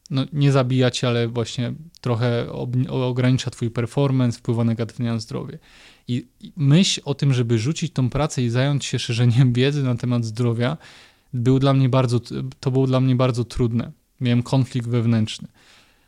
no, 0.09 0.25
nie 0.33 0.51
zabija 0.51 0.91
cię, 0.91 1.07
ale 1.07 1.27
właśnie 1.27 1.73
trochę 2.01 2.51
ogranicza 2.89 3.51
twój 3.51 3.71
performance, 3.71 4.39
wpływa 4.39 4.63
negatywnie 4.63 5.09
na 5.09 5.19
zdrowie. 5.19 5.59
I 6.07 6.27
myśl 6.55 7.01
o 7.05 7.13
tym, 7.13 7.33
żeby 7.33 7.59
rzucić 7.59 7.93
tą 7.93 8.09
pracę 8.09 8.43
i 8.43 8.49
zająć 8.49 8.85
się 8.85 8.99
szerzeniem 8.99 9.53
wiedzy 9.53 9.83
na 9.83 9.95
temat 9.95 10.25
zdrowia, 10.25 10.77
był 11.33 11.59
dla 11.59 11.73
mnie 11.73 11.89
bardzo, 11.89 12.19
to 12.59 12.71
było 12.71 12.87
dla 12.87 12.99
mnie 12.99 13.15
bardzo 13.15 13.45
trudne. 13.45 13.91
Miałem 14.21 14.43
konflikt 14.43 14.87
wewnętrzny. 14.87 15.47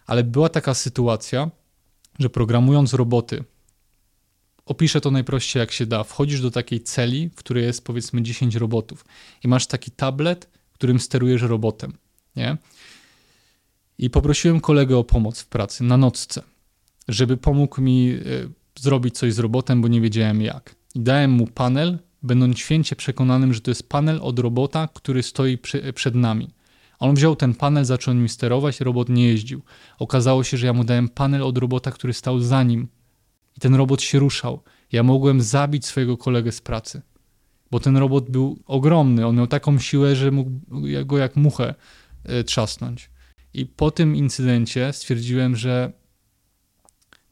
Ale 0.08 0.24
była 0.24 0.50
taka 0.50 0.74
sytuacja, 0.74 1.52
że 2.20 2.30
programując 2.30 2.94
roboty, 2.94 3.44
opiszę 4.66 5.02
to 5.02 5.12
najprościej 5.12 5.60
jak 5.60 5.72
się 5.72 5.86
da. 5.86 6.04
Wchodzisz 6.04 6.42
do 6.42 6.52
takiej 6.52 6.82
celi, 6.82 7.30
w 7.30 7.36
której 7.36 7.64
jest 7.64 7.86
powiedzmy 7.86 8.22
10 8.22 8.56
robotów 8.56 9.06
i 9.44 9.48
masz 9.48 9.68
taki 9.68 9.92
tablet, 9.92 10.50
którym 10.74 11.00
sterujesz 11.00 11.42
robotem, 11.42 11.94
nie? 12.36 12.58
I 14.02 14.10
poprosiłem 14.10 14.62
kolegę 14.62 14.98
o 14.98 15.04
pomoc 15.04 15.42
w 15.42 15.48
pracy 15.48 15.84
na 15.84 15.98
nocce, 15.98 16.42
żeby 17.08 17.38
pomógł 17.38 17.82
mi 17.82 18.10
y, 18.10 18.50
zrobić 18.80 19.18
coś 19.18 19.34
z 19.34 19.40
robotem, 19.40 19.82
bo 19.82 19.88
nie 19.88 20.02
wiedziałem 20.02 20.42
jak. 20.42 20.76
I 20.96 21.00
dałem 21.00 21.32
mu 21.32 21.48
panel, 21.48 22.00
będąc 22.24 22.60
święcie 22.60 22.96
przekonanym, 22.96 23.54
że 23.54 23.62
to 23.62 23.72
jest 23.72 23.90
panel 23.90 24.20
od 24.22 24.40
robota, 24.40 24.90
który 24.94 25.24
stoi 25.24 25.58
przy, 25.58 25.94
przed 25.94 26.16
nami. 26.16 26.50
On 27.00 27.16
wziął 27.16 27.36
ten 27.36 27.54
panel, 27.54 27.86
zaczął 27.86 28.14
nim 28.14 28.30
sterować, 28.30 28.80
robot 28.80 29.10
nie 29.10 29.28
jeździł. 29.28 29.62
Okazało 30.00 30.44
się, 30.44 30.58
że 30.58 30.68
ja 30.68 30.74
mu 30.74 30.84
dałem 30.84 31.10
panel 31.10 31.44
od 31.44 31.58
robota, 31.58 31.92
który 31.92 32.14
stał 32.14 32.40
za 32.40 32.64
nim. 32.64 32.88
I 33.58 33.60
ten 33.60 33.76
robot 33.76 34.02
się 34.02 34.20
ruszał. 34.20 34.64
Ja 34.92 35.04
mogłem 35.04 35.42
zabić 35.42 35.86
swojego 35.86 36.18
kolegę 36.18 36.52
z 36.52 36.62
pracy. 36.62 37.02
Bo 37.72 37.80
ten 37.80 37.98
robot 37.98 38.30
był 38.30 38.60
ogromny. 38.66 39.28
On 39.28 39.36
miał 39.36 39.48
taką 39.48 39.80
siłę, 39.80 40.16
że 40.16 40.32
mógł 40.32 40.52
go 41.06 41.18
jak 41.18 41.36
muchę 41.36 41.76
e, 42.24 42.44
trzasnąć. 42.44 43.11
I 43.54 43.66
po 43.66 43.92
tym 43.92 44.16
incydencie 44.16 44.94
stwierdziłem, 44.94 45.56
że 45.56 45.92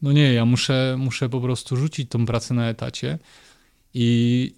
no 0.01 0.11
nie, 0.11 0.33
ja 0.33 0.45
muszę, 0.45 0.95
muszę 0.99 1.29
po 1.29 1.41
prostu 1.41 1.75
rzucić 1.75 2.09
tą 2.09 2.25
pracę 2.25 2.53
na 2.53 2.69
etacie 2.69 3.19
i, 3.93 4.55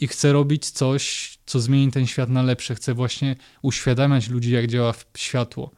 i 0.00 0.08
chcę 0.08 0.32
robić 0.32 0.70
coś, 0.70 1.32
co 1.46 1.60
zmieni 1.60 1.92
ten 1.92 2.06
świat 2.06 2.28
na 2.28 2.42
lepsze. 2.42 2.74
Chcę 2.74 2.94
właśnie 2.94 3.36
uświadamiać 3.62 4.28
ludzi, 4.28 4.50
jak 4.50 4.66
działa 4.66 4.94
światło. 5.16 5.70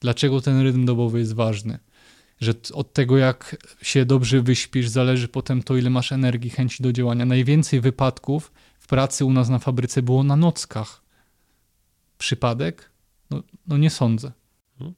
Dlaczego 0.00 0.40
ten 0.40 0.60
rytm 0.60 0.84
dobowy 0.84 1.18
jest 1.18 1.34
ważny. 1.34 1.78
Że 2.40 2.54
od 2.72 2.92
tego, 2.92 3.18
jak 3.18 3.56
się 3.82 4.04
dobrze 4.04 4.42
wyśpisz, 4.42 4.88
zależy 4.88 5.28
potem 5.28 5.62
to, 5.62 5.76
ile 5.76 5.90
masz 5.90 6.12
energii, 6.12 6.50
chęci 6.50 6.82
do 6.82 6.92
działania. 6.92 7.24
Najwięcej 7.24 7.80
wypadków 7.80 8.52
w 8.78 8.86
pracy 8.86 9.24
u 9.24 9.32
nas 9.32 9.48
na 9.48 9.58
fabryce 9.58 10.02
było 10.02 10.24
na 10.24 10.36
nockach. 10.36 11.02
Przypadek? 12.18 12.90
No, 13.30 13.42
no 13.66 13.76
nie 13.76 13.90
sądzę. 13.90 14.32
Mhm. 14.80 14.94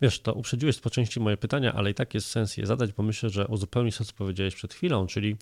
Wiesz, 0.00 0.20
to 0.20 0.34
uprzedziłeś 0.34 0.80
po 0.80 0.90
części 0.90 1.20
moje 1.20 1.36
pytania, 1.36 1.72
ale 1.72 1.90
i 1.90 1.94
tak 1.94 2.14
jest 2.14 2.26
sens 2.26 2.56
je 2.56 2.66
zadać, 2.66 2.92
bo 2.92 3.02
myślę, 3.02 3.30
że 3.30 3.48
uzupełnisz 3.48 3.96
to, 3.96 4.04
co 4.04 4.12
powiedziałeś 4.12 4.54
przed 4.54 4.74
chwilą, 4.74 5.06
czyli 5.06 5.36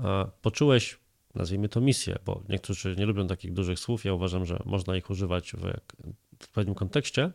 e, 0.00 0.30
poczułeś, 0.42 0.98
nazwijmy 1.34 1.68
to 1.68 1.80
misję, 1.80 2.18
bo 2.24 2.42
niektórzy 2.48 2.96
nie 2.96 3.06
lubią 3.06 3.26
takich 3.26 3.52
dużych 3.52 3.78
słów, 3.78 4.04
ja 4.04 4.14
uważam, 4.14 4.46
że 4.46 4.62
można 4.64 4.96
ich 4.96 5.10
używać 5.10 5.52
w, 5.52 6.48
pewnym 6.48 6.74
kontekście, 6.74 7.30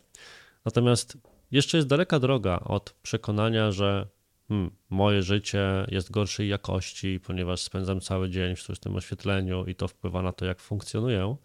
natomiast 0.66 1.18
jeszcze 1.52 1.78
jest 1.78 1.88
daleka 1.88 2.20
droga 2.20 2.60
od 2.60 2.94
przekonania, 3.04 3.72
że 3.72 4.08
hmm, 4.48 4.72
moje 4.90 5.24
życie 5.24 5.86
jest 5.88 6.12
gorszej 6.12 6.50
jakości, 6.50 7.20
ponieważ 7.20 7.62
spędzam 7.62 8.02
cały 8.02 8.30
dzień 8.30 8.56
w 8.56 8.60
sztucznym 8.60 8.96
oświetleniu 8.96 9.66
i 9.66 9.76
to 9.76 9.88
wpływa 9.88 10.22
na 10.22 10.32
to, 10.32 10.46
jak 10.46 10.60
funkcjonuję, 10.60 11.36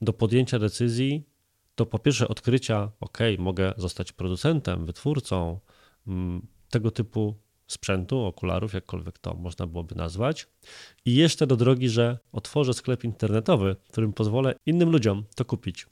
do 0.00 0.12
podjęcia 0.12 0.58
decyzji, 0.58 1.22
to 1.74 1.86
po 1.86 1.98
pierwsze 1.98 2.28
odkrycia, 2.28 2.90
ok, 3.00 3.18
mogę 3.38 3.72
zostać 3.76 4.12
producentem, 4.12 4.86
wytwórcą 4.86 5.60
mm, 6.06 6.46
tego 6.70 6.90
typu 6.90 7.34
sprzętu, 7.66 8.18
okularów, 8.18 8.74
jakkolwiek 8.74 9.18
to 9.18 9.34
można 9.34 9.66
byłoby 9.66 9.94
nazwać. 9.94 10.46
I 11.04 11.14
jeszcze 11.14 11.46
do 11.46 11.56
drogi, 11.56 11.88
że 11.88 12.18
otworzę 12.32 12.74
sklep 12.74 13.04
internetowy, 13.04 13.76
którym 13.88 14.12
pozwolę 14.12 14.54
innym 14.66 14.90
ludziom 14.90 15.24
to 15.34 15.44
kupić. 15.44 15.86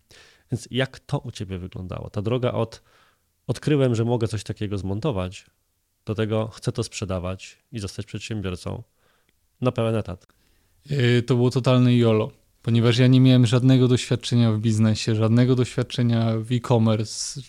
Więc 0.52 0.68
jak 0.70 0.98
to 0.98 1.18
u 1.18 1.30
ciebie 1.30 1.58
wyglądało? 1.58 2.10
Ta 2.10 2.22
droga 2.22 2.52
od 2.52 2.82
odkryłem, 3.46 3.94
że 3.94 4.04
mogę 4.04 4.28
coś 4.28 4.44
takiego 4.44 4.78
zmontować, 4.78 5.46
do 6.04 6.14
tego 6.14 6.48
chcę 6.48 6.72
to 6.72 6.82
sprzedawać 6.82 7.58
i 7.72 7.78
zostać 7.78 8.06
przedsiębiorcą 8.06 8.82
na 9.60 9.72
pełen 9.72 9.94
etat. 9.94 10.26
Yy, 10.90 11.22
to 11.22 11.34
było 11.34 11.50
totalne 11.50 11.94
YOLO 11.94 12.41
ponieważ 12.62 12.98
ja 12.98 13.06
nie 13.06 13.20
miałem 13.20 13.46
żadnego 13.46 13.88
doświadczenia 13.88 14.52
w 14.52 14.60
biznesie, 14.60 15.14
żadnego 15.14 15.56
doświadczenia 15.56 16.32
w 16.38 16.52
e-commerce. 16.52 17.40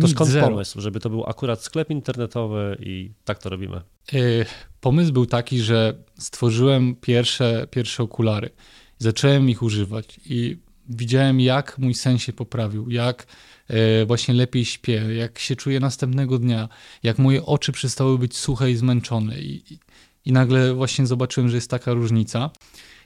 To 0.00 0.08
skąd 0.08 0.30
zero. 0.30 0.48
pomysł, 0.48 0.80
żeby 0.80 1.00
to 1.00 1.10
był 1.10 1.24
akurat 1.26 1.62
sklep 1.62 1.90
internetowy 1.90 2.76
i 2.80 3.10
tak 3.24 3.38
to 3.38 3.48
robimy? 3.48 3.80
Yy, 4.12 4.46
pomysł 4.80 5.12
był 5.12 5.26
taki, 5.26 5.60
że 5.60 5.94
stworzyłem 6.18 6.94
pierwsze, 6.94 7.66
pierwsze 7.70 8.02
okulary. 8.02 8.50
Zacząłem 8.98 9.50
ich 9.50 9.62
używać 9.62 10.20
i 10.26 10.58
widziałem, 10.88 11.40
jak 11.40 11.78
mój 11.78 11.94
sen 11.94 12.18
się 12.18 12.32
poprawił, 12.32 12.90
jak 12.90 13.26
yy, 13.68 14.06
właśnie 14.06 14.34
lepiej 14.34 14.64
śpię, 14.64 15.14
jak 15.16 15.38
się 15.38 15.56
czuję 15.56 15.80
następnego 15.80 16.38
dnia, 16.38 16.68
jak 17.02 17.18
moje 17.18 17.46
oczy 17.46 17.72
przestały 17.72 18.18
być 18.18 18.36
suche 18.36 18.70
i 18.70 18.76
zmęczone. 18.76 19.38
I, 19.38 19.78
i 20.24 20.32
nagle 20.32 20.74
właśnie 20.74 21.06
zobaczyłem, 21.06 21.50
że 21.50 21.56
jest 21.56 21.70
taka 21.70 21.92
różnica. 21.92 22.50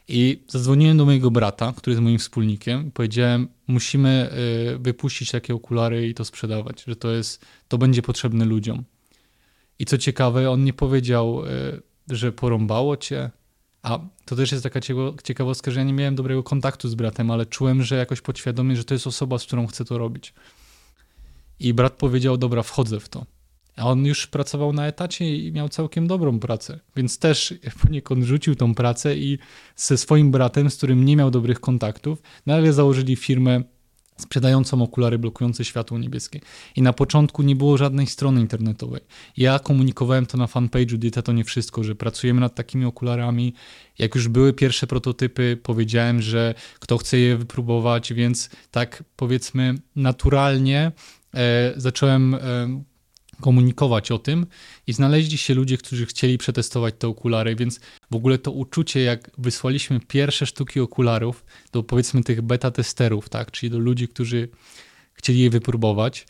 I 0.09 0.42
zadzwoniłem 0.48 0.96
do 0.96 1.05
mojego 1.05 1.30
brata, 1.30 1.72
który 1.76 1.94
jest 1.94 2.03
moim 2.03 2.18
wspólnikiem, 2.18 2.88
i 2.88 2.90
powiedziałem: 2.90 3.48
Musimy 3.66 4.30
y, 4.74 4.78
wypuścić 4.78 5.30
takie 5.30 5.55
okulary 5.55 6.09
i 6.09 6.14
to 6.14 6.24
sprzedawać, 6.24 6.84
że 6.86 6.96
to 6.96 7.11
jest, 7.11 7.44
to 7.68 7.78
będzie 7.78 8.03
potrzebne 8.03 8.44
ludziom. 8.44 8.84
I 9.78 9.84
co 9.84 9.98
ciekawe, 9.98 10.51
on 10.51 10.64
nie 10.64 10.72
powiedział, 10.72 11.44
y, 11.46 12.16
że 12.16 12.32
porąbało 12.32 12.96
cię. 12.96 13.30
A 13.82 13.98
to 14.24 14.36
też 14.36 14.53
jest 14.53 14.64
taka 14.64 14.80
ciekawostka, 15.24 15.70
że 15.70 15.80
ja 15.80 15.86
nie 15.86 15.92
miałem 15.92 16.14
dobrego 16.14 16.42
kontaktu 16.42 16.88
z 16.88 16.94
bratem, 16.94 17.30
ale 17.30 17.46
czułem, 17.46 17.82
że 17.82 17.96
jakoś 17.96 18.20
podświadomie, 18.20 18.76
że 18.76 18.84
to 18.84 18.94
jest 18.94 19.07
osoba, 19.07 19.38
z 19.38 19.46
którą 19.46 19.66
chcę 19.66 19.84
to 19.84 19.98
robić. 19.98 20.34
I 21.61 21.74
brat 21.74 21.92
powiedział: 21.92 22.36
Dobra, 22.36 22.62
wchodzę 22.62 23.01
w 23.01 23.09
to. 23.09 23.26
A 23.80 23.84
on 23.84 24.06
już 24.06 24.26
pracował 24.26 24.72
na 24.72 24.86
etacie 24.86 25.36
i 25.36 25.52
miał 25.52 25.68
całkiem 25.68 26.06
dobrą 26.06 26.38
pracę, 26.40 26.80
więc 26.96 27.18
też 27.18 27.54
poniekąd 27.82 28.24
rzucił 28.24 28.54
tą 28.54 28.74
pracę 28.74 29.16
i 29.16 29.38
ze 29.76 29.96
swoim 29.96 30.30
bratem, 30.30 30.70
z 30.70 30.76
którym 30.76 31.04
nie 31.04 31.16
miał 31.16 31.30
dobrych 31.30 31.60
kontaktów, 31.60 32.22
nagle 32.46 32.72
założyli 32.72 33.16
firmę 33.16 33.62
sprzedającą 34.18 34.82
okulary 34.82 35.18
blokujące 35.18 35.64
światło 35.64 35.98
niebieskie. 35.98 36.40
I 36.76 36.82
na 36.82 36.92
początku 36.92 37.42
nie 37.42 37.56
było 37.56 37.76
żadnej 37.76 38.06
strony 38.06 38.40
internetowej. 38.40 39.00
Ja 39.36 39.58
komunikowałem 39.58 40.26
to 40.26 40.38
na 40.38 40.46
fanpage'u 40.46 40.96
Dieta 40.96 41.22
to 41.22 41.32
nie 41.32 41.44
wszystko, 41.44 41.84
że 41.84 41.94
pracujemy 41.94 42.40
nad 42.40 42.54
takimi 42.54 42.84
okularami. 42.84 43.54
Jak 43.98 44.14
już 44.14 44.28
były 44.28 44.52
pierwsze 44.52 44.86
prototypy, 44.86 45.58
powiedziałem, 45.62 46.22
że 46.22 46.54
kto 46.78 46.98
chce 46.98 47.18
je 47.18 47.36
wypróbować, 47.36 48.12
więc 48.12 48.50
tak 48.70 49.04
powiedzmy 49.16 49.74
naturalnie 49.96 50.92
e, 51.34 51.72
zacząłem 51.76 52.34
e, 52.34 52.38
komunikować 53.41 54.11
o 54.11 54.18
tym 54.18 54.47
i 54.86 54.93
znaleźli 54.93 55.38
się 55.38 55.55
ludzie, 55.55 55.78
którzy 55.78 56.07
chcieli 56.07 56.38
przetestować 56.38 56.95
te 56.99 57.09
okulary, 57.09 57.57
więc 57.57 57.80
w 58.11 58.16
ogóle 58.16 58.38
to 58.38 58.53
uczucie, 58.53 59.01
jak 59.01 59.30
wysłaliśmy 59.38 60.01
pierwsze 60.01 60.47
sztuki 60.47 60.80
okularów 60.80 61.45
do 61.72 61.82
powiedzmy 61.82 62.22
tych 62.22 62.43
beta 62.43 62.70
testerów, 62.70 63.28
tak, 63.28 63.51
czyli 63.51 63.70
do 63.70 63.78
ludzi, 63.78 64.09
którzy 64.09 64.49
chcieli 65.14 65.41
je 65.41 65.51
wypróbować 65.51 66.26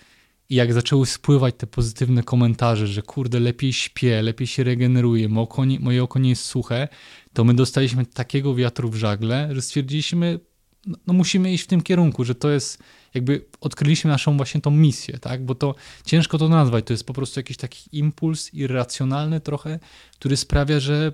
i 0.48 0.54
jak 0.54 0.72
zaczęły 0.72 1.06
spływać 1.06 1.54
te 1.58 1.66
pozytywne 1.66 2.22
komentarze, 2.22 2.86
że 2.86 3.02
kurde, 3.02 3.40
lepiej 3.40 3.72
śpię, 3.72 4.22
lepiej 4.22 4.46
się 4.46 4.64
regeneruje, 4.64 5.28
moje 5.28 5.42
oko 5.42 5.64
nie, 5.64 5.80
moje 5.80 6.02
oko 6.02 6.18
nie 6.18 6.30
jest 6.30 6.44
suche, 6.44 6.88
to 7.32 7.44
my 7.44 7.54
dostaliśmy 7.54 8.06
takiego 8.06 8.54
wiatru 8.54 8.90
w 8.90 8.96
żagle, 8.96 9.48
że 9.52 9.62
stwierdziliśmy, 9.62 10.40
no, 10.86 10.98
no 11.06 11.14
musimy 11.14 11.52
iść 11.52 11.64
w 11.64 11.66
tym 11.66 11.82
kierunku, 11.82 12.24
że 12.24 12.34
to 12.34 12.50
jest 12.50 12.82
jakby 13.14 13.44
odkryliśmy 13.60 14.10
naszą 14.10 14.36
właśnie 14.36 14.60
tą 14.60 14.70
misję, 14.70 15.18
tak? 15.18 15.44
Bo 15.44 15.54
to 15.54 15.74
ciężko 16.04 16.38
to 16.38 16.48
nazwać, 16.48 16.84
to 16.86 16.92
jest 16.92 17.04
po 17.04 17.12
prostu 17.12 17.40
jakiś 17.40 17.56
taki 17.56 17.98
impuls 17.98 18.54
irracjonalny 18.54 19.40
trochę, 19.40 19.78
który 20.12 20.36
sprawia, 20.36 20.80
że 20.80 21.12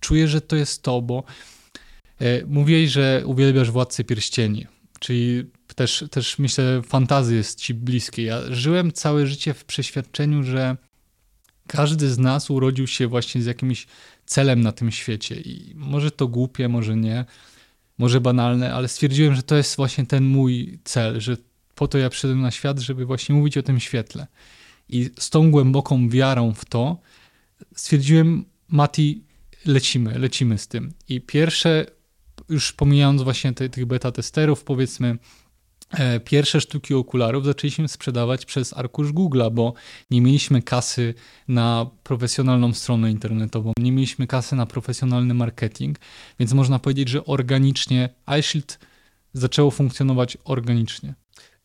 czuję, 0.00 0.28
że 0.28 0.40
to 0.40 0.56
jest 0.56 0.82
to, 0.82 1.02
bo 1.02 1.24
e, 2.20 2.46
mówiłeś, 2.46 2.90
że 2.90 3.22
uwielbiasz 3.26 3.70
Władcę 3.70 4.04
Pierścieni, 4.04 4.66
czyli 5.00 5.44
też, 5.74 6.04
też 6.10 6.38
myślę 6.38 6.82
fantazja 6.82 7.36
jest 7.36 7.60
ci 7.60 7.74
bliskie. 7.74 8.22
Ja 8.22 8.40
żyłem 8.50 8.92
całe 8.92 9.26
życie 9.26 9.54
w 9.54 9.64
przeświadczeniu, 9.64 10.42
że 10.42 10.76
każdy 11.68 12.10
z 12.10 12.18
nas 12.18 12.50
urodził 12.50 12.86
się 12.86 13.06
właśnie 13.06 13.42
z 13.42 13.46
jakimś 13.46 13.86
celem 14.26 14.60
na 14.60 14.72
tym 14.72 14.90
świecie 14.90 15.34
i 15.34 15.72
może 15.76 16.10
to 16.10 16.28
głupie, 16.28 16.68
może 16.68 16.96
nie, 16.96 17.24
może 18.02 18.20
banalne, 18.20 18.74
ale 18.74 18.88
stwierdziłem, 18.88 19.34
że 19.34 19.42
to 19.42 19.56
jest 19.56 19.76
właśnie 19.76 20.06
ten 20.06 20.24
mój 20.24 20.78
cel, 20.84 21.20
że 21.20 21.36
po 21.74 21.88
to 21.88 21.98
ja 21.98 22.10
przyszedłem 22.10 22.40
na 22.40 22.50
świat, 22.50 22.78
żeby 22.78 23.06
właśnie 23.06 23.34
mówić 23.34 23.58
o 23.58 23.62
tym 23.62 23.80
świetle. 23.80 24.26
I 24.88 25.10
z 25.18 25.30
tą 25.30 25.50
głęboką 25.50 26.08
wiarą 26.08 26.52
w 26.52 26.64
to 26.64 27.00
stwierdziłem, 27.76 28.44
Mati, 28.68 29.24
lecimy, 29.66 30.18
lecimy 30.18 30.58
z 30.58 30.68
tym. 30.68 30.92
I 31.08 31.20
pierwsze, 31.20 31.86
już 32.48 32.72
pomijając 32.72 33.22
właśnie 33.22 33.52
te, 33.52 33.68
tych 33.68 33.86
beta 33.86 34.12
testerów, 34.12 34.64
powiedzmy, 34.64 35.18
pierwsze 36.24 36.60
sztuki 36.60 36.94
okularów 36.94 37.44
zaczęliśmy 37.44 37.88
sprzedawać 37.88 38.46
przez 38.46 38.76
arkusz 38.76 39.12
Google'a, 39.12 39.50
bo 39.50 39.74
nie 40.10 40.20
mieliśmy 40.20 40.62
kasy 40.62 41.14
na 41.48 41.90
profesjonalną 42.02 42.72
stronę 42.72 43.10
internetową, 43.10 43.72
nie 43.78 43.92
mieliśmy 43.92 44.26
kasy 44.26 44.56
na 44.56 44.66
profesjonalny 44.66 45.34
marketing, 45.34 45.98
więc 46.38 46.52
można 46.52 46.78
powiedzieć, 46.78 47.08
że 47.08 47.24
organicznie 47.24 48.08
iShield 48.40 48.78
zaczęło 49.32 49.70
funkcjonować 49.70 50.38
organicznie. 50.44 51.14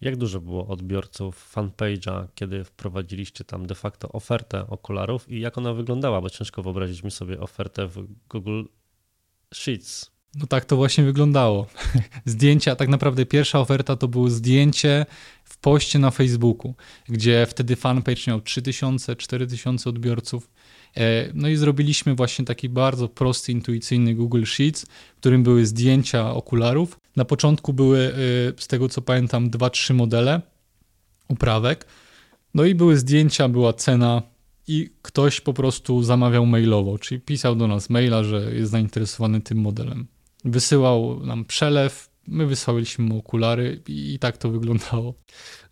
Jak 0.01 0.15
dużo 0.15 0.41
było 0.41 0.67
odbiorców 0.67 1.55
fanpage'a, 1.55 2.27
kiedy 2.35 2.63
wprowadziliście 2.63 3.43
tam 3.43 3.67
de 3.67 3.75
facto 3.75 4.09
ofertę 4.09 4.67
okularów 4.67 5.29
i 5.29 5.39
jak 5.39 5.57
ona 5.57 5.73
wyglądała? 5.73 6.21
Bo 6.21 6.29
ciężko 6.29 6.63
wyobrazić 6.63 7.03
mi 7.03 7.11
sobie 7.11 7.39
ofertę 7.39 7.87
w 7.87 8.07
Google 8.29 8.63
Sheets. 9.53 10.16
No 10.39 10.47
tak 10.47 10.65
to 10.65 10.75
właśnie 10.75 11.03
wyglądało. 11.03 11.67
Zdjęcia, 12.25 12.75
tak 12.75 12.89
naprawdę 12.89 13.25
pierwsza 13.25 13.59
oferta 13.59 13.95
to 13.95 14.07
było 14.07 14.29
zdjęcie 14.29 15.05
w 15.43 15.57
poście 15.57 15.99
na 15.99 16.11
Facebooku, 16.11 16.73
gdzie 17.09 17.45
wtedy 17.49 17.75
fanpage 17.75 18.21
miał 18.27 18.41
3000, 18.41 19.15
4000 19.15 19.89
odbiorców. 19.89 20.49
E, 20.97 21.29
no 21.33 21.47
i 21.47 21.55
zrobiliśmy 21.55 22.15
właśnie 22.15 22.45
taki 22.45 22.69
bardzo 22.69 23.07
prosty, 23.07 23.51
intuicyjny 23.51 24.15
Google 24.15 24.43
Sheets, 24.43 24.85
w 25.15 25.19
którym 25.19 25.43
były 25.43 25.65
zdjęcia 25.65 26.33
okularów. 26.33 26.99
Na 27.15 27.25
początku 27.25 27.73
były, 27.73 27.99
e, 27.99 28.13
z 28.61 28.67
tego 28.67 28.89
co 28.89 29.01
pamiętam, 29.01 29.49
dwa, 29.49 29.69
trzy 29.69 29.93
modele 29.93 30.41
uprawek. 31.27 31.85
No 32.53 32.65
i 32.65 32.75
były 32.75 32.97
zdjęcia, 32.97 33.49
była 33.49 33.73
cena 33.73 34.21
i 34.67 34.89
ktoś 35.01 35.41
po 35.41 35.53
prostu 35.53 36.03
zamawiał 36.03 36.45
mailowo, 36.45 36.99
czyli 36.99 37.21
pisał 37.21 37.55
do 37.55 37.67
nas 37.67 37.89
maila, 37.89 38.23
że 38.23 38.55
jest 38.55 38.71
zainteresowany 38.71 39.41
tym 39.41 39.57
modelem. 39.57 40.07
Wysyłał 40.45 41.25
nam 41.25 41.45
przelew, 41.45 42.09
my 42.27 42.45
wysłaliśmy 42.45 43.05
mu 43.05 43.19
okulary 43.19 43.81
i 43.87 44.19
tak 44.19 44.37
to 44.37 44.49
wyglądało. 44.49 45.13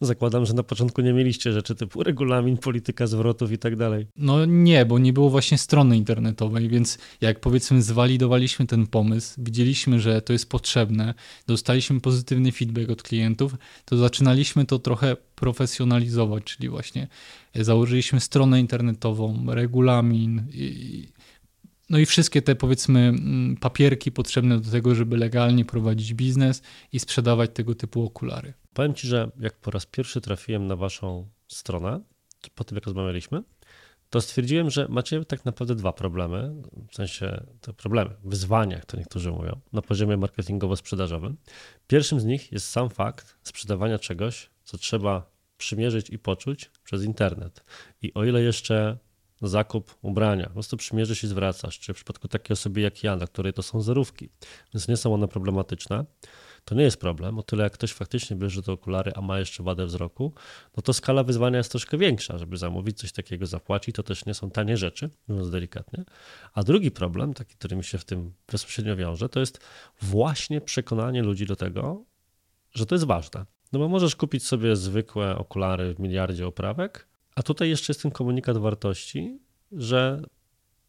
Zakładam, 0.02 0.46
że 0.46 0.54
na 0.54 0.64
początku 0.64 1.02
nie 1.02 1.14
mieliście 1.14 1.52
rzeczy 1.52 1.76
typu 1.76 2.04
regulamin, 2.04 2.58
polityka 2.58 3.08
zwrotów 3.08 3.52
i 3.52 3.58
tak 3.58 3.76
dalej. 3.76 4.08
No 4.18 4.46
nie, 4.46 4.86
bo 4.86 5.00
nie 5.00 5.14
było 5.14 5.30
właśnie 5.30 5.58
strony 5.58 5.98
internetowej, 5.98 6.70
więc 6.70 6.98
jak 7.22 7.40
powiedzmy 7.40 7.82
zwalidowaliśmy 7.82 8.68
ten 8.68 8.88
pomysł, 8.88 9.34
widzieliśmy, 9.38 10.00
że 10.00 10.22
to 10.22 10.34
jest 10.34 10.50
potrzebne, 10.50 11.14
dostaliśmy 11.48 12.02
pozytywny 12.02 12.52
feedback 12.52 12.90
od 12.90 13.04
klientów, 13.04 13.56
to 13.86 13.98
zaczynaliśmy 13.98 14.66
to 14.66 14.80
trochę 14.80 15.18
profesjonalizować, 15.36 16.44
czyli 16.44 16.70
właśnie 16.70 17.08
założyliśmy 17.56 18.20
stronę 18.20 18.60
internetową, 18.60 19.46
regulamin 19.48 20.44
i, 20.54 21.08
no 21.90 21.98
i 21.98 22.06
wszystkie 22.06 22.42
te 22.42 22.56
powiedzmy 22.56 23.00
mm, 23.00 23.58
papierki 23.58 24.12
potrzebne 24.12 24.60
do 24.60 24.72
tego, 24.72 24.96
żeby 24.96 25.18
legalnie 25.18 25.66
prowadzić 25.66 26.14
biznes 26.14 26.62
i 26.92 27.00
sprzedawać 27.00 27.52
tego 27.54 27.76
typu 27.76 28.04
okulary. 28.04 28.54
Powiem 28.74 28.94
Ci, 28.94 29.08
że 29.08 29.32
jak 29.40 29.58
po 29.58 29.72
raz 29.72 29.86
pierwszy 29.86 30.22
trafiłem 30.22 30.68
na 30.68 30.76
Waszą 30.76 31.30
stronę, 31.48 32.02
po 32.56 32.64
tym 32.64 32.76
jak 32.76 32.86
rozmawialiśmy, 32.86 33.44
to 34.10 34.22
stwierdziłem, 34.22 34.70
że 34.70 34.88
macie 34.90 35.26
tak 35.26 35.46
naprawdę 35.46 35.76
dwa 35.76 35.94
problemy, 35.94 36.54
w 36.92 36.96
sensie 36.96 37.46
te 37.62 37.74
problemy, 37.74 38.16
wyzwania, 38.24 38.76
jak 38.76 38.86
to 38.86 38.98
niektórzy 38.98 39.32
mówią, 39.32 39.60
na 39.74 39.82
poziomie 39.82 40.18
marketingowo-sprzedażowym. 40.18 41.36
Pierwszym 41.88 42.20
z 42.20 42.26
nich 42.26 42.52
jest 42.52 42.70
sam 42.70 42.90
fakt 42.90 43.38
sprzedawania 43.44 44.00
czegoś, 44.00 44.50
co 44.64 44.78
trzeba 44.78 45.32
przymierzyć 45.58 46.10
i 46.10 46.20
poczuć 46.20 46.72
przez 46.84 47.04
internet. 47.04 47.64
I 48.02 48.14
o 48.14 48.24
ile 48.24 48.42
jeszcze 48.42 48.98
zakup 49.42 49.96
ubrania. 50.02 50.46
Po 50.46 50.54
prostu 50.54 50.78
przymierzysz 50.78 51.24
i 51.24 51.28
zwracasz. 51.28 51.80
Czy 51.80 51.94
w 51.94 51.96
przypadku 51.96 52.28
takiej 52.28 52.54
osoby 52.54 52.82
jak 52.82 53.04
ja, 53.04 53.18
dla 53.18 53.28
której 53.28 53.54
to 53.54 53.64
są 53.64 53.82
zerówki, 53.82 54.30
więc 54.74 54.88
nie 54.88 54.98
są 54.98 55.14
one 55.14 55.28
problematyczne, 55.28 56.06
to 56.66 56.76
nie 56.76 56.84
jest 56.84 57.00
problem. 57.00 57.40
O 57.40 57.44
tyle 57.44 57.64
jak 57.64 57.74
ktoś 57.74 57.94
faktycznie 57.94 58.36
bierze 58.36 58.62
te 58.62 58.72
okulary, 58.72 59.12
a 59.16 59.22
ma 59.22 59.40
jeszcze 59.40 59.64
wadę 59.64 59.86
wzroku, 59.86 60.34
no 60.78 60.84
to 60.84 60.94
skala 60.94 61.24
wyzwania 61.24 61.58
jest 61.58 61.72
troszkę 61.72 61.98
większa. 61.98 62.38
Żeby 62.38 62.58
zamówić 62.58 62.98
coś 62.98 63.12
takiego, 63.12 63.46
zapłacić, 63.46 63.96
to 63.96 64.04
też 64.04 64.26
nie 64.26 64.34
są 64.34 64.52
tanie 64.52 64.78
rzeczy, 64.78 65.10
mówiąc 65.28 65.50
delikatnie. 65.50 66.04
A 66.54 66.64
drugi 66.64 66.92
problem, 66.92 67.34
taki, 67.34 67.56
który 67.56 67.76
mi 67.76 67.84
się 67.84 67.98
w 67.98 68.06
tym 68.06 68.34
bezpośrednio 68.52 68.96
wiąże, 68.96 69.30
to 69.30 69.40
jest 69.40 69.60
właśnie 70.02 70.62
przekonanie 70.62 71.24
ludzi 71.24 71.46
do 71.46 71.56
tego, 71.56 72.06
że 72.74 72.86
to 72.86 72.96
jest 72.96 73.06
ważne. 73.06 73.46
No 73.72 73.80
bo 73.80 73.90
możesz 73.90 74.16
kupić 74.16 74.48
sobie 74.48 74.76
zwykłe 74.76 75.38
okulary 75.38 75.94
w 75.94 76.00
miliardzie 76.00 76.48
oprawek, 76.48 77.08
a 77.36 77.44
tutaj 77.44 77.70
jeszcze 77.70 77.92
jest 77.92 78.02
ten 78.02 78.12
komunikat 78.12 78.58
wartości, 78.58 79.40
że 79.72 80.22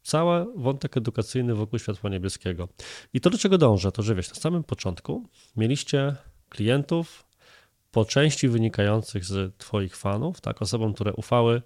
cały 0.03 0.45
wątek 0.55 0.97
edukacyjny 0.97 1.55
wokół 1.55 1.79
światła 1.79 2.09
niebieskiego. 2.09 2.67
I 3.13 3.21
to, 3.21 3.29
do 3.29 3.37
czego 3.37 3.57
dążę, 3.57 3.91
to 3.91 4.03
że 4.03 4.15
wiesz, 4.15 4.29
na 4.29 4.35
samym 4.35 4.63
początku 4.63 5.29
mieliście 5.55 6.15
klientów 6.49 7.25
po 7.91 8.05
części 8.05 8.47
wynikających 8.47 9.25
z 9.25 9.57
Twoich 9.57 9.97
fanów, 9.97 10.41
tak, 10.41 10.61
osobom, 10.61 10.93
które 10.93 11.13
ufały 11.13 11.61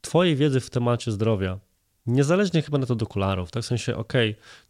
Twojej 0.00 0.36
wiedzy 0.36 0.60
w 0.60 0.70
temacie 0.70 1.12
zdrowia, 1.12 1.58
Niezależnie 2.06 2.62
chyba 2.62 2.78
na 2.78 2.86
to 2.86 2.94
od 2.94 3.02
okularów, 3.02 3.50
tak 3.50 3.62
w 3.62 3.66
sensie, 3.66 3.96
ok, 3.96 4.12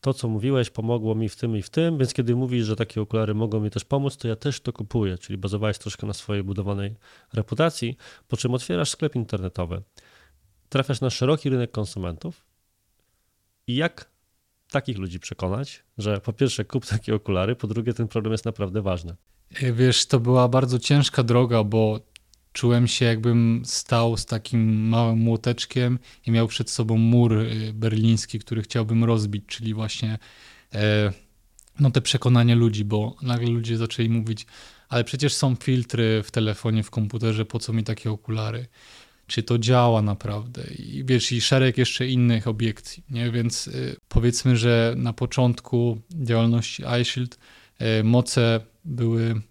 to 0.01 0.15
co 0.15 0.29
mówiłeś 0.29 0.71
pomogło 0.71 1.15
mi 1.15 1.29
w 1.29 1.37
tym 1.37 1.57
i 1.57 1.63
w 1.63 1.71
tym, 1.71 1.99
więc 1.99 2.15
kiedy 2.15 2.37
mówisz, 2.37 2.67
że 2.67 2.77
takie 2.77 3.01
okulary 3.01 3.35
mogą 3.35 3.61
mi 3.61 3.71
też 3.71 3.85
pomóc, 3.85 4.17
to 4.17 4.29
ja 4.29 4.37
też 4.37 4.61
to 4.61 4.73
kupuję, 4.73 5.19
czyli 5.19 5.39
bazowałeś 5.39 5.79
troszkę 5.79 6.07
na 6.07 6.13
swojej 6.13 6.43
budowanej 6.43 6.95
reputacji, 7.33 7.97
po 8.29 8.37
czym 8.37 8.55
otwierasz 8.55 8.91
sklep 8.91 9.17
internetowy, 9.17 9.83
trafiasz 10.69 11.01
na 11.01 11.11
szeroki 11.11 11.51
rynek 11.51 11.71
konsumentów 11.71 12.45
i 13.67 13.77
jak 13.77 14.11
takich 14.71 14.99
ludzi 14.99 15.21
przekonać, 15.21 15.85
że 15.99 16.21
po 16.21 16.33
pierwsze 16.33 16.65
kup 16.65 16.87
takie 16.87 17.15
okulary, 17.15 17.57
po 17.57 17.67
drugie 17.67 17.95
ten 17.95 18.09
problem 18.09 18.33
jest 18.33 18.45
naprawdę 18.45 18.83
ważny. 18.83 19.17
Wiesz, 19.73 20.07
to 20.07 20.21
była 20.21 20.49
bardzo 20.49 20.79
ciężka 20.79 21.23
droga, 21.23 21.65
bo 21.65 22.01
czułem 22.53 22.89
się 22.89 23.05
jakbym 23.05 23.63
stał 23.65 24.17
z 24.17 24.27
takim 24.27 24.89
małym 24.89 25.19
młoteczkiem 25.19 25.99
i 26.27 26.31
miał 26.31 26.49
przed 26.49 26.71
sobą 26.71 26.97
mur 26.97 27.33
y, 27.33 27.73
berliński, 27.75 28.39
który 28.39 28.63
chciałbym 28.63 29.05
rozbić, 29.05 29.45
czyli 29.47 29.75
właśnie 29.75 30.19
e, 30.75 31.13
no 31.81 31.91
te 31.91 32.01
przekonanie 32.01 32.55
ludzi, 32.55 32.85
bo 32.85 33.17
nagle 33.23 33.51
ludzie 33.51 33.77
zaczęli 33.77 34.09
mówić, 34.09 34.47
ale 34.89 35.05
przecież 35.05 35.35
są 35.35 35.55
filtry 35.55 36.23
w 36.23 36.31
telefonie, 36.31 36.83
w 36.83 36.91
komputerze, 36.91 37.45
po 37.45 37.59
co 37.59 37.73
mi 37.73 37.85
takie 37.85 38.11
okulary? 38.11 38.67
Czy 39.27 39.43
to 39.43 39.59
działa 39.59 40.03
naprawdę? 40.03 40.63
I 40.79 41.05
wiesz, 41.05 41.33
i 41.33 41.41
szereg 41.41 41.79
jeszcze 41.79 42.07
innych 42.07 42.49
obiekcji, 42.49 43.05
nie? 43.11 43.31
Więc 43.31 43.69
y, 43.69 43.97
powiedzmy, 44.09 44.57
że 44.57 44.95
na 44.97 45.13
początku 45.13 46.01
działalności 46.11 46.83
iShield 47.03 47.39
y, 48.01 48.05
moce 48.05 48.61
były 48.85 49.43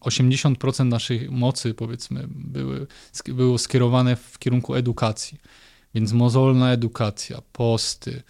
80% 0.00 0.84
naszej 0.84 1.30
mocy, 1.30 1.74
powiedzmy, 1.74 2.24
były, 2.28 2.86
było 3.26 3.58
skierowane 3.58 4.16
w 4.16 4.38
kierunku 4.38 4.74
edukacji. 4.74 5.38
Więc 5.94 6.12
mozolna 6.12 6.72
edukacja, 6.72 7.42
posty, 7.52 8.22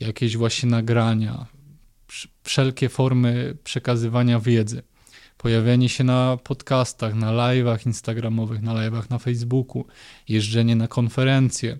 jakieś 0.00 0.36
właśnie 0.36 0.68
nagrania, 0.68 1.46
wszelkie 2.42 2.88
formy 2.88 3.56
przekazywania 3.64 4.40
wiedzy. 4.40 4.82
Pojawianie 5.38 5.88
się 5.88 6.04
na 6.04 6.36
podcastach, 6.44 7.14
na 7.14 7.32
live'ach 7.32 7.86
instagramowych, 7.86 8.62
na 8.62 8.74
live'ach 8.74 9.10
na 9.10 9.18
Facebooku, 9.18 9.84
jeżdżenie 10.28 10.76
na 10.76 10.88
konferencje, 10.88 11.78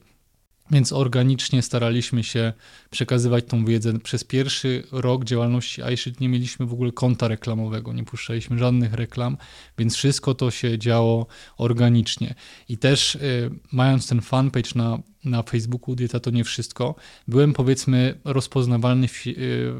więc 0.70 0.92
organicznie 0.92 1.62
staraliśmy 1.62 2.24
się 2.24 2.52
przekazywać 2.90 3.44
tą 3.44 3.64
wiedzę. 3.64 3.98
Przez 3.98 4.24
pierwszy 4.24 4.82
rok 4.92 5.24
działalności 5.24 5.82
iShield 5.94 6.20
nie 6.20 6.28
mieliśmy 6.28 6.66
w 6.66 6.72
ogóle 6.72 6.92
konta 6.92 7.28
reklamowego, 7.28 7.92
nie 7.92 8.04
puszczaliśmy 8.04 8.58
żadnych 8.58 8.94
reklam, 8.94 9.36
więc 9.78 9.96
wszystko 9.96 10.34
to 10.34 10.50
się 10.50 10.78
działo 10.78 11.26
organicznie. 11.56 12.34
I 12.68 12.78
też 12.78 13.14
y, 13.14 13.50
mając 13.72 14.08
ten 14.08 14.20
fanpage 14.20 14.70
na, 14.74 14.98
na 15.24 15.42
Facebooku 15.42 15.94
Dieta 15.94 16.20
to 16.20 16.30
nie 16.30 16.44
wszystko, 16.44 16.94
byłem 17.28 17.52
powiedzmy 17.52 18.20
rozpoznawalny 18.24 19.08
w, 19.08 19.26
y, 19.26 19.32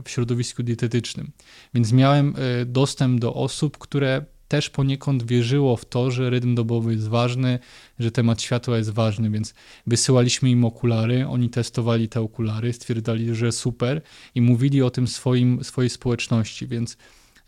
w 0.05 0.11
środowisku 0.11 0.63
dietetycznym. 0.63 1.33
Więc 1.75 1.93
miałem 1.93 2.35
y, 2.37 2.67
dostęp 2.67 3.21
do 3.21 3.35
osób, 3.35 3.79
które 3.79 4.25
też 4.49 4.71
poniekąd 4.71 5.23
wierzyło 5.23 5.77
w 5.77 5.85
to, 5.85 6.11
że 6.11 6.31
rytm 6.31 6.55
dobowy 6.55 6.93
jest 6.93 7.09
ważny, 7.09 7.59
że 7.99 8.11
temat 8.11 8.43
światła 8.43 8.77
jest 8.77 8.91
ważny, 8.91 9.31
więc 9.31 9.55
wysyłaliśmy 9.87 10.51
im 10.51 10.65
okulary, 10.65 11.27
oni 11.27 11.51
testowali 11.51 12.09
te 12.09 12.21
okulary, 12.21 12.73
stwierdzali, 12.73 13.35
że 13.35 13.53
super 13.53 14.03
i 14.35 14.41
mówili 14.41 14.83
o 14.83 14.91
tym 14.91 15.09
swoim, 15.09 15.65
swojej 15.65 15.91
społeczności, 15.91 16.67
więc, 16.67 16.97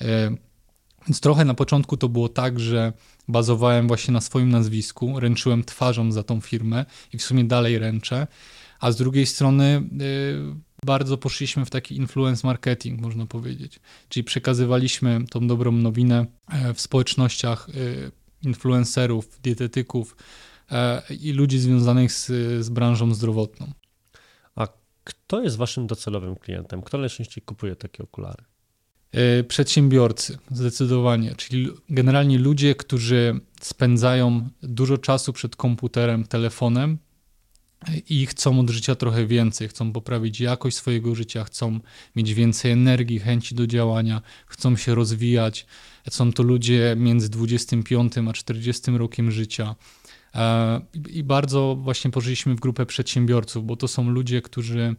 e, 0.00 0.30
więc 1.08 1.20
trochę 1.20 1.44
na 1.44 1.54
początku 1.54 1.96
to 1.96 2.08
było 2.08 2.28
tak, 2.28 2.60
że 2.60 2.92
bazowałem 3.28 3.88
właśnie 3.88 4.14
na 4.14 4.20
swoim 4.20 4.48
nazwisku, 4.48 5.20
ręczyłem 5.20 5.64
twarzą 5.64 6.12
za 6.12 6.22
tą 6.22 6.40
firmę 6.40 6.86
i 7.12 7.18
w 7.18 7.22
sumie 7.22 7.44
dalej 7.44 7.78
ręczę, 7.78 8.26
a 8.80 8.92
z 8.92 8.96
drugiej 8.96 9.26
strony 9.26 9.64
e, 9.64 10.80
bardzo 10.84 11.18
poszliśmy 11.18 11.64
w 11.64 11.70
taki 11.70 11.96
influence 11.96 12.46
marketing, 12.46 13.00
można 13.00 13.26
powiedzieć. 13.26 13.80
Czyli 14.08 14.24
przekazywaliśmy 14.24 15.24
tą 15.30 15.46
dobrą 15.46 15.72
nowinę 15.72 16.26
e, 16.48 16.74
w 16.74 16.80
społecznościach 16.80 17.68
e, 17.68 17.72
influencerów, 18.42 19.40
dietetyków 19.42 20.16
e, 20.70 21.02
i 21.20 21.32
ludzi 21.32 21.58
związanych 21.58 22.12
z, 22.12 22.26
z 22.64 22.68
branżą 22.68 23.14
zdrowotną. 23.14 23.72
A 24.54 24.68
kto 25.04 25.42
jest 25.42 25.56
waszym 25.56 25.86
docelowym 25.86 26.36
klientem? 26.36 26.82
Kto 26.82 26.98
najczęściej 26.98 27.44
kupuje 27.44 27.76
takie 27.76 28.02
okulary? 28.02 28.44
E, 29.12 29.44
przedsiębiorcy, 29.44 30.38
zdecydowanie, 30.50 31.34
czyli 31.34 31.68
generalnie 31.88 32.38
ludzie, 32.38 32.74
którzy 32.74 33.40
spędzają 33.60 34.48
dużo 34.62 34.98
czasu 34.98 35.32
przed 35.32 35.56
komputerem, 35.56 36.24
telefonem 36.24 36.98
i 38.08 38.26
chcą 38.26 38.60
od 38.60 38.70
życia 38.70 38.94
trochę 38.94 39.26
więcej, 39.26 39.68
chcą 39.68 39.92
poprawić 39.92 40.40
jakość 40.40 40.76
swojego 40.76 41.14
życia, 41.14 41.44
chcą 41.44 41.80
mieć 42.16 42.34
więcej 42.34 42.72
energii, 42.72 43.18
chęci 43.18 43.54
do 43.54 43.66
działania, 43.66 44.22
chcą 44.46 44.76
się 44.76 44.94
rozwijać. 44.94 45.66
Są 46.10 46.32
to 46.32 46.42
ludzie 46.42 46.94
między 46.98 47.28
25 47.28 48.12
a 48.28 48.32
40 48.32 48.90
rokiem 48.90 49.30
życia. 49.30 49.74
E, 50.34 50.80
I 51.10 51.22
bardzo 51.22 51.76
właśnie 51.80 52.10
pożyliśmy 52.10 52.54
w 52.54 52.60
grupę 52.60 52.86
przedsiębiorców, 52.86 53.66
bo 53.66 53.76
to 53.76 53.88
są 53.88 54.10
ludzie, 54.10 54.42
którzy 54.42 54.96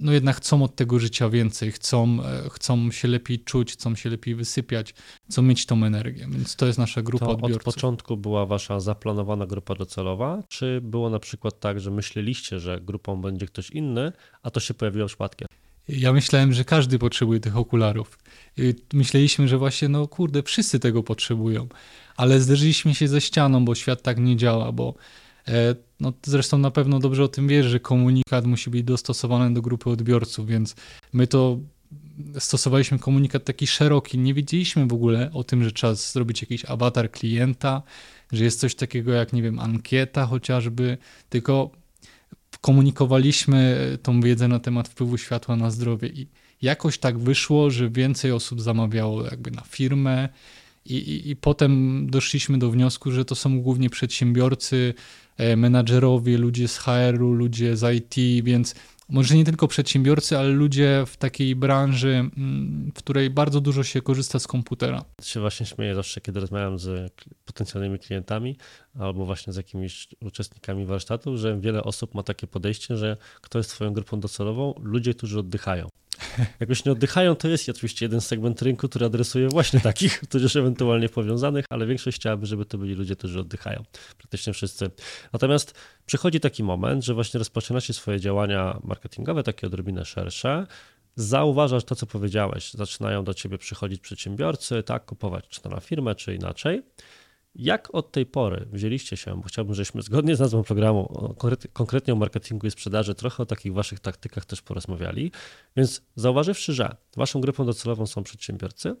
no 0.00 0.12
jednak 0.12 0.36
chcą 0.36 0.62
od 0.62 0.76
tego 0.76 0.98
życia 0.98 1.28
więcej, 1.28 1.72
chcą, 1.72 2.18
e, 2.24 2.50
chcą 2.50 2.90
się 2.90 3.08
lepiej 3.08 3.38
czuć, 3.38 3.72
chcą 3.72 3.94
się 3.94 4.10
lepiej 4.10 4.34
wysypiać, 4.34 4.94
chcą 5.30 5.42
mieć 5.42 5.66
tą 5.66 5.84
energię, 5.84 6.26
więc 6.30 6.56
to 6.56 6.66
jest 6.66 6.78
nasza 6.78 7.02
grupa 7.02 7.26
to 7.26 7.32
odbiorców. 7.32 7.68
od 7.68 7.74
początku 7.74 8.16
była 8.16 8.46
wasza 8.46 8.80
zaplanowana 8.80 9.46
grupa 9.46 9.74
docelowa, 9.74 10.42
czy 10.48 10.80
było 10.80 11.10
na 11.10 11.18
przykład 11.18 11.60
tak, 11.60 11.80
że 11.80 11.90
myśleliście, 11.90 12.60
że 12.60 12.80
grupą 12.80 13.20
będzie 13.22 13.46
ktoś 13.46 13.70
inny, 13.70 14.12
a 14.42 14.50
to 14.50 14.60
się 14.60 14.74
pojawiło 14.74 15.06
przypadkiem? 15.06 15.48
Ja 15.88 16.12
myślałem, 16.12 16.52
że 16.52 16.64
każdy 16.64 16.98
potrzebuje 16.98 17.40
tych 17.40 17.56
okularów. 17.56 18.18
Myśleliśmy, 18.92 19.48
że 19.48 19.58
właśnie, 19.58 19.88
no 19.88 20.08
kurde, 20.08 20.42
wszyscy 20.42 20.78
tego 20.80 21.02
potrzebują, 21.02 21.68
ale 22.16 22.40
zderzyliśmy 22.40 22.94
się 22.94 23.08
ze 23.08 23.20
ścianą, 23.20 23.64
bo 23.64 23.74
świat 23.74 24.02
tak 24.02 24.18
nie 24.18 24.36
działa, 24.36 24.72
bo 24.72 24.94
E, 24.94 25.25
no, 26.00 26.12
zresztą 26.26 26.58
na 26.58 26.70
pewno 26.70 26.98
dobrze 26.98 27.24
o 27.24 27.28
tym 27.28 27.48
wiesz, 27.48 27.66
że 27.66 27.80
komunikat 27.80 28.46
musi 28.46 28.70
być 28.70 28.82
dostosowany 28.82 29.54
do 29.54 29.62
grupy 29.62 29.90
odbiorców, 29.90 30.46
więc 30.46 30.76
my 31.12 31.26
to 31.26 31.58
stosowaliśmy 32.38 32.98
komunikat 32.98 33.44
taki 33.44 33.66
szeroki. 33.66 34.18
Nie 34.18 34.34
wiedzieliśmy 34.34 34.86
w 34.86 34.92
ogóle 34.92 35.30
o 35.32 35.44
tym, 35.44 35.64
że 35.64 35.72
trzeba 35.72 35.94
zrobić 35.94 36.40
jakiś 36.42 36.64
awatar 36.64 37.10
klienta, 37.10 37.82
że 38.32 38.44
jest 38.44 38.60
coś 38.60 38.74
takiego 38.74 39.12
jak, 39.12 39.32
nie 39.32 39.42
wiem, 39.42 39.58
ankieta 39.58 40.26
chociażby, 40.26 40.98
tylko 41.28 41.70
komunikowaliśmy 42.60 43.88
tą 44.02 44.20
wiedzę 44.20 44.48
na 44.48 44.58
temat 44.58 44.88
wpływu 44.88 45.18
światła 45.18 45.56
na 45.56 45.70
zdrowie 45.70 46.08
i 46.08 46.26
jakoś 46.62 46.98
tak 46.98 47.18
wyszło, 47.18 47.70
że 47.70 47.90
więcej 47.90 48.32
osób 48.32 48.60
zamawiało 48.60 49.24
jakby 49.24 49.50
na 49.50 49.62
firmę 49.62 50.28
i, 50.84 50.94
i, 50.96 51.30
i 51.30 51.36
potem 51.36 52.06
doszliśmy 52.10 52.58
do 52.58 52.70
wniosku, 52.70 53.10
że 53.10 53.24
to 53.24 53.34
są 53.34 53.60
głównie 53.60 53.90
przedsiębiorcy, 53.90 54.94
E, 54.94 55.25
menadżerowie, 55.56 56.38
ludzie 56.38 56.68
z 56.68 56.78
HR-u, 56.78 57.32
ludzie 57.32 57.76
z 57.76 57.94
IT, 57.96 58.44
więc 58.44 58.74
może 59.08 59.36
nie 59.36 59.44
tylko 59.44 59.68
przedsiębiorcy, 59.68 60.38
ale 60.38 60.48
ludzie 60.48 61.04
w 61.06 61.16
takiej 61.16 61.56
branży, 61.56 62.30
mm, 62.36 62.92
w 62.94 62.98
której 62.98 63.30
bardzo 63.30 63.60
dużo 63.60 63.82
się 63.82 64.02
korzysta 64.02 64.38
z 64.38 64.46
komputera. 64.46 65.04
Ja 65.18 65.24
się 65.24 65.40
właśnie 65.40 65.66
śmieję 65.66 65.94
zawsze, 65.94 66.20
kiedy 66.20 66.40
rozmawiam 66.40 66.78
z 66.78 67.12
potencjalnymi 67.44 67.98
klientami 67.98 68.56
albo 68.98 69.26
właśnie 69.26 69.52
z 69.52 69.56
jakimiś 69.56 70.08
uczestnikami 70.20 70.86
warsztatu, 70.86 71.36
że 71.36 71.60
wiele 71.60 71.84
osób 71.84 72.14
ma 72.14 72.22
takie 72.22 72.46
podejście, 72.46 72.96
że 72.96 73.16
kto 73.40 73.58
jest 73.58 73.70
twoją 73.70 73.92
grupą 73.92 74.20
docelową? 74.20 74.74
Ludzie, 74.82 75.14
którzy 75.14 75.38
oddychają. 75.38 75.88
Jakoś 76.60 76.84
nie 76.84 76.92
oddychają, 76.92 77.34
to 77.34 77.48
jest 77.48 77.68
oczywiście 77.68 78.04
jeden 78.04 78.20
segment 78.20 78.62
rynku, 78.62 78.88
który 78.88 79.06
adresuje 79.06 79.48
właśnie 79.48 79.80
takich, 79.80 80.20
którzy 80.28 80.58
ewentualnie 80.58 81.08
powiązanych, 81.08 81.64
ale 81.70 81.86
większość 81.86 82.16
chciałaby, 82.16 82.46
żeby 82.46 82.64
to 82.64 82.78
byli 82.78 82.94
ludzie, 82.94 83.16
którzy 83.16 83.40
oddychają. 83.40 83.84
Praktycznie 84.18 84.52
wszyscy. 84.52 84.90
Natomiast 85.32 85.74
przychodzi 86.06 86.40
taki 86.40 86.62
moment, 86.62 87.04
że 87.04 87.14
właśnie 87.14 87.38
rozpoczynacie 87.38 87.94
swoje 87.94 88.20
działania 88.20 88.80
marketingowe, 88.84 89.42
takie 89.42 89.66
odrobinę 89.66 90.04
szersze, 90.04 90.66
zauważasz 91.16 91.84
to, 91.84 91.94
co 91.94 92.06
powiedziałeś. 92.06 92.72
Zaczynają 92.72 93.24
do 93.24 93.34
ciebie 93.34 93.58
przychodzić 93.58 94.00
przedsiębiorcy, 94.00 94.82
tak, 94.82 95.04
kupować 95.04 95.48
czy 95.48 95.60
to 95.60 95.68
na 95.68 95.80
firmę, 95.80 96.14
czy 96.14 96.34
inaczej. 96.34 96.82
Jak 97.58 97.94
od 97.94 98.12
tej 98.12 98.26
pory 98.26 98.66
wzięliście 98.72 99.16
się, 99.16 99.40
bo 99.40 99.42
chciałbym, 99.42 99.74
żebyśmy 99.74 100.02
zgodnie 100.02 100.36
z 100.36 100.40
nazwą 100.40 100.62
programu 100.62 101.34
konkretnie 101.72 102.12
o 102.12 102.16
marketingu 102.16 102.66
i 102.66 102.70
sprzedaży, 102.70 103.14
trochę 103.14 103.42
o 103.42 103.46
takich 103.46 103.72
waszych 103.72 104.00
taktykach 104.00 104.44
też 104.44 104.62
porozmawiali. 104.62 105.32
Więc 105.76 106.02
zauważywszy, 106.16 106.72
że 106.72 106.96
waszą 107.16 107.40
grupą 107.40 107.66
docelową 107.66 108.06
są 108.06 108.22
przedsiębiorcy, 108.22 108.96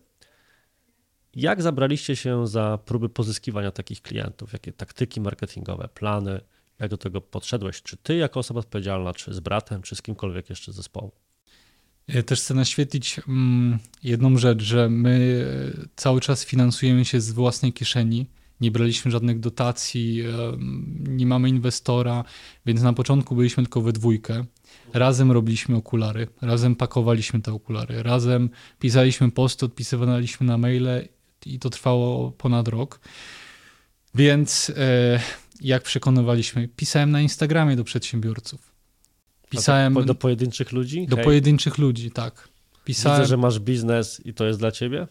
jak 1.34 1.62
zabraliście 1.62 2.16
się 2.16 2.46
za 2.46 2.78
próby 2.84 3.08
pozyskiwania 3.08 3.70
takich 3.70 4.02
klientów? 4.02 4.52
Jakie 4.52 4.72
taktyki 4.72 5.20
marketingowe, 5.20 5.88
plany? 5.94 6.40
Jak 6.78 6.90
do 6.90 6.96
tego 6.96 7.20
podszedłeś? 7.20 7.82
Czy 7.82 7.96
ty 7.96 8.16
jako 8.16 8.40
osoba 8.40 8.60
odpowiedzialna, 8.60 9.14
czy 9.14 9.34
z 9.34 9.40
bratem, 9.40 9.82
czy 9.82 9.96
z 9.96 10.02
kimkolwiek 10.02 10.50
jeszcze 10.50 10.72
z 10.72 10.74
zespołu? 10.74 11.12
Też 12.26 12.40
chcę 12.40 12.54
naświetlić 12.54 13.20
mm, 13.28 13.78
jedną 14.02 14.38
rzecz, 14.38 14.62
że 14.62 14.88
my 14.88 15.44
cały 15.96 16.20
czas 16.20 16.44
finansujemy 16.44 17.04
się 17.04 17.20
z 17.20 17.30
własnej 17.30 17.72
kieszeni 17.72 18.26
nie 18.60 18.70
braliśmy 18.70 19.10
żadnych 19.10 19.40
dotacji, 19.40 20.22
nie 20.98 21.26
mamy 21.26 21.48
inwestora, 21.48 22.24
więc 22.66 22.82
na 22.82 22.92
początku 22.92 23.36
byliśmy 23.36 23.62
tylko 23.62 23.80
we 23.80 23.92
dwójkę. 23.92 24.44
Razem 24.94 25.32
robiliśmy 25.32 25.76
okulary, 25.76 26.28
razem 26.40 26.76
pakowaliśmy 26.76 27.40
te 27.40 27.52
okulary, 27.52 28.02
razem 28.02 28.50
pisaliśmy 28.78 29.30
posty, 29.30 29.66
odpisywaliśmy 29.66 30.46
na 30.46 30.58
maile 30.58 31.08
i 31.46 31.58
to 31.58 31.70
trwało 31.70 32.30
ponad 32.30 32.68
rok. 32.68 33.00
Więc 34.14 34.72
e, 34.76 35.20
jak 35.60 35.82
przekonywaliśmy? 35.82 36.68
Pisałem 36.68 37.10
na 37.10 37.20
Instagramie 37.20 37.76
do 37.76 37.84
przedsiębiorców. 37.84 38.72
Pisałem 39.50 40.04
do 40.04 40.14
pojedynczych 40.14 40.72
ludzi? 40.72 41.06
Do 41.06 41.16
Hej. 41.16 41.24
pojedynczych 41.24 41.78
ludzi, 41.78 42.10
tak. 42.10 42.48
Pisałem, 42.84 43.20
Widzę, 43.20 43.28
że 43.28 43.36
masz 43.36 43.58
biznes 43.58 44.26
i 44.26 44.34
to 44.34 44.46
jest 44.46 44.58
dla 44.58 44.72
ciebie? 44.72 45.06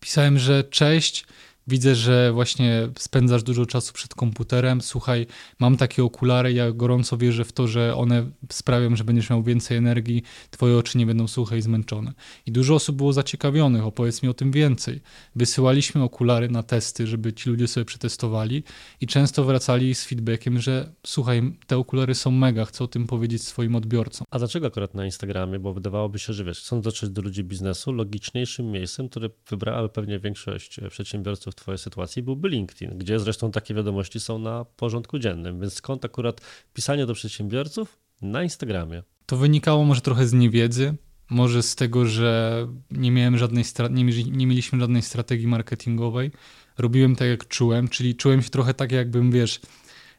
Pisałem, 0.00 0.38
że 0.38 0.64
cześć, 0.64 1.26
Widzę, 1.68 1.94
że 1.94 2.32
właśnie 2.32 2.88
spędzasz 2.98 3.42
dużo 3.42 3.66
czasu 3.66 3.92
przed 3.92 4.14
komputerem. 4.14 4.80
Słuchaj, 4.80 5.26
mam 5.58 5.76
takie 5.76 6.04
okulary, 6.04 6.52
ja 6.52 6.72
gorąco 6.72 7.16
wierzę 7.16 7.44
w 7.44 7.52
to, 7.52 7.68
że 7.68 7.96
one 7.96 8.30
sprawią, 8.52 8.96
że 8.96 9.04
będziesz 9.04 9.30
miał 9.30 9.42
więcej 9.42 9.76
energii, 9.76 10.22
twoje 10.50 10.76
oczy 10.76 10.98
nie 10.98 11.06
będą 11.06 11.28
suche 11.28 11.58
i 11.58 11.62
zmęczone. 11.62 12.12
I 12.46 12.52
dużo 12.52 12.74
osób 12.74 12.96
było 12.96 13.12
zaciekawionych, 13.12 13.84
opowiedz 13.84 14.22
mi 14.22 14.28
o 14.28 14.34
tym 14.34 14.52
więcej. 14.52 15.00
Wysyłaliśmy 15.36 16.02
okulary 16.02 16.48
na 16.48 16.62
testy, 16.62 17.06
żeby 17.06 17.32
ci 17.32 17.50
ludzie 17.50 17.68
sobie 17.68 17.84
przetestowali 17.84 18.62
i 19.00 19.06
często 19.06 19.44
wracali 19.44 19.94
z 19.94 20.04
feedbackiem, 20.04 20.60
że 20.60 20.92
słuchaj, 21.06 21.56
te 21.66 21.78
okulary 21.78 22.14
są 22.14 22.30
mega, 22.30 22.64
chcę 22.64 22.84
o 22.84 22.88
tym 22.88 23.06
powiedzieć 23.06 23.42
swoim 23.42 23.76
odbiorcom. 23.76 24.26
A 24.30 24.38
dlaczego 24.38 24.66
akurat 24.66 24.94
na 24.94 25.04
Instagramie? 25.04 25.58
Bo 25.58 25.74
wydawałoby 25.74 26.18
się, 26.18 26.32
że 26.32 26.44
wiesz, 26.44 26.60
chcąc 26.60 26.84
dotrzeć 26.84 27.10
do 27.10 27.22
ludzi 27.22 27.44
biznesu, 27.44 27.92
logiczniejszym 27.92 28.70
miejscem, 28.70 29.08
które 29.08 29.30
wybrałaby 29.50 29.88
pewnie 29.88 30.18
większość 30.18 30.80
przedsiębiorców 30.90 31.55
Twojej 31.56 31.78
sytuacji 31.78 32.22
byłby 32.22 32.48
LinkedIn, 32.48 32.98
gdzie 32.98 33.20
zresztą 33.20 33.50
takie 33.50 33.74
wiadomości 33.74 34.20
są 34.20 34.38
na 34.38 34.64
porządku 34.64 35.18
dziennym. 35.18 35.60
Więc 35.60 35.74
skąd 35.74 36.04
akurat 36.04 36.40
pisanie 36.74 37.06
do 37.06 37.14
przedsiębiorców? 37.14 37.98
Na 38.22 38.42
Instagramie. 38.42 39.02
To 39.26 39.36
wynikało 39.36 39.84
może 39.84 40.00
trochę 40.00 40.26
z 40.26 40.32
niewiedzy, 40.32 40.94
może 41.30 41.62
z 41.62 41.74
tego, 41.74 42.06
że 42.06 42.66
nie 42.90 43.10
miałem 43.10 43.38
żadnej 43.38 43.64
nie, 43.90 44.04
nie 44.24 44.46
mieliśmy 44.46 44.80
żadnej 44.80 45.02
strategii 45.02 45.46
marketingowej. 45.46 46.30
Robiłem 46.78 47.16
tak, 47.16 47.28
jak 47.28 47.48
czułem, 47.48 47.88
czyli 47.88 48.14
czułem 48.14 48.42
się 48.42 48.50
trochę 48.50 48.74
tak, 48.74 48.92
jakbym, 48.92 49.30
wiesz, 49.30 49.60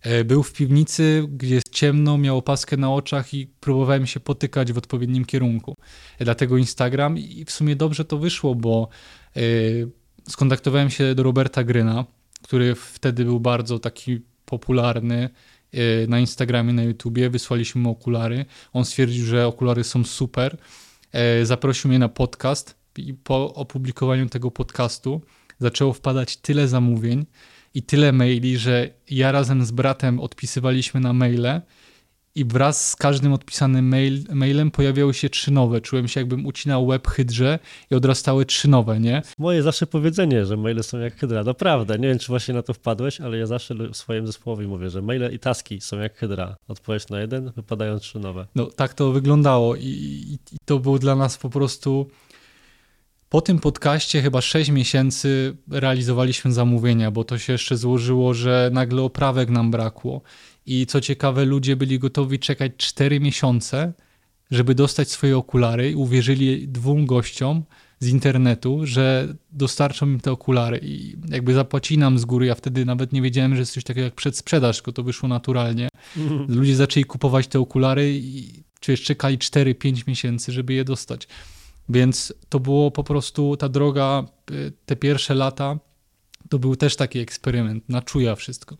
e, 0.01 0.23
był 0.23 0.43
w 0.43 0.53
piwnicy, 0.53 1.27
gdzie 1.29 1.55
jest 1.55 1.69
ciemno, 1.69 2.17
miał 2.17 2.37
opaskę 2.37 2.77
na 2.77 2.93
oczach 2.93 3.33
i 3.33 3.47
próbowałem 3.59 4.07
się 4.07 4.19
potykać 4.19 4.73
w 4.73 4.77
odpowiednim 4.77 5.25
kierunku. 5.25 5.75
Dlatego 6.19 6.57
Instagram 6.57 7.17
i 7.17 7.45
w 7.45 7.51
sumie 7.51 7.75
dobrze 7.75 8.05
to 8.05 8.17
wyszło, 8.17 8.55
bo 8.55 8.87
e, 9.35 9.41
skontaktowałem 10.29 10.89
się 10.89 11.15
do 11.15 11.23
Roberta 11.23 11.63
Gryna, 11.63 12.05
który 12.41 12.75
wtedy 12.75 13.25
był 13.25 13.39
bardzo 13.39 13.79
taki 13.79 14.21
popularny 14.45 15.29
e, 15.71 16.07
na 16.07 16.19
Instagramie, 16.19 16.73
na 16.73 16.83
YouTubie. 16.83 17.29
Wysłaliśmy 17.29 17.81
mu 17.81 17.91
okulary. 17.91 18.45
On 18.73 18.85
stwierdził, 18.85 19.25
że 19.25 19.47
okulary 19.47 19.83
są 19.83 20.03
super. 20.03 20.57
E, 21.11 21.45
zaprosił 21.45 21.89
mnie 21.89 21.99
na 21.99 22.09
podcast 22.09 22.75
i 22.97 23.13
po 23.13 23.53
opublikowaniu 23.53 24.29
tego 24.29 24.51
podcastu 24.51 25.21
zaczęło 25.59 25.93
wpadać 25.93 26.37
tyle 26.37 26.67
zamówień 26.67 27.25
i 27.73 27.83
tyle 27.83 28.11
maili, 28.11 28.57
że 28.57 28.89
ja 29.09 29.31
razem 29.31 29.65
z 29.65 29.71
bratem 29.71 30.19
odpisywaliśmy 30.19 30.99
na 30.99 31.13
maile 31.13 31.61
i 32.37 32.45
wraz 32.45 32.89
z 32.89 32.95
każdym 32.95 33.33
odpisanym 33.33 33.87
mail, 33.87 34.23
mailem 34.33 34.71
pojawiały 34.71 35.13
się 35.13 35.29
trzy 35.29 35.51
nowe. 35.51 35.81
Czułem 35.81 36.07
się 36.07 36.19
jakbym 36.19 36.45
ucinał 36.45 36.85
łeb 36.85 37.07
hydrze 37.07 37.59
i 37.91 37.95
odrastały 37.95 38.45
trzy 38.45 38.67
nowe, 38.67 38.99
nie? 38.99 39.21
Moje 39.37 39.63
zawsze 39.63 39.87
powiedzenie, 39.87 40.45
że 40.45 40.57
maile 40.57 40.83
są 40.83 40.99
jak 40.99 41.15
hydra. 41.15 41.43
Naprawdę, 41.43 41.99
nie 41.99 42.07
wiem 42.07 42.19
czy 42.19 42.27
właśnie 42.27 42.53
na 42.53 42.61
to 42.61 42.73
wpadłeś, 42.73 43.21
ale 43.21 43.37
ja 43.37 43.45
zawsze 43.45 43.75
swoim 43.93 44.27
zespołowi 44.27 44.67
mówię, 44.67 44.89
że 44.89 45.01
maile 45.01 45.33
i 45.33 45.39
taski 45.39 45.81
są 45.81 45.99
jak 45.99 46.17
hydra. 46.17 46.55
Odpowiedź 46.67 47.09
na 47.09 47.19
jeden, 47.19 47.51
wypadają 47.55 47.99
trzy 47.99 48.19
nowe. 48.19 48.47
No 48.55 48.65
tak 48.65 48.93
to 48.93 49.11
wyglądało 49.11 49.75
i, 49.75 49.81
i, 49.81 50.33
i 50.33 50.57
to 50.65 50.79
było 50.79 50.99
dla 50.99 51.15
nas 51.15 51.37
po 51.37 51.49
prostu... 51.49 52.07
Po 53.29 53.41
tym 53.41 53.59
podcaście 53.59 54.21
chyba 54.21 54.41
6 54.41 54.69
miesięcy 54.69 55.57
realizowaliśmy 55.71 56.51
zamówienia, 56.51 57.11
bo 57.11 57.23
to 57.23 57.37
się 57.37 57.53
jeszcze 57.53 57.77
złożyło, 57.77 58.33
że 58.33 58.69
nagle 58.73 59.01
oprawek 59.01 59.49
nam 59.49 59.71
brakło 59.71 60.21
i 60.67 60.85
co 60.85 61.01
ciekawe, 61.01 61.45
ludzie 61.45 61.75
byli 61.75 61.99
gotowi 61.99 62.39
czekać 62.39 62.71
4 62.77 63.19
miesiące, 63.19 63.93
żeby 64.51 64.75
dostać 64.75 65.11
swoje 65.11 65.37
okulary. 65.37 65.97
Uwierzyli 65.97 66.67
dwóm 66.67 67.05
gościom, 67.05 67.63
z 67.99 68.07
internetu, 68.07 68.85
że 68.85 69.35
dostarczą 69.51 70.05
mi 70.05 70.19
te 70.19 70.31
okulary 70.31 70.79
i 70.83 71.15
jakby 71.29 71.53
zapłacili 71.53 71.97
nam 71.97 72.19
z 72.19 72.25
góry. 72.25 72.45
Ja 72.45 72.55
wtedy 72.55 72.85
nawet 72.85 73.13
nie 73.13 73.21
wiedziałem, 73.21 73.55
że 73.55 73.59
jest 73.59 73.73
coś 73.73 73.83
takiego 73.83 74.05
jak 74.05 74.15
przedsprzedaż, 74.15 74.77
tylko 74.77 74.91
to 74.91 75.03
wyszło 75.03 75.29
naturalnie. 75.29 75.89
Mhm. 76.17 76.45
Ludzie 76.55 76.75
zaczęli 76.75 77.03
kupować 77.03 77.47
te 77.47 77.59
okulary 77.59 78.13
i 78.13 78.63
czy 78.79 78.97
czekali 78.97 79.37
4-5 79.37 80.07
miesięcy, 80.07 80.51
żeby 80.51 80.73
je 80.73 80.83
dostać. 80.83 81.27
Więc 81.89 82.33
to 82.49 82.59
było 82.59 82.91
po 82.91 83.03
prostu 83.03 83.57
ta 83.57 83.69
droga, 83.69 84.25
y, 84.51 84.73
te 84.85 84.95
pierwsze 84.95 85.35
lata, 85.35 85.79
to 86.49 86.59
był 86.59 86.75
też 86.75 86.95
taki 86.95 87.19
eksperyment, 87.19 87.89
na 87.89 88.01
czuja 88.01 88.35
wszystko. 88.35 88.77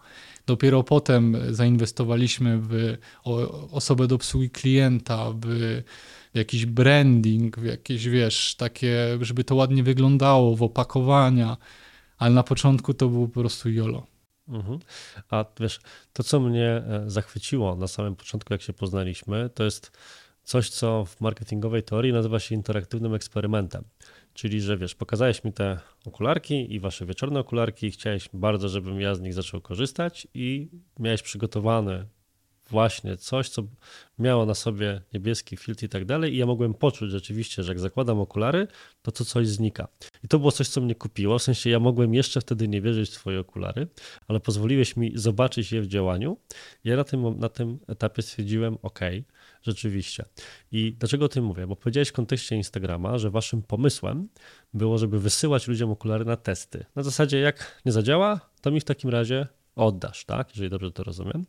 Dopiero 0.48 0.84
potem 0.84 1.38
zainwestowaliśmy 1.50 2.60
w 2.62 2.98
osobę 3.72 4.08
do 4.08 4.16
obsługi 4.16 4.50
klienta, 4.50 5.34
w 5.46 5.82
jakiś 6.34 6.66
branding, 6.66 7.58
w 7.58 7.66
jakieś, 7.66 8.08
wiesz, 8.08 8.56
takie, 8.56 9.18
żeby 9.22 9.44
to 9.44 9.56
ładnie 9.56 9.84
wyglądało, 9.84 10.56
w 10.56 10.64
opakowania, 10.64 11.58
ale 12.18 12.36
na 12.36 12.44
początku 12.44 12.94
to 12.94 13.10
było 13.10 13.28
po 13.28 13.40
prostu 13.40 13.70
jolo. 13.70 14.08
Mhm. 14.48 14.80
A 15.30 15.46
wiesz, 15.60 15.80
to 16.14 16.24
co 16.24 16.40
mnie 16.40 16.68
e, 16.70 17.04
zachwyciło 17.08 17.76
na 17.76 17.88
samym 17.88 18.16
początku, 18.16 18.54
jak 18.54 18.62
się 18.62 18.74
poznaliśmy, 18.74 19.50
to 19.50 19.64
jest 19.64 19.92
coś, 20.44 20.70
co 20.70 21.06
w 21.06 21.22
marketingowej 21.22 21.84
teorii 21.84 22.14
nazywa 22.14 22.40
się 22.40 22.56
interaktywnym 22.56 23.14
eksperymentem. 23.14 23.84
Czyli, 24.38 24.62
że 24.62 24.78
wiesz, 24.78 24.96
pokazałeś 24.96 25.44
mi 25.44 25.54
te 25.54 25.80
okularki 26.06 26.74
i 26.74 26.80
wasze 26.80 27.06
wieczorne 27.06 27.40
okularki, 27.40 27.92
chciałeś 27.92 28.30
bardzo, 28.34 28.70
żebym 28.70 29.02
ja 29.02 29.16
z 29.16 29.22
nich 29.22 29.34
zaczął 29.34 29.62
korzystać, 29.62 30.28
i 30.34 30.70
miałeś 31.00 31.22
przygotowane 31.22 32.06
właśnie 32.70 33.18
coś, 33.18 33.50
co 33.50 33.64
miało 34.20 34.46
na 34.46 34.54
sobie 34.56 35.02
niebieski 35.14 35.58
filtr 35.58 35.84
i 35.84 35.90
tak 35.90 36.06
dalej, 36.06 36.34
i 36.34 36.38
ja 36.38 36.46
mogłem 36.46 36.74
poczuć 36.74 37.12
rzeczywiście, 37.12 37.64
że 37.64 37.72
jak 37.72 37.80
zakładam 37.80 38.20
okulary, 38.20 38.68
to 39.02 39.12
to 39.12 39.26
coś 39.26 39.48
znika. 39.48 39.88
I 40.24 40.28
to 40.28 40.40
było 40.40 40.52
coś, 40.52 40.68
co 40.68 40.82
mnie 40.82 40.96
kupiło, 40.96 41.40
w 41.40 41.44
sensie 41.44 41.70
ja 41.70 41.80
mogłem 41.80 42.14
jeszcze 42.14 42.42
wtedy 42.42 42.68
nie 42.68 42.82
wierzyć 42.82 43.10
w 43.10 43.14
twoje 43.14 43.40
okulary, 43.40 43.88
ale 44.28 44.40
pozwoliłeś 44.40 44.96
mi 44.96 45.12
zobaczyć 45.16 45.72
je 45.72 45.82
w 45.82 45.88
działaniu. 45.88 46.38
Ja 46.84 46.96
na 46.96 47.04
tym, 47.04 47.40
na 47.40 47.50
tym 47.50 47.80
etapie 47.88 48.22
stwierdziłem, 48.22 48.78
ok, 48.82 49.00
rzeczywiście. 49.72 50.26
I 50.72 50.94
dlaczego 51.00 51.26
o 51.26 51.30
tym 51.30 51.44
mówię? 51.44 51.68
Bo 51.68 51.76
powiedziałeś 51.76 52.10
w 52.10 52.14
kontekście 52.14 52.56
Instagrama, 52.56 53.18
że 53.18 53.30
waszym 53.30 53.62
pomysłem 53.62 54.30
było, 54.74 54.98
żeby 54.98 55.20
wysyłać 55.20 55.68
ludziom 55.68 55.92
okulary 55.92 56.26
na 56.26 56.36
testy. 56.36 56.86
Na 56.96 57.04
zasadzie, 57.04 57.40
jak 57.40 57.82
nie 57.86 57.92
zadziała, 57.92 58.40
to 58.62 58.72
mi 58.72 58.80
w 58.80 58.84
takim 58.84 59.10
razie 59.10 59.48
oddasz, 59.76 60.26
tak? 60.26 60.50
Jeżeli 60.50 60.70
dobrze 60.70 60.92
to 60.92 61.04
rozumiem. 61.04 61.46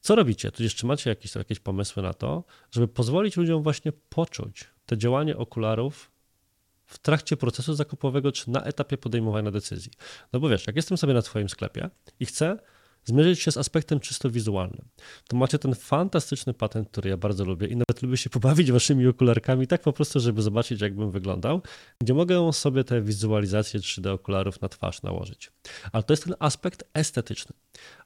Co 0.00 0.14
robicie? 0.14 0.50
Tu 0.50 0.62
jeszcze 0.62 0.86
macie 0.86 1.10
jakieś, 1.10 1.34
jakieś 1.34 1.60
pomysły 1.60 2.02
na 2.02 2.14
to, 2.14 2.44
żeby 2.70 2.88
pozwolić 2.88 3.36
ludziom 3.36 3.62
właśnie 3.62 3.92
poczuć 3.92 4.64
te 4.86 4.98
działanie 4.98 5.36
okularów 5.36 6.10
w 6.86 6.98
trakcie 6.98 7.36
procesu 7.36 7.74
zakupowego 7.74 8.32
czy 8.32 8.50
na 8.50 8.64
etapie 8.64 8.98
podejmowania 8.98 9.50
decyzji. 9.50 9.92
No 10.32 10.40
bo 10.40 10.48
wiesz, 10.48 10.66
jak 10.66 10.76
jestem 10.76 10.98
sobie 10.98 11.14
na 11.14 11.22
Twoim 11.22 11.48
sklepie 11.48 11.90
i 12.20 12.26
chcę 12.26 12.58
zmierzyć 13.04 13.40
się 13.40 13.52
z 13.52 13.56
aspektem 13.56 14.00
czysto 14.00 14.30
wizualnym. 14.30 14.88
To 15.28 15.36
macie 15.36 15.58
ten 15.58 15.74
fantastyczny 15.74 16.54
patent, 16.54 16.88
który 16.88 17.10
ja 17.10 17.16
bardzo 17.16 17.44
lubię 17.44 17.66
i 17.66 17.76
nawet 17.76 18.02
lubię 18.02 18.16
się 18.16 18.30
pobawić 18.30 18.72
waszymi 18.72 19.06
okularkami, 19.06 19.66
tak 19.66 19.82
po 19.82 19.92
prostu, 19.92 20.20
żeby 20.20 20.42
zobaczyć, 20.42 20.80
jakbym 20.80 21.10
wyglądał, 21.10 21.62
gdzie 22.00 22.14
mogę 22.14 22.52
sobie 22.52 22.84
te 22.84 23.02
wizualizacje 23.02 23.80
3D 23.80 24.08
okularów 24.08 24.60
na 24.60 24.68
twarz 24.68 25.02
nałożyć. 25.02 25.52
Ale 25.92 26.02
to 26.02 26.12
jest 26.12 26.24
ten 26.24 26.34
aspekt 26.38 26.84
estetyczny. 26.94 27.54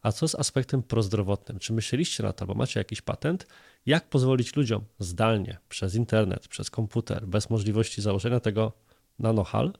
A 0.02 0.12
co 0.12 0.28
z 0.28 0.34
aspektem 0.34 0.82
prozdrowotnym? 0.82 1.58
Czy 1.58 1.72
myśleliście 1.72 2.22
na 2.22 2.32
to, 2.32 2.42
albo 2.42 2.54
macie 2.54 2.80
jakiś 2.80 3.02
patent, 3.02 3.46
jak 3.86 4.08
pozwolić 4.08 4.56
ludziom 4.56 4.84
zdalnie, 4.98 5.58
przez 5.68 5.94
internet, 5.94 6.48
przez 6.48 6.70
komputer, 6.70 7.26
bez 7.26 7.50
możliwości 7.50 8.02
założenia 8.02 8.40
tego 8.40 8.72
nanohal, 9.18 9.72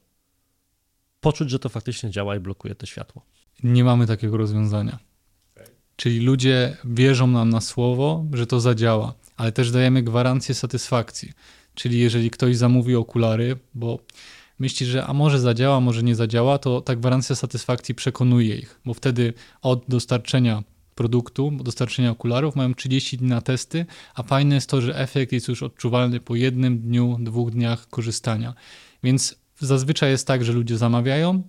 poczuć, 1.21 1.51
że 1.51 1.59
to 1.59 1.69
faktycznie 1.69 2.11
działa 2.11 2.37
i 2.37 2.41
blokuje 2.41 2.75
to 2.75 2.87
światło? 2.87 3.23
Nie 3.63 3.85
mamy 3.85 4.07
takiego 4.07 4.37
rozwiązania. 4.37 4.99
Czyli 5.99 6.21
ludzie 6.21 6.77
wierzą 6.85 7.27
nam 7.27 7.51
na 7.51 7.61
słowo, 7.61 8.25
że 8.33 8.47
to 8.47 8.61
zadziała, 8.61 9.15
ale 9.37 9.53
też 9.53 9.71
dajemy 9.71 10.03
gwarancję 10.03 10.55
satysfakcji. 10.55 11.33
Czyli 11.75 11.99
jeżeli 11.99 12.31
ktoś 12.31 12.57
zamówi 12.57 12.95
okulary, 12.95 13.57
bo 13.75 13.99
myśli, 14.59 14.87
że 14.87 15.07
a 15.07 15.13
może 15.13 15.41
zadziała, 15.41 15.81
może 15.81 16.03
nie 16.03 16.15
zadziała, 16.15 16.59
to 16.59 16.81
ta 16.81 16.97
gwarancja 16.97 17.37
satysfakcji 17.37 17.95
przekonuje 17.95 18.57
ich, 18.57 18.81
bo 18.85 18.95
wtedy 18.95 19.35
od 19.63 19.85
dostarczenia 19.89 20.63
produktu, 20.95 21.53
dostarczenia 21.65 22.11
okularów 22.11 22.57
mają 22.57 22.75
30 22.75 23.19
dni 23.19 23.29
na 23.29 23.41
testy, 23.41 23.87
a 24.15 24.23
fajne 24.23 24.55
jest 24.55 24.71
to, 24.71 24.81
że 24.81 24.99
efekt 24.99 25.33
jest 25.33 25.49
już 25.49 25.63
odczuwalny 25.63 26.21
po 26.21 26.35
jednym 26.35 26.79
dniu, 26.79 27.17
dwóch 27.21 27.51
dniach 27.51 27.89
korzystania. 27.89 28.55
Więc 29.03 29.37
zazwyczaj 29.61 30.11
jest 30.11 30.27
tak, 30.27 30.45
że 30.45 30.53
ludzie 30.53 30.79
zamawiają, 30.79 31.43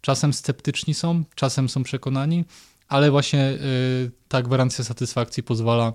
czasem 0.00 0.32
sceptyczni 0.32 0.94
są, 0.94 1.24
czasem 1.34 1.68
są 1.68 1.82
przekonani, 1.82 2.44
ale 2.88 3.10
właśnie 3.10 3.50
y, 3.50 4.10
ta 4.28 4.42
gwarancja 4.42 4.84
satysfakcji 4.84 5.42
pozwala 5.42 5.92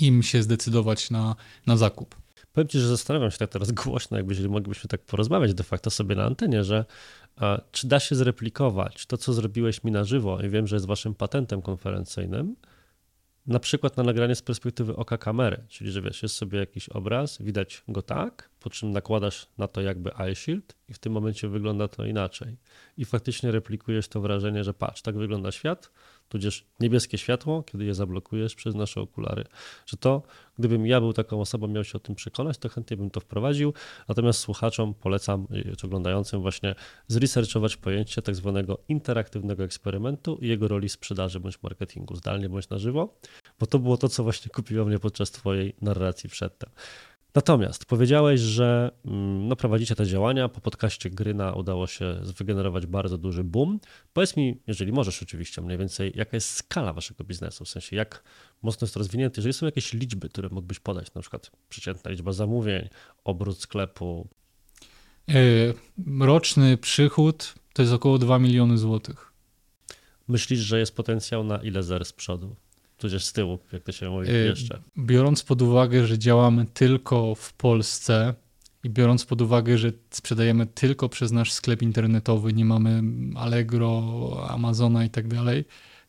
im 0.00 0.22
się 0.22 0.42
zdecydować 0.42 1.10
na, 1.10 1.36
na 1.66 1.76
zakup. 1.76 2.16
Powiem 2.52 2.68
Ci, 2.68 2.78
że 2.78 2.88
zastanawiam 2.88 3.30
się 3.30 3.38
tak 3.38 3.50
teraz 3.50 3.72
głośno, 3.72 4.16
jakby 4.16 4.32
jeżeli 4.32 4.48
moglibyśmy 4.48 4.88
tak 4.88 5.00
porozmawiać 5.00 5.54
de 5.54 5.64
facto 5.64 5.90
sobie 5.90 6.14
na 6.16 6.24
antenie, 6.24 6.64
że 6.64 6.84
a, 7.36 7.60
czy 7.72 7.86
da 7.88 8.00
się 8.00 8.14
zreplikować 8.16 9.06
to, 9.06 9.16
co 9.16 9.32
zrobiłeś 9.32 9.84
mi 9.84 9.92
na 9.92 10.04
żywo 10.04 10.40
i 10.40 10.48
wiem, 10.48 10.66
że 10.66 10.76
jest 10.76 10.86
waszym 10.86 11.14
patentem 11.14 11.62
konferencyjnym, 11.62 12.56
na 13.46 13.60
przykład 13.60 13.96
na 13.96 14.02
nagranie 14.02 14.34
z 14.34 14.42
perspektywy 14.42 14.96
oka 14.96 15.18
kamery, 15.18 15.64
czyli 15.68 15.90
że 15.90 16.02
wiesz, 16.02 16.22
jest 16.22 16.34
sobie 16.34 16.58
jakiś 16.58 16.88
obraz, 16.88 17.42
widać 17.42 17.82
go 17.88 18.02
tak, 18.02 18.47
po 18.60 18.70
czym 18.70 18.90
nakładasz 18.90 19.46
na 19.58 19.68
to 19.68 19.80
jakby 19.80 20.14
eye 20.14 20.34
shield 20.34 20.76
i 20.88 20.94
w 20.94 20.98
tym 20.98 21.12
momencie 21.12 21.48
wygląda 21.48 21.88
to 21.88 22.04
inaczej. 22.04 22.56
I 22.96 23.04
faktycznie 23.04 23.50
replikujesz 23.50 24.08
to 24.08 24.20
wrażenie, 24.20 24.64
że 24.64 24.74
patrz, 24.74 25.02
tak 25.02 25.18
wygląda 25.18 25.52
świat, 25.52 25.90
tudzież 26.28 26.66
niebieskie 26.80 27.18
światło, 27.18 27.62
kiedy 27.62 27.84
je 27.84 27.94
zablokujesz 27.94 28.54
przez 28.54 28.74
nasze 28.74 29.00
okulary. 29.00 29.44
Że 29.86 29.96
to, 29.96 30.22
gdybym 30.58 30.86
ja 30.86 31.00
był 31.00 31.12
taką 31.12 31.40
osobą, 31.40 31.68
miał 31.68 31.84
się 31.84 31.96
o 31.96 32.00
tym 32.00 32.14
przekonać, 32.14 32.58
to 32.58 32.68
chętnie 32.68 32.96
bym 32.96 33.10
to 33.10 33.20
wprowadził. 33.20 33.72
Natomiast 34.08 34.40
słuchaczom 34.40 34.94
polecam, 34.94 35.46
y, 35.72 35.76
czy 35.76 35.86
oglądającym 35.86 36.42
właśnie, 36.42 36.74
zresearchować 37.08 37.76
pojęcie 37.76 38.22
tak 38.22 38.34
zwanego 38.34 38.78
interaktywnego 38.88 39.64
eksperymentu 39.64 40.38
i 40.40 40.48
jego 40.48 40.68
roli 40.68 40.88
sprzedaży 40.88 41.40
bądź 41.40 41.62
marketingu, 41.62 42.16
zdalnie 42.16 42.48
bądź 42.48 42.68
na 42.68 42.78
żywo, 42.78 43.18
bo 43.60 43.66
to 43.66 43.78
było 43.78 43.96
to, 43.96 44.08
co 44.08 44.22
właśnie 44.22 44.50
kupiło 44.50 44.84
mnie 44.84 44.98
podczas 44.98 45.30
Twojej 45.30 45.74
narracji 45.80 46.30
przedtem. 46.30 46.70
Natomiast 47.34 47.84
powiedziałeś, 47.84 48.40
że 48.40 48.90
mm, 49.04 49.48
no, 49.48 49.56
prowadzicie 49.56 49.94
te 49.94 50.06
działania. 50.06 50.48
Po 50.48 50.60
podcaście 50.60 51.10
Gryna 51.10 51.52
udało 51.52 51.86
się 51.86 52.20
wygenerować 52.38 52.86
bardzo 52.86 53.18
duży 53.18 53.44
boom. 53.44 53.80
Powiedz 54.12 54.36
mi, 54.36 54.60
jeżeli 54.66 54.92
możesz 54.92 55.22
oczywiście, 55.22 55.62
mniej 55.62 55.78
więcej, 55.78 56.12
jaka 56.14 56.36
jest 56.36 56.50
skala 56.50 56.92
waszego 56.92 57.24
biznesu? 57.24 57.64
W 57.64 57.68
sensie, 57.68 57.96
jak 57.96 58.22
mocno 58.62 58.84
jest 58.84 58.96
rozwinięty? 58.96 59.40
Jeżeli 59.40 59.52
są 59.52 59.66
jakieś 59.66 59.92
liczby, 59.92 60.28
które 60.28 60.48
mógłbyś 60.48 60.78
podać, 60.78 61.14
na 61.14 61.20
przykład 61.20 61.50
przeciętna 61.68 62.10
liczba 62.10 62.32
zamówień, 62.32 62.88
obrót 63.24 63.60
sklepu? 63.60 64.28
E, 65.28 65.34
roczny 66.26 66.76
przychód 66.76 67.54
to 67.72 67.82
jest 67.82 67.94
około 67.94 68.18
2 68.18 68.38
miliony 68.38 68.78
złotych. 68.78 69.32
Myślisz, 70.28 70.60
że 70.60 70.78
jest 70.78 70.96
potencjał 70.96 71.44
na 71.44 71.56
ile 71.56 71.82
zer 71.82 72.04
z 72.04 72.12
przodu? 72.12 72.56
Tudzież 72.98 73.24
z 73.24 73.32
tyłu, 73.32 73.58
jak 73.72 73.82
to 73.82 73.92
się 73.92 74.10
mówi 74.10 74.30
y, 74.30 74.32
jeszcze. 74.32 74.82
Biorąc 74.98 75.42
pod 75.42 75.62
uwagę, 75.62 76.06
że 76.06 76.18
działamy 76.18 76.66
tylko 76.66 77.34
w 77.34 77.52
Polsce 77.52 78.34
i 78.84 78.90
biorąc 78.90 79.24
pod 79.24 79.42
uwagę, 79.42 79.78
że 79.78 79.92
sprzedajemy 80.10 80.66
tylko 80.66 81.08
przez 81.08 81.32
nasz 81.32 81.52
sklep 81.52 81.82
internetowy, 81.82 82.52
nie 82.52 82.64
mamy 82.64 83.02
Allegro, 83.36 84.46
Amazona 84.50 85.04
i 85.04 85.10
tak 85.10 85.28
dalej, 85.28 85.64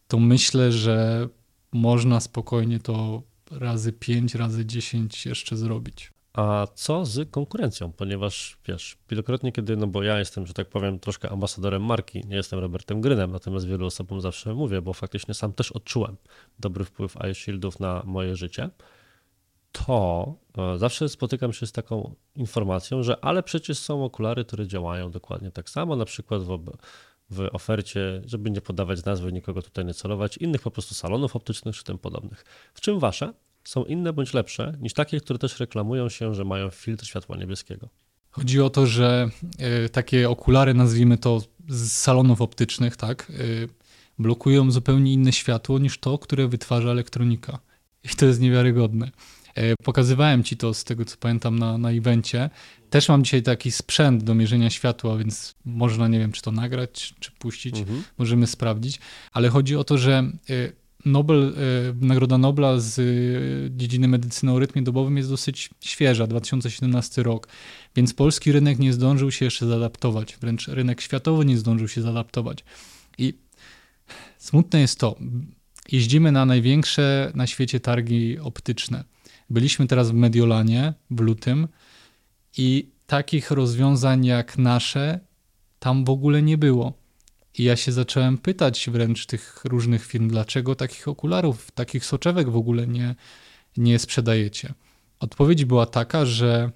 to 0.08 0.20
myślę, 0.20 0.72
że 0.72 1.28
można 1.72 2.20
spokojnie 2.20 2.80
to 2.80 3.24
razy 3.52 3.94
5, 3.94 4.36
razy 4.36 4.66
10 4.66 5.26
jeszcze 5.26 5.58
zrobić. 5.58 6.12
A 6.34 6.68
co 6.76 7.06
z 7.06 7.32
konkurencją? 7.32 7.92
Ponieważ 7.92 8.58
wiesz, 8.68 8.98
wielokrotnie, 9.10 9.52
kiedy, 9.52 9.78
no 9.78 9.88
bo 9.88 10.04
ja 10.04 10.20
jestem, 10.20 10.48
że 10.48 10.54
tak 10.54 10.70
powiem, 10.70 11.00
troszkę 11.00 11.30
ambasadorem 11.30 11.84
marki, 11.86 12.24
nie 12.28 12.36
jestem 12.36 12.60
Robertem 12.60 13.02
Grynem, 13.02 13.32
natomiast 13.32 13.68
wielu 13.68 13.86
osobom 13.86 14.22
zawsze 14.22 14.54
mówię, 14.54 14.82
bo 14.82 14.94
faktycznie 14.94 15.34
sam 15.34 15.54
też 15.54 15.72
odczułem 15.72 16.18
dobry 16.60 16.86
wpływ 16.86 17.16
iShieldów 17.32 17.80
na 17.80 18.04
moje 18.06 18.36
życie, 18.36 18.70
to 19.72 20.36
e, 20.58 20.78
zawsze 20.78 21.10
spotykam 21.10 21.54
się 21.54 21.68
z 21.68 21.72
taką 21.72 22.16
informacją, 22.36 23.04
że 23.04 23.26
ale 23.26 23.44
przecież 23.44 23.80
są 23.80 24.04
okulary, 24.04 24.46
które 24.46 24.68
działają 24.68 25.12
dokładnie 25.12 25.52
tak 25.52 25.70
samo, 25.70 25.96
na 25.96 26.06
przykład 26.06 26.42
w, 26.42 26.60
w 27.30 27.48
ofercie, 27.52 28.22
żeby 28.26 28.52
nie 28.52 28.62
podawać 28.62 29.06
nazwy, 29.06 29.34
nikogo 29.34 29.62
tutaj 29.62 29.86
nie 29.86 29.94
celować, 29.94 30.38
innych 30.38 30.62
po 30.62 30.72
prostu 30.72 30.96
salonów 30.96 31.36
optycznych 31.36 31.76
czy 31.76 31.84
tym 31.84 31.98
podobnych. 31.98 32.46
W 32.74 32.82
czym 32.82 33.00
wasze? 33.00 33.34
Są 33.70 33.84
inne 33.84 34.14
bądź 34.14 34.34
lepsze 34.34 34.78
niż 34.82 34.94
takie, 34.94 35.20
które 35.20 35.40
też 35.40 35.60
reklamują 35.60 36.10
się, 36.10 36.34
że 36.36 36.46
mają 36.46 36.70
filtr 36.70 37.06
światła 37.06 37.38
niebieskiego. 37.38 37.90
Chodzi 38.32 38.62
o 38.62 38.70
to, 38.70 38.88
że 38.88 39.30
y, 39.86 39.90
takie 39.90 40.30
okulary, 40.30 40.74
nazwijmy 40.74 41.18
to 41.18 41.42
z 41.68 41.92
salonów 41.92 42.42
optycznych, 42.42 42.96
tak, 42.96 43.30
y, 43.30 43.70
blokują 44.20 44.72
zupełnie 44.72 45.14
inne 45.14 45.32
światło 45.32 45.80
niż 45.80 46.00
to, 46.00 46.18
które 46.18 46.48
wytwarza 46.48 46.90
elektronika. 46.90 47.60
I 48.04 48.10
to 48.10 48.26
jest 48.26 48.42
niewiarygodne. 48.42 49.12
E, 49.56 49.76
pokazywałem 49.84 50.44
ci 50.44 50.58
to 50.58 50.74
z 50.74 50.84
tego, 50.84 51.06
co 51.06 51.18
pamiętam 51.18 51.60
na, 51.60 51.78
na 51.78 51.92
evencie. 51.92 52.50
Też 52.90 53.10
mam 53.10 53.24
dzisiaj 53.24 53.44
taki 53.44 53.72
sprzęt 53.72 54.24
do 54.24 54.36
mierzenia 54.36 54.70
światła, 54.70 55.18
więc 55.18 55.56
można, 55.66 56.08
nie 56.08 56.20
wiem, 56.20 56.32
czy 56.32 56.42
to 56.42 56.52
nagrać, 56.52 57.14
czy 57.20 57.32
puścić, 57.32 57.80
mhm. 57.80 58.04
możemy 58.18 58.48
sprawdzić. 58.48 59.00
Ale 59.32 59.50
chodzi 59.50 59.76
o 59.76 59.84
to, 59.84 59.98
że 59.98 60.32
e, 60.50 60.54
Nobel, 61.06 61.56
Nagroda 62.02 62.38
Nobla 62.38 62.80
z 62.80 63.02
dziedziny 63.78 64.08
medycyny 64.08 64.52
o 64.52 64.60
rytmie 64.60 64.82
dobowym 64.82 65.18
jest 65.18 65.30
dosyć 65.30 65.70
świeża, 65.80 66.28
2017 66.28 67.24
rok, 67.24 67.48
więc 67.96 68.14
polski 68.14 68.52
rynek 68.52 68.80
nie 68.80 68.94
zdążył 68.94 69.32
się 69.32 69.46
jeszcze 69.46 69.68
zaadaptować, 69.68 70.38
wręcz 70.42 70.68
rynek 70.68 71.02
światowy 71.02 71.46
nie 71.46 71.58
zdążył 71.58 71.88
się 71.88 72.02
zaadaptować. 72.02 72.64
I 73.18 73.34
smutne 74.38 74.80
jest 74.80 75.00
to, 75.00 75.16
jeździmy 75.92 76.32
na 76.32 76.46
największe 76.46 77.32
na 77.36 77.48
świecie 77.48 77.80
targi 77.80 78.40
optyczne. 78.40 79.04
Byliśmy 79.50 79.88
teraz 79.88 80.12
w 80.12 80.14
Mediolanie 80.14 80.94
w 81.12 81.20
lutym 81.20 81.68
i 82.58 82.90
takich 83.08 83.52
rozwiązań 83.52 84.26
jak 84.26 84.58
nasze 84.58 85.20
tam 85.80 86.06
w 86.06 86.10
ogóle 86.10 86.42
nie 86.42 86.58
było. 86.58 86.99
I 87.58 87.64
ja 87.64 87.76
się 87.76 87.92
zacząłem 87.92 88.38
pytać 88.38 88.90
wręcz 88.90 89.26
tych 89.26 89.62
różnych 89.66 90.06
firm, 90.06 90.28
dlaczego 90.28 90.76
takich 90.76 91.08
okularów, 91.08 91.72
takich 91.72 92.06
soczewek 92.06 92.50
w 92.50 92.56
ogóle 92.56 92.88
nie, 92.88 93.16
nie 93.78 94.00
sprzedajecie. 94.00 94.74
Odpowiedź 95.20 95.66
była 95.66 95.86
taka, 95.86 96.26
że 96.26 96.72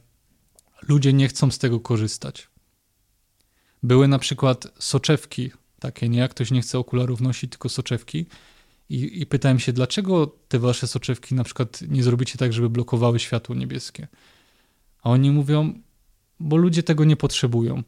ludzie 0.87 1.13
nie 1.13 1.27
chcą 1.27 1.51
z 1.51 1.57
tego 1.57 1.79
korzystać. 1.79 2.47
Były 3.83 4.07
na 4.07 4.19
przykład 4.19 4.67
soczewki 4.79 5.51
takie, 5.79 6.09
nie? 6.09 6.19
Jak 6.19 6.31
ktoś 6.31 6.51
nie 6.51 6.61
chce 6.61 6.79
okularów 6.79 7.21
nosić, 7.21 7.51
tylko 7.51 7.69
soczewki. 7.69 8.25
I, 8.89 9.21
I 9.21 9.25
pytałem 9.25 9.59
się, 9.59 9.73
dlaczego 9.73 10.37
te 10.47 10.59
wasze 10.59 10.87
soczewki 10.87 11.35
na 11.35 11.43
przykład 11.43 11.81
nie 11.81 12.03
zrobicie 12.03 12.37
tak, 12.37 12.53
żeby 12.53 12.69
blokowały 12.69 13.19
światło 13.19 13.55
niebieskie? 13.55 14.07
A 15.03 15.09
oni 15.09 15.31
mówią, 15.31 15.81
bo 16.39 16.57
ludzie 16.57 16.83
tego 16.83 17.03
nie 17.03 17.15
potrzebują. 17.15 17.83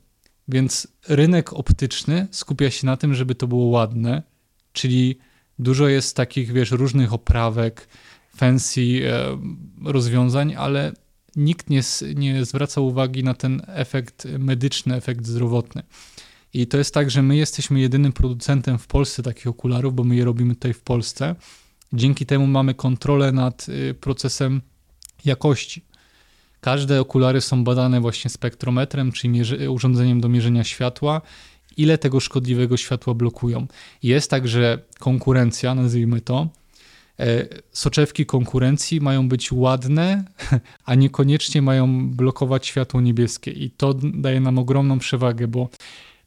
Więc 0.47 0.87
rynek 1.07 1.53
optyczny 1.53 2.27
skupia 2.31 2.71
się 2.71 2.85
na 2.85 2.97
tym, 2.97 3.13
żeby 3.13 3.35
to 3.35 3.47
było 3.47 3.65
ładne, 3.65 4.23
czyli 4.73 5.19
dużo 5.59 5.87
jest 5.87 6.15
takich, 6.15 6.51
wiesz, 6.51 6.71
różnych 6.71 7.13
oprawek, 7.13 7.87
fancy 8.35 8.81
e, 8.81 9.37
rozwiązań, 9.83 10.55
ale 10.55 10.93
nikt 11.35 11.69
nie, 11.69 11.81
nie 12.15 12.45
zwraca 12.45 12.81
uwagi 12.81 13.23
na 13.23 13.33
ten 13.33 13.61
efekt 13.67 14.27
medyczny, 14.39 14.95
efekt 14.95 15.27
zdrowotny. 15.27 15.83
I 16.53 16.67
to 16.67 16.77
jest 16.77 16.93
tak, 16.93 17.11
że 17.11 17.21
my 17.21 17.35
jesteśmy 17.35 17.79
jedynym 17.79 18.13
producentem 18.13 18.79
w 18.79 18.87
Polsce 18.87 19.23
takich 19.23 19.47
okularów, 19.47 19.95
bo 19.95 20.03
my 20.03 20.15
je 20.15 20.25
robimy 20.25 20.55
tutaj 20.55 20.73
w 20.73 20.81
Polsce. 20.81 21.35
Dzięki 21.93 22.25
temu 22.25 22.47
mamy 22.47 22.73
kontrolę 22.73 23.31
nad 23.31 23.69
y, 23.69 23.93
procesem 23.93 24.61
jakości. 25.25 25.85
Każde 26.65 27.01
okulary 27.01 27.41
są 27.41 27.63
badane 27.63 28.01
właśnie 28.01 28.29
spektrometrem, 28.29 29.11
czyli 29.11 29.41
urządzeniem 29.69 30.21
do 30.21 30.29
mierzenia 30.29 30.63
światła, 30.63 31.21
ile 31.77 31.97
tego 31.97 32.19
szkodliwego 32.19 32.77
światła 32.77 33.13
blokują. 33.13 33.67
Jest 34.03 34.29
także 34.29 34.79
konkurencja, 34.99 35.75
nazwijmy 35.75 36.21
to. 36.21 36.47
E, 37.19 37.47
soczewki 37.71 38.25
konkurencji 38.25 39.01
mają 39.01 39.29
być 39.29 39.51
ładne, 39.51 40.23
a 40.85 40.95
niekoniecznie 40.95 41.61
mają 41.61 42.09
blokować 42.09 42.67
światło 42.67 43.01
niebieskie. 43.01 43.51
I 43.51 43.71
to 43.71 43.93
daje 44.13 44.39
nam 44.39 44.59
ogromną 44.59 44.99
przewagę, 44.99 45.47
bo 45.47 45.69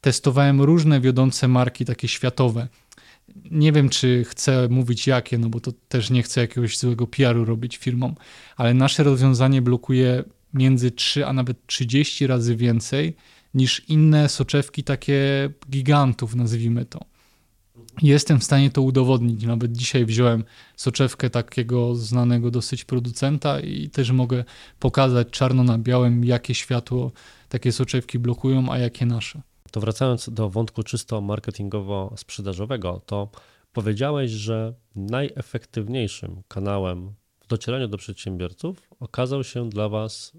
testowałem 0.01 0.61
różne 0.61 1.01
wiodące 1.01 1.47
marki, 1.47 1.85
takie 1.85 2.07
światowe. 2.07 2.67
Nie 3.51 3.71
wiem, 3.71 3.89
czy 3.89 4.23
chcę 4.23 4.67
mówić 4.69 5.07
jakie, 5.07 5.37
no 5.37 5.49
bo 5.49 5.59
to 5.59 5.71
też 5.87 6.09
nie 6.09 6.23
chcę 6.23 6.41
jakiegoś 6.41 6.77
złego 6.77 7.07
PR-u 7.07 7.45
robić 7.45 7.77
firmom, 7.77 8.15
ale 8.57 8.73
nasze 8.73 9.03
rozwiązanie 9.03 9.61
blokuje 9.61 10.23
między 10.53 10.91
3 10.91 11.25
a 11.25 11.33
nawet 11.33 11.67
30 11.67 12.27
razy 12.27 12.55
więcej 12.55 13.15
niż 13.53 13.81
inne 13.87 14.29
soczewki 14.29 14.83
takie 14.83 15.49
gigantów, 15.69 16.35
nazwijmy 16.35 16.85
to. 16.85 16.99
Jestem 18.01 18.39
w 18.39 18.43
stanie 18.43 18.71
to 18.71 18.81
udowodnić. 18.81 19.43
Nawet 19.43 19.71
dzisiaj 19.71 20.05
wziąłem 20.05 20.43
soczewkę 20.75 21.29
takiego 21.29 21.95
znanego 21.95 22.51
dosyć 22.51 22.85
producenta 22.85 23.59
i 23.59 23.89
też 23.89 24.11
mogę 24.11 24.43
pokazać 24.79 25.27
czarno 25.29 25.63
na 25.63 25.77
białym, 25.77 26.25
jakie 26.25 26.55
światło 26.55 27.11
takie 27.49 27.71
soczewki 27.71 28.19
blokują, 28.19 28.71
a 28.71 28.77
jakie 28.77 29.05
nasze. 29.05 29.41
To 29.71 29.79
wracając 29.79 30.29
do 30.29 30.49
wątku 30.49 30.83
czysto 30.83 31.21
marketingowo-sprzedażowego, 31.21 33.01
to 33.05 33.29
powiedziałeś, 33.73 34.31
że 34.31 34.73
najefektywniejszym 34.95 36.41
kanałem 36.47 37.13
w 37.39 37.47
docieraniu 37.47 37.87
do 37.87 37.97
przedsiębiorców 37.97 38.89
okazał 38.99 39.43
się 39.43 39.69
dla 39.69 39.89
Was 39.89 40.33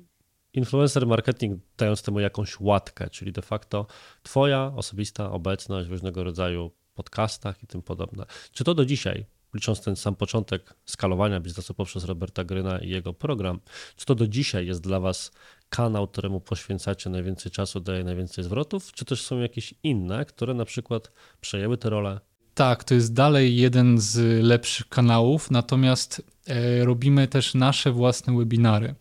influencer 0.52 1.06
marketing, 1.06 1.60
dając 1.76 2.02
temu 2.02 2.20
jakąś 2.20 2.60
łatkę, 2.60 3.10
czyli 3.10 3.32
de 3.32 3.42
facto 3.42 3.86
Twoja 4.22 4.72
osobista 4.76 5.32
obecność 5.32 5.88
w 5.88 5.92
różnego 5.92 6.24
rodzaju 6.24 6.70
podcastach 6.94 7.62
i 7.62 7.66
tym 7.66 7.82
podobne. 7.82 8.26
Czy 8.52 8.64
to 8.64 8.74
do 8.74 8.84
dzisiaj, 8.84 9.26
licząc 9.54 9.80
ten 9.80 9.96
sam 9.96 10.16
początek 10.16 10.74
skalowania 10.84 11.40
biznesu 11.40 11.74
poprzez 11.74 12.04
Roberta 12.04 12.44
Gryna 12.44 12.78
i 12.78 12.88
jego 12.88 13.12
program, 13.12 13.60
czy 13.96 14.06
to 14.06 14.14
do 14.14 14.28
dzisiaj 14.28 14.66
jest 14.66 14.80
dla 14.80 15.00
Was 15.00 15.32
kanał, 15.70 16.08
któremu 16.08 16.40
poświęcacie 16.40 17.10
najwięcej 17.10 17.52
czasu, 17.52 17.80
daje 17.80 18.04
najwięcej 18.04 18.44
zwrotów, 18.44 18.92
czy 18.92 19.04
też 19.04 19.22
są 19.22 19.38
jakieś 19.38 19.74
inne, 19.82 20.24
które 20.24 20.54
na 20.54 20.64
przykład 20.64 21.12
przejęły 21.40 21.78
tę 21.78 21.90
rolę? 21.90 22.20
Tak, 22.54 22.84
to 22.84 22.94
jest 22.94 23.14
dalej 23.14 23.56
jeden 23.56 23.98
z 23.98 24.44
lepszych 24.44 24.88
kanałów, 24.88 25.50
natomiast 25.50 26.22
e, 26.46 26.84
robimy 26.84 27.28
też 27.28 27.54
nasze 27.54 27.92
własne 27.92 28.36
webinary. 28.36 28.94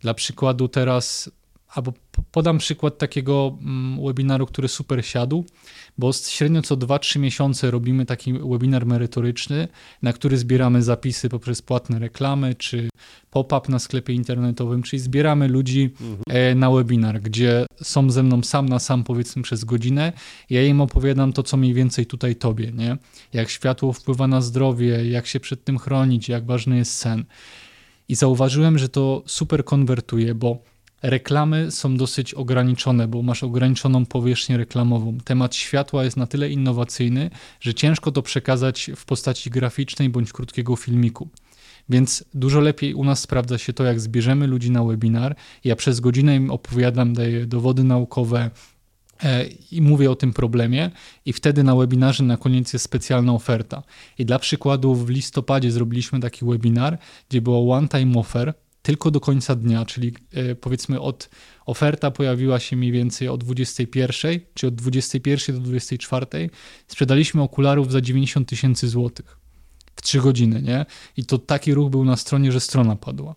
Dla 0.00 0.14
przykładu 0.14 0.68
teraz, 0.68 1.30
albo 1.68 1.92
podam 2.32 2.58
przykład 2.58 2.98
takiego 2.98 3.58
mm, 3.60 4.04
webinaru, 4.06 4.46
który 4.46 4.68
super 4.68 5.06
siadł 5.06 5.44
bo 5.98 6.12
średnio 6.12 6.62
co 6.62 6.76
2-3 6.76 7.18
miesiące 7.20 7.70
robimy 7.70 8.06
taki 8.06 8.32
webinar 8.32 8.86
merytoryczny, 8.86 9.68
na 10.02 10.12
który 10.12 10.38
zbieramy 10.38 10.82
zapisy 10.82 11.28
poprzez 11.28 11.62
płatne 11.62 11.98
reklamy, 11.98 12.54
czy 12.54 12.88
pop-up 13.30 13.72
na 13.72 13.78
sklepie 13.78 14.12
internetowym, 14.12 14.82
czyli 14.82 15.00
zbieramy 15.00 15.48
ludzi 15.48 15.90
mhm. 16.00 16.18
E, 16.28 16.54
na 16.54 16.70
webinar, 16.70 17.20
gdzie 17.20 17.66
są 17.82 18.10
ze 18.10 18.22
mną 18.22 18.42
sam 18.42 18.68
na 18.68 18.78
sam 18.78 19.04
powiedzmy 19.04 19.42
przez 19.42 19.64
godzinę. 19.64 20.12
Ja 20.50 20.62
im 20.62 20.80
opowiadam 20.80 21.32
to, 21.32 21.42
co 21.42 21.56
mniej 21.56 21.74
więcej 21.74 22.06
tutaj 22.06 22.36
tobie, 22.36 22.72
nie? 22.72 22.96
Jak 23.32 23.50
światło 23.50 23.92
wpływa 23.92 24.26
na 24.26 24.40
zdrowie, 24.40 25.10
jak 25.10 25.26
się 25.26 25.40
przed 25.40 25.64
tym 25.64 25.78
chronić, 25.78 26.28
jak 26.28 26.46
ważny 26.46 26.76
jest 26.76 26.92
sen. 26.92 27.24
I 28.08 28.14
zauważyłem, 28.14 28.78
że 28.78 28.88
to 28.88 29.22
super 29.26 29.64
konwertuje, 29.64 30.34
bo 30.34 30.58
reklamy 31.02 31.70
są 31.70 31.96
dosyć 31.96 32.34
ograniczone, 32.34 33.08
bo 33.08 33.22
masz 33.22 33.42
ograniczoną 33.42 34.06
powierzchnię 34.06 34.56
reklamową. 34.56 35.18
Temat 35.24 35.54
światła 35.54 36.04
jest 36.04 36.16
na 36.16 36.26
tyle 36.26 36.50
innowacyjny, 36.50 37.30
że 37.60 37.74
ciężko 37.74 38.12
to 38.12 38.22
przekazać 38.22 38.90
w 38.96 39.04
postaci 39.04 39.50
graficznej 39.50 40.08
bądź 40.08 40.32
krótkiego 40.32 40.76
filmiku. 40.76 41.28
Więc 41.88 42.24
dużo 42.34 42.60
lepiej 42.60 42.94
u 42.94 43.04
nas 43.04 43.20
sprawdza 43.20 43.58
się 43.58 43.72
to, 43.72 43.84
jak 43.84 44.00
zbierzemy 44.00 44.46
ludzi 44.46 44.70
na 44.70 44.84
webinar. 44.84 45.36
Ja 45.64 45.76
przez 45.76 46.00
godzinę 46.00 46.36
im 46.36 46.50
opowiadam, 46.50 47.12
daję 47.12 47.46
dowody 47.46 47.84
naukowe, 47.84 48.50
e, 49.22 49.46
i 49.46 49.82
mówię 49.82 50.10
o 50.10 50.14
tym 50.14 50.32
problemie, 50.32 50.90
i 51.26 51.32
wtedy 51.32 51.62
na 51.62 51.76
webinarze 51.76 52.24
na 52.24 52.36
koniec 52.36 52.72
jest 52.72 52.84
specjalna 52.84 53.32
oferta. 53.32 53.82
I 54.18 54.24
dla 54.24 54.38
przykładu 54.38 54.94
w 54.94 55.08
listopadzie 55.08 55.70
zrobiliśmy 55.70 56.20
taki 56.20 56.44
webinar, 56.44 56.98
gdzie 57.28 57.40
było 57.40 57.74
one-time 57.74 58.18
offer 58.18 58.54
tylko 58.88 59.10
do 59.10 59.20
końca 59.20 59.56
dnia, 59.56 59.84
czyli 59.84 60.14
e, 60.32 60.54
powiedzmy 60.54 61.00
od 61.00 61.28
oferta 61.66 62.10
pojawiła 62.10 62.60
się 62.60 62.76
mniej 62.76 62.92
więcej 62.92 63.28
o 63.28 63.36
21, 63.36 64.40
czy 64.54 64.66
od 64.66 64.74
21 64.74 65.56
do 65.56 65.62
24. 65.62 66.26
Sprzedaliśmy 66.86 67.42
okularów 67.42 67.92
za 67.92 68.00
90 68.00 68.48
tysięcy 68.48 68.88
złotych 68.88 69.38
w 69.96 70.02
3 70.02 70.20
godziny, 70.20 70.62
nie? 70.62 70.86
I 71.16 71.24
to 71.24 71.38
taki 71.38 71.74
ruch 71.74 71.90
był 71.90 72.04
na 72.04 72.16
stronie, 72.16 72.52
że 72.52 72.60
strona 72.60 72.96
padła. 72.96 73.34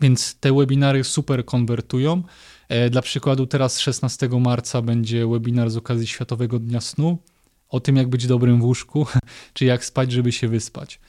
Więc 0.00 0.34
te 0.34 0.52
webinary 0.52 1.04
super 1.04 1.44
konwertują. 1.44 2.22
E, 2.68 2.90
dla 2.90 3.02
przykładu 3.02 3.46
teraz 3.46 3.78
16 3.78 4.28
marca 4.28 4.82
będzie 4.82 5.26
webinar 5.26 5.70
z 5.70 5.76
okazji 5.76 6.06
Światowego 6.06 6.58
Dnia 6.58 6.80
Snu 6.80 7.18
o 7.68 7.80
tym, 7.80 7.96
jak 7.96 8.08
być 8.08 8.26
dobrym 8.26 8.60
w 8.60 8.64
łóżku, 8.64 9.06
czy 9.54 9.64
jak 9.64 9.84
spać, 9.84 10.12
żeby 10.12 10.32
się 10.32 10.48
wyspać. 10.48 11.00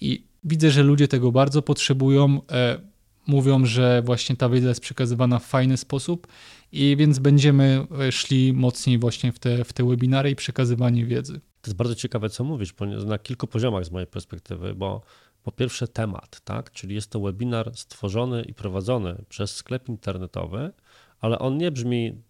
I 0.00 0.24
widzę, 0.44 0.70
że 0.70 0.82
ludzie 0.82 1.08
tego 1.08 1.32
bardzo 1.32 1.62
potrzebują. 1.62 2.40
Mówią, 3.26 3.66
że 3.66 4.02
właśnie 4.02 4.36
ta 4.36 4.48
wiedza 4.48 4.68
jest 4.68 4.80
przekazywana 4.80 5.38
w 5.38 5.44
fajny 5.44 5.76
sposób 5.76 6.26
i 6.72 6.96
więc 6.96 7.18
będziemy 7.18 7.86
e, 8.00 8.12
szli 8.12 8.52
mocniej 8.52 8.98
właśnie 8.98 9.32
w 9.32 9.38
te, 9.38 9.64
w 9.64 9.72
te 9.72 9.84
webinary 9.84 10.30
i 10.30 10.36
przekazywanie 10.36 11.04
wiedzy. 11.04 11.32
To 11.32 11.70
jest 11.70 11.76
bardzo 11.76 11.94
ciekawe, 11.94 12.30
co 12.30 12.44
mówisz, 12.44 12.74
na 13.06 13.18
kilku 13.18 13.46
poziomach 13.46 13.84
z 13.84 13.90
mojej 13.90 14.06
perspektywy, 14.06 14.74
bo 14.74 15.02
po 15.42 15.52
pierwsze 15.52 15.88
temat, 15.88 16.40
tak? 16.40 16.70
czyli 16.70 16.94
jest 16.94 17.10
to 17.10 17.20
webinar 17.20 17.76
stworzony 17.76 18.42
i 18.42 18.54
prowadzony 18.54 19.24
przez 19.28 19.56
sklep 19.56 19.88
internetowy, 19.88 20.72
ale 21.20 21.38
on 21.38 21.58
nie 21.58 21.70
brzmi, 21.70 22.22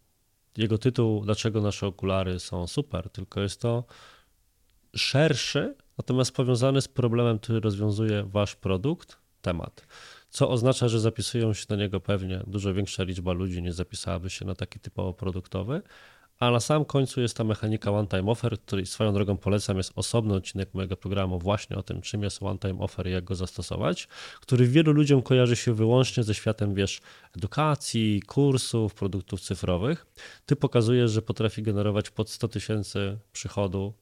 jego 0.57 0.79
tytuł, 0.79 1.25
dlaczego 1.25 1.61
nasze 1.61 1.87
okulary 1.87 2.41
są 2.41 2.67
super, 2.67 3.11
tylko 3.11 3.41
jest 3.41 3.61
to 3.61 3.85
szerszy, 4.97 5.75
natomiast 5.99 6.33
powiązany 6.33 6.81
z 6.81 6.89
problemem, 6.89 7.39
który 7.39 7.61
rozwiązuje 7.61 8.25
wasz 8.25 8.57
produkt, 8.57 9.19
temat. 9.43 9.87
Co 10.35 10.51
oznacza, 10.51 10.89
że 10.89 11.01
zapisują 11.01 11.55
się 11.55 11.67
na 11.69 11.77
niego 11.77 12.01
pewnie 12.01 12.41
dużo 12.47 12.75
większa 12.75 13.03
liczba 13.03 13.33
ludzi 13.33 13.63
niż 13.63 13.75
zapisałaby 13.75 14.31
się 14.31 14.45
na 14.45 14.55
taki 14.55 14.81
typowo 14.81 15.13
produktowy, 15.13 15.83
a 16.39 16.51
na 16.51 16.61
samym 16.61 16.85
końcu 16.85 17.21
jest 17.21 17.37
ta 17.37 17.45
mechanika 17.45 17.91
one-time 17.91 18.31
offer, 18.31 18.61
której 18.61 18.87
swoją 18.87 19.13
drogą 19.13 19.37
polecam, 19.37 19.77
jest 19.77 19.93
osobny 19.95 20.35
odcinek 20.35 20.75
mojego 20.75 20.97
programu 20.97 21.39
właśnie 21.39 21.77
o 21.77 21.83
tym, 21.83 22.03
czym 22.03 22.23
jest 22.23 22.43
one-time 22.43 22.81
offer 22.81 23.07
i 23.07 23.11
jak 23.11 23.25
go 23.25 23.35
zastosować, 23.35 24.09
który 24.41 24.67
wielu 24.67 24.93
ludziom 24.93 25.23
kojarzy 25.23 25.57
się 25.57 25.75
wyłącznie 25.75 26.23
ze 26.23 26.35
światem, 26.35 26.75
wiesz, 26.75 27.01
edukacji, 27.37 28.23
kursów, 28.27 28.95
produktów 28.95 29.41
cyfrowych. 29.41 30.07
Ty 30.47 30.57
pokazujesz, 30.57 31.11
że 31.11 31.23
potrafi 31.23 31.63
generować 31.63 32.11
pod 32.11 32.31
100 32.31 32.49
tysięcy 32.49 33.19
przychodu, 33.33 33.95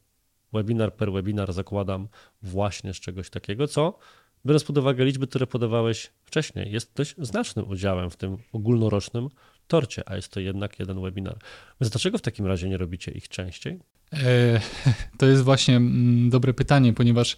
webinar 0.53 0.95
per 0.97 1.13
webinar 1.13 1.53
zakładam 1.53 2.09
właśnie 2.43 2.95
z 2.95 3.01
czegoś 3.01 3.31
takiego, 3.31 3.69
co 3.69 3.99
biorąc 4.47 4.65
pod 4.65 4.79
uwagę 4.79 5.05
liczby, 5.05 5.27
które 5.27 5.47
podawałeś 5.47 6.11
wcześniej, 6.25 6.73
jest 6.73 6.93
dość 6.95 7.15
znacznym 7.19 7.71
udziałem 7.71 8.11
w 8.11 8.17
tym 8.17 8.37
ogólnorocznym 8.53 9.29
torcie, 9.67 10.03
a 10.07 10.17
jest 10.17 10.29
to 10.29 10.41
jednak 10.41 10.79
jeden 10.79 11.03
webinar. 11.03 11.39
Więc 11.81 11.91
dlaczego 11.93 12.19
w 12.19 12.23
takim 12.23 12.47
razie 12.47 12.69
nie 12.69 12.77
robicie 12.77 13.13
ich 13.13 13.29
częściej? 13.29 13.79
E, 14.13 14.61
to 15.19 15.27
jest 15.27 15.43
właśnie 15.43 15.77
mm, 15.77 16.31
dobre 16.31 16.55
pytanie, 16.55 16.93
ponieważ 16.93 17.37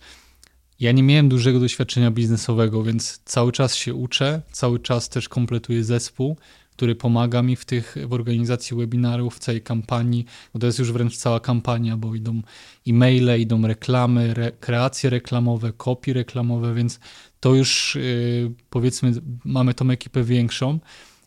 ja 0.80 0.92
nie 0.92 1.02
miałem 1.02 1.28
dużego 1.28 1.60
doświadczenia 1.60 2.10
biznesowego, 2.10 2.82
więc 2.82 3.20
cały 3.24 3.52
czas 3.52 3.74
się 3.74 3.94
uczę, 3.94 4.42
cały 4.52 4.78
czas 4.78 5.08
też 5.08 5.28
kompletuję 5.28 5.84
zespół, 5.84 6.36
który 6.76 6.94
pomaga 6.94 7.42
mi 7.42 7.56
w 7.56 7.64
tych 7.64 7.96
w 8.06 8.12
organizacji 8.12 8.76
webinarów, 8.76 9.36
w 9.36 9.38
całej 9.38 9.62
kampanii, 9.62 10.24
bo 10.52 10.58
to 10.60 10.66
jest 10.66 10.78
już 10.78 10.92
wręcz 10.92 11.16
cała 11.16 11.40
kampania, 11.40 11.96
bo 11.96 12.14
idą 12.14 12.42
e-maile, 12.88 13.40
idą 13.40 13.66
reklamy, 13.66 14.30
re, 14.30 14.52
kreacje 14.60 15.10
reklamowe, 15.10 15.72
kopie 15.72 16.12
reklamowe, 16.12 16.74
więc 16.74 17.00
to 17.40 17.54
już 17.54 17.94
yy, 18.00 18.52
powiedzmy 18.70 19.12
mamy 19.44 19.74
tą 19.74 19.90
ekipę 19.90 20.24
większą 20.24 20.78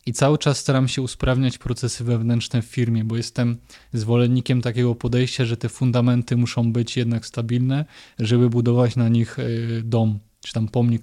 i 0.06 0.12
cały 0.12 0.38
czas 0.38 0.58
staram 0.58 0.88
się 0.88 1.02
usprawniać 1.02 1.58
procesy 1.58 2.04
wewnętrzne 2.04 2.62
w 2.62 2.64
firmie, 2.64 3.04
bo 3.04 3.16
jestem 3.16 3.56
zwolennikiem 3.92 4.62
takiego 4.62 4.94
podejścia, 4.94 5.44
że 5.44 5.56
te 5.56 5.68
fundamenty 5.68 6.36
muszą 6.36 6.72
być 6.72 6.96
jednak 6.96 7.26
stabilne, 7.26 7.84
żeby 8.18 8.50
budować 8.50 8.96
na 8.96 9.08
nich 9.08 9.38
y, 9.38 9.82
dom, 9.84 10.18
czy 10.40 10.52
tam 10.52 10.68
pomnik 10.68 11.02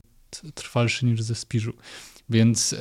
trwalszy 0.53 1.05
niż 1.05 1.21
ze 1.21 1.35
spiżu. 1.35 1.73
Więc, 2.29 2.75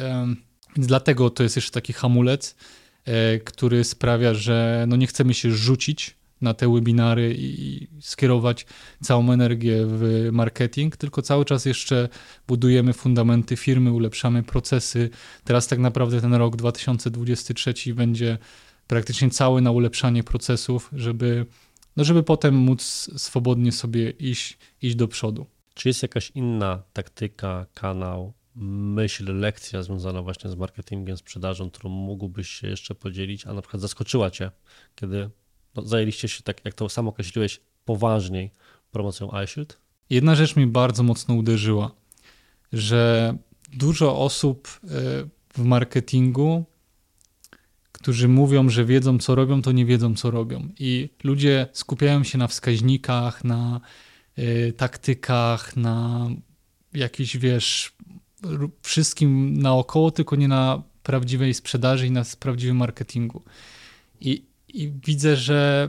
więc 0.77 0.87
dlatego 0.87 1.31
to 1.31 1.43
jest 1.43 1.57
jeszcze 1.57 1.73
taki 1.73 1.93
hamulec, 1.93 2.57
e, 3.05 3.39
który 3.39 3.85
sprawia, 3.85 4.35
że 4.35 4.85
no 4.89 4.97
nie 4.97 5.07
chcemy 5.07 5.35
się 5.35 5.51
rzucić 5.51 6.17
na 6.41 6.55
te 6.55 6.73
webinary 6.73 7.35
i 7.39 7.87
skierować 8.01 8.67
całą 9.03 9.33
energię 9.33 9.87
w 9.87 10.29
marketing, 10.33 10.97
tylko 10.97 11.23
cały 11.23 11.45
czas 11.45 11.65
jeszcze 11.65 12.09
budujemy 12.49 12.93
fundamenty 12.93 13.57
firmy, 13.57 13.93
ulepszamy 13.93 14.43
procesy. 14.43 15.11
Teraz 15.45 15.67
tak 15.67 15.79
naprawdę 15.79 16.21
ten 16.21 16.35
rok 16.35 16.57
2023 16.57 17.75
będzie 17.95 18.39
praktycznie 18.87 19.31
cały 19.31 19.63
na 19.63 19.71
ulepszanie 19.71 20.25
procesów, 20.25 20.91
żeby, 20.93 21.47
no 21.97 22.05
żeby 22.05 22.23
potem 22.23 22.55
móc 22.55 23.11
swobodnie 23.17 23.73
sobie 23.73 24.11
iść, 24.11 24.59
iść 24.83 24.95
do 24.97 25.09
przodu. 25.09 25.47
Czy 25.75 25.89
jest 25.89 26.03
jakaś 26.03 26.31
inna 26.35 26.83
taktyka, 26.93 27.67
kanał, 27.75 28.33
myśl, 28.55 29.39
lekcja 29.39 29.83
związana 29.83 30.23
właśnie 30.23 30.51
z 30.51 30.55
marketingiem, 30.55 31.17
sprzedażą, 31.17 31.71
którą 31.71 31.91
mógłbyś 31.91 32.51
się 32.51 32.69
jeszcze 32.69 32.95
podzielić, 32.95 33.47
a 33.47 33.53
na 33.53 33.63
przykład 33.63 33.81
zaskoczyła 33.81 34.31
Cię, 34.31 34.51
kiedy 34.95 35.31
no, 35.75 35.83
zajęliście 35.83 36.29
się, 36.29 36.43
tak 36.43 36.65
jak 36.65 36.75
to 36.75 36.89
sam 36.89 37.09
określiłeś, 37.09 37.61
poważniej 37.85 38.51
promocją 38.91 39.31
iShield? 39.45 39.79
Jedna 40.11 40.35
rzecz 40.35 40.57
mi 40.57 40.67
bardzo 40.67 41.03
mocno 41.03 41.35
uderzyła, 41.35 41.91
że 42.73 43.35
dużo 43.73 44.19
osób 44.19 44.81
e, 44.85 44.89
w 45.55 45.59
marketingu, 45.59 46.65
którzy 47.93 48.29
mówią, 48.29 48.69
że 48.69 48.85
wiedzą, 48.85 49.19
co 49.19 49.35
robią, 49.35 49.63
to 49.63 49.73
nie 49.73 49.87
wiedzą, 49.87 50.15
co 50.15 50.31
robią. 50.31 50.69
I 50.79 51.09
ludzie 51.25 51.67
skupiają 51.73 52.25
się 52.25 52.39
na 52.39 52.49
wskaźnikach, 52.49 53.45
na 53.45 53.81
y, 54.39 54.73
taktykach, 54.77 55.77
na 55.77 56.29
jakiś, 56.95 57.37
wiesz, 57.37 57.93
wszystkim 58.83 59.59
naokoło, 59.63 60.11
tylko 60.11 60.37
nie 60.37 60.49
na 60.49 60.83
prawdziwej 61.03 61.55
sprzedaży 61.55 62.07
i 62.07 62.11
na 62.11 62.23
prawdziwym 62.41 62.77
marketingu. 62.77 63.43
I 64.21 64.45
i 64.75 64.93
widzę, 65.07 65.37
że 65.37 65.89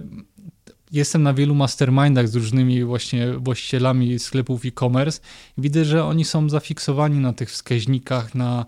jestem 0.91 1.23
na 1.23 1.33
wielu 1.33 1.55
mastermindach 1.55 2.27
z 2.27 2.35
różnymi 2.35 2.83
właśnie 2.83 3.33
właścicielami 3.33 4.19
sklepów 4.19 4.65
e-commerce. 4.65 5.21
Widzę, 5.57 5.85
że 5.85 6.03
oni 6.03 6.25
są 6.25 6.49
zafiksowani 6.49 7.19
na 7.19 7.33
tych 7.33 7.51
wskaźnikach, 7.51 8.35
na 8.35 8.65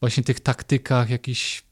właśnie 0.00 0.22
tych 0.22 0.40
taktykach 0.40 1.10
jakichś 1.10 1.62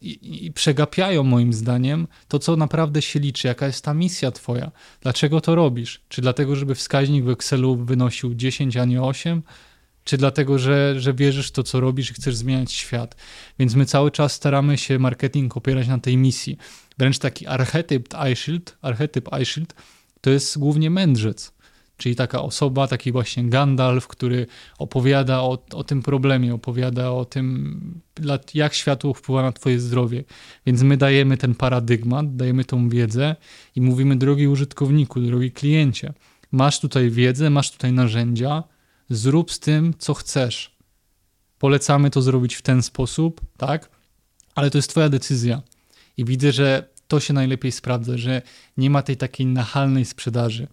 i, 0.00 0.46
i, 0.46 0.52
przegapiają 0.52 1.22
moim 1.22 1.52
zdaniem 1.52 2.06
to, 2.28 2.38
co 2.38 2.56
naprawdę 2.56 3.02
się 3.02 3.20
liczy, 3.20 3.48
jaka 3.48 3.66
jest 3.66 3.84
ta 3.84 3.94
misja 3.94 4.30
twoja, 4.30 4.70
dlaczego 5.00 5.40
to 5.40 5.54
robisz, 5.54 6.00
czy 6.08 6.22
dlatego, 6.22 6.56
żeby 6.56 6.74
wskaźnik 6.74 7.24
w 7.24 7.30
Excelu 7.30 7.76
wynosił 7.76 8.34
10, 8.34 8.76
a 8.76 8.84
nie 8.84 9.02
8, 9.02 9.42
czy 10.06 10.16
dlatego, 10.16 10.58
że, 10.58 11.00
że 11.00 11.14
wierzysz 11.14 11.48
w 11.48 11.52
to, 11.52 11.62
co 11.62 11.80
robisz 11.80 12.10
i 12.10 12.14
chcesz 12.14 12.36
zmieniać 12.36 12.72
świat. 12.72 13.16
Więc 13.58 13.74
my 13.74 13.86
cały 13.86 14.10
czas 14.10 14.32
staramy 14.32 14.78
się 14.78 14.98
marketing 14.98 15.56
opierać 15.56 15.88
na 15.88 15.98
tej 15.98 16.16
misji. 16.16 16.56
Wręcz 16.98 17.18
taki 17.18 17.46
archetyp 17.46 18.08
iShield, 18.32 18.76
archetyp 18.82 19.28
iShield 19.42 19.74
to 20.20 20.30
jest 20.30 20.58
głównie 20.58 20.90
mędrzec, 20.90 21.52
czyli 21.96 22.16
taka 22.16 22.42
osoba, 22.42 22.88
taki 22.88 23.12
właśnie 23.12 23.44
Gandalf, 23.44 24.06
który 24.06 24.46
opowiada 24.78 25.40
o, 25.40 25.58
o 25.72 25.84
tym 25.84 26.02
problemie, 26.02 26.54
opowiada 26.54 27.10
o 27.10 27.24
tym, 27.24 28.00
jak 28.54 28.74
światło 28.74 29.14
wpływa 29.14 29.42
na 29.42 29.52
twoje 29.52 29.80
zdrowie. 29.80 30.24
Więc 30.66 30.82
my 30.82 30.96
dajemy 30.96 31.36
ten 31.36 31.54
paradygmat, 31.54 32.36
dajemy 32.36 32.64
tą 32.64 32.88
wiedzę 32.88 33.36
i 33.76 33.80
mówimy, 33.80 34.16
drogi 34.16 34.48
użytkowniku, 34.48 35.20
drogi 35.20 35.50
kliencie, 35.52 36.12
masz 36.52 36.80
tutaj 36.80 37.10
wiedzę, 37.10 37.50
masz 37.50 37.70
tutaj 37.70 37.92
narzędzia, 37.92 38.62
zrób 39.10 39.52
z 39.52 39.60
tym, 39.60 39.94
co 39.98 40.14
chcesz. 40.14 40.76
Polecamy 41.58 42.10
to 42.10 42.22
zrobić 42.22 42.54
w 42.54 42.62
ten 42.62 42.82
sposób, 42.82 43.40
tak? 43.56 43.90
Ale 44.54 44.70
to 44.70 44.78
jest 44.78 44.90
twoja 44.90 45.08
decyzja. 45.08 45.62
I 46.16 46.24
widzę, 46.24 46.52
że 46.52 46.88
to 47.08 47.20
się 47.20 47.34
najlepiej 47.34 47.72
sprawdza, 47.72 48.16
że 48.16 48.42
nie 48.76 48.90
ma 48.90 49.02
tej 49.02 49.16
takiej 49.16 49.46
nachalnej 49.46 50.04
sprzedaży. 50.04 50.66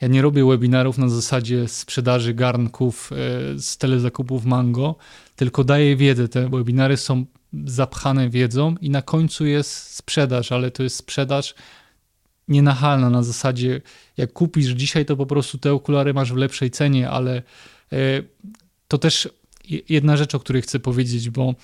Ja 0.00 0.08
nie 0.08 0.22
robię 0.22 0.44
webinarów 0.44 0.98
na 0.98 1.08
zasadzie 1.08 1.68
sprzedaży 1.68 2.34
garnków 2.34 3.10
e, 3.12 3.16
z 3.58 3.76
telezakupów 3.76 4.44
Mango, 4.44 4.96
tylko 5.36 5.64
daję 5.64 5.96
wiedzę. 5.96 6.28
Te 6.28 6.48
webinary 6.48 6.96
są 6.96 7.24
zapchane 7.64 8.30
wiedzą 8.30 8.74
i 8.80 8.90
na 8.90 9.02
końcu 9.02 9.46
jest 9.46 9.94
sprzedaż, 9.94 10.52
ale 10.52 10.70
to 10.70 10.82
jest 10.82 10.96
sprzedaż 10.96 11.54
nienachalna 12.50 13.10
na 13.10 13.22
zasadzie 13.22 13.80
jak 14.16 14.32
kupisz 14.32 14.66
dzisiaj, 14.66 15.06
to 15.06 15.16
po 15.16 15.26
prostu 15.26 15.58
te 15.58 15.72
okulary 15.72 16.14
masz 16.14 16.32
w 16.32 16.36
lepszej 16.36 16.70
cenie, 16.70 17.10
ale 17.10 17.42
e, 17.92 17.96
to 18.88 18.98
też 18.98 19.28
jedna 19.88 20.16
rzecz, 20.16 20.34
o 20.34 20.40
której 20.40 20.62
chcę 20.62 20.80
powiedzieć, 20.80 21.30
bo 21.30 21.54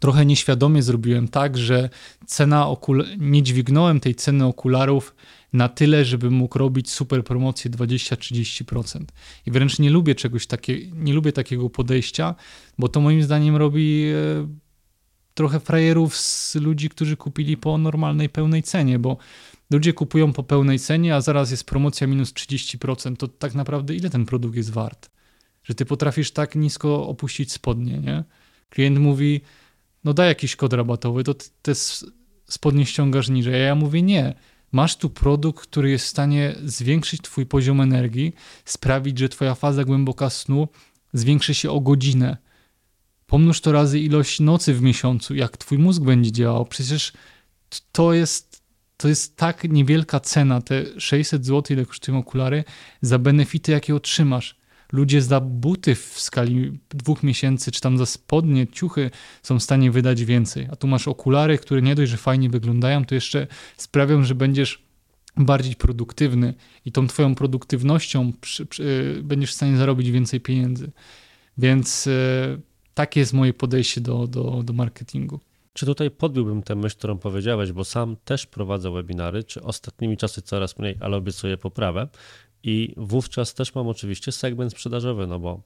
trochę 0.00 0.26
nieświadomie 0.26 0.82
zrobiłem 0.82 1.28
tak, 1.28 1.58
że 1.58 1.90
cena 2.26 2.68
okul 2.68 3.04
nie 3.18 3.42
dźwignąłem 3.42 4.00
tej 4.00 4.14
ceny 4.14 4.44
okularów 4.44 5.14
na 5.52 5.68
tyle, 5.68 6.04
żeby 6.04 6.30
mógł 6.30 6.58
robić 6.58 6.90
super 6.90 7.24
promocję 7.24 7.70
20-30%. 7.70 9.04
I 9.46 9.50
wręcz 9.50 9.78
nie 9.78 9.90
lubię 9.90 10.14
czegoś 10.14 10.46
takiego, 10.46 10.96
nie 10.96 11.12
lubię 11.12 11.32
takiego 11.32 11.70
podejścia, 11.70 12.34
bo 12.78 12.88
to 12.88 13.00
moim 13.00 13.22
zdaniem 13.22 13.56
robi 13.56 14.04
e, 14.04 14.48
trochę 15.34 15.60
frajerów 15.60 16.16
z 16.16 16.54
ludzi, 16.54 16.88
którzy 16.88 17.16
kupili 17.16 17.56
po 17.56 17.78
normalnej, 17.78 18.28
pełnej 18.28 18.62
cenie, 18.62 18.98
bo 18.98 19.16
ludzie 19.70 19.92
kupują 19.92 20.32
po 20.32 20.42
pełnej 20.42 20.78
cenie, 20.78 21.14
a 21.14 21.20
zaraz 21.20 21.50
jest 21.50 21.64
promocja 21.64 22.06
minus 22.06 22.32
30%, 22.32 23.16
to 23.16 23.28
tak 23.28 23.54
naprawdę 23.54 23.94
ile 23.94 24.10
ten 24.10 24.26
produkt 24.26 24.56
jest 24.56 24.70
wart? 24.70 25.10
Że 25.64 25.74
ty 25.74 25.84
potrafisz 25.84 26.30
tak 26.30 26.54
nisko 26.54 27.08
opuścić 27.08 27.52
spodnie, 27.52 27.98
nie? 27.98 28.24
Klient 28.70 28.98
mówi, 28.98 29.40
no 30.04 30.14
daj 30.14 30.28
jakiś 30.28 30.56
kod 30.56 30.72
rabatowy, 30.72 31.24
to 31.24 31.34
te 31.62 31.72
spodnie 32.48 32.86
ściągasz 32.86 33.28
niżej. 33.28 33.54
A 33.54 33.58
ja 33.58 33.74
mówię, 33.74 34.02
nie. 34.02 34.34
Masz 34.72 34.96
tu 34.96 35.10
produkt, 35.10 35.62
który 35.62 35.90
jest 35.90 36.04
w 36.04 36.08
stanie 36.08 36.54
zwiększyć 36.64 37.22
twój 37.22 37.46
poziom 37.46 37.80
energii, 37.80 38.34
sprawić, 38.64 39.18
że 39.18 39.28
twoja 39.28 39.54
faza 39.54 39.84
głęboka 39.84 40.30
snu 40.30 40.68
zwiększy 41.12 41.54
się 41.54 41.70
o 41.70 41.80
godzinę. 41.80 42.36
Pomnóż 43.26 43.60
to 43.60 43.72
razy 43.72 44.00
ilość 44.00 44.40
nocy 44.40 44.74
w 44.74 44.82
miesiącu, 44.82 45.34
jak 45.34 45.56
twój 45.56 45.78
mózg 45.78 46.02
będzie 46.02 46.32
działał. 46.32 46.66
Przecież 46.66 47.12
to 47.92 48.12
jest, 48.12 48.47
to 48.98 49.08
jest 49.08 49.36
tak 49.36 49.64
niewielka 49.64 50.20
cena, 50.20 50.60
te 50.60 51.00
600 51.00 51.46
zł, 51.46 51.76
ile 51.76 51.86
kosztują 51.86 52.18
okulary, 52.18 52.64
za 53.02 53.18
benefity, 53.18 53.72
jakie 53.72 53.94
otrzymasz 53.94 54.58
ludzie 54.92 55.22
za 55.22 55.40
buty 55.40 55.94
w 55.94 56.20
skali 56.20 56.78
dwóch 56.90 57.22
miesięcy, 57.22 57.72
czy 57.72 57.80
tam 57.80 57.98
za 57.98 58.06
spodnie, 58.06 58.66
ciuchy 58.66 59.10
są 59.42 59.58
w 59.58 59.62
stanie 59.62 59.90
wydać 59.90 60.24
więcej. 60.24 60.68
A 60.70 60.76
tu 60.76 60.86
masz 60.86 61.08
okulary, 61.08 61.58
które 61.58 61.82
nie 61.82 61.94
dość, 61.94 62.10
że 62.10 62.16
fajnie 62.16 62.50
wyglądają, 62.50 63.04
to 63.04 63.14
jeszcze 63.14 63.46
sprawią, 63.76 64.24
że 64.24 64.34
będziesz 64.34 64.82
bardziej 65.36 65.76
produktywny 65.76 66.54
i 66.84 66.92
tą 66.92 67.06
twoją 67.06 67.34
produktywnością 67.34 68.32
przy, 68.40 68.66
przy, 68.66 69.20
będziesz 69.22 69.50
w 69.50 69.54
stanie 69.54 69.76
zarobić 69.76 70.10
więcej 70.10 70.40
pieniędzy. 70.40 70.90
Więc 71.58 72.06
yy, 72.06 72.12
takie 72.94 73.20
jest 73.20 73.32
moje 73.32 73.52
podejście 73.54 74.00
do, 74.00 74.26
do, 74.26 74.62
do 74.62 74.72
marketingu. 74.72 75.40
Czy 75.78 75.86
tutaj 75.86 76.10
podbiłbym 76.10 76.62
tę 76.62 76.74
myśl, 76.74 76.96
którą 76.96 77.18
powiedziałeś, 77.18 77.72
bo 77.72 77.84
sam 77.84 78.16
też 78.24 78.46
prowadzę 78.46 78.90
webinary, 78.90 79.44
czy 79.44 79.62
ostatnimi 79.62 80.16
czasy 80.16 80.42
coraz 80.42 80.78
mniej, 80.78 80.96
ale 81.00 81.16
obiecuję 81.16 81.56
poprawę. 81.56 82.08
I 82.62 82.94
wówczas 82.96 83.54
też 83.54 83.74
mam 83.74 83.88
oczywiście 83.88 84.32
segment 84.32 84.72
sprzedażowy, 84.72 85.26
no 85.26 85.38
bo 85.38 85.62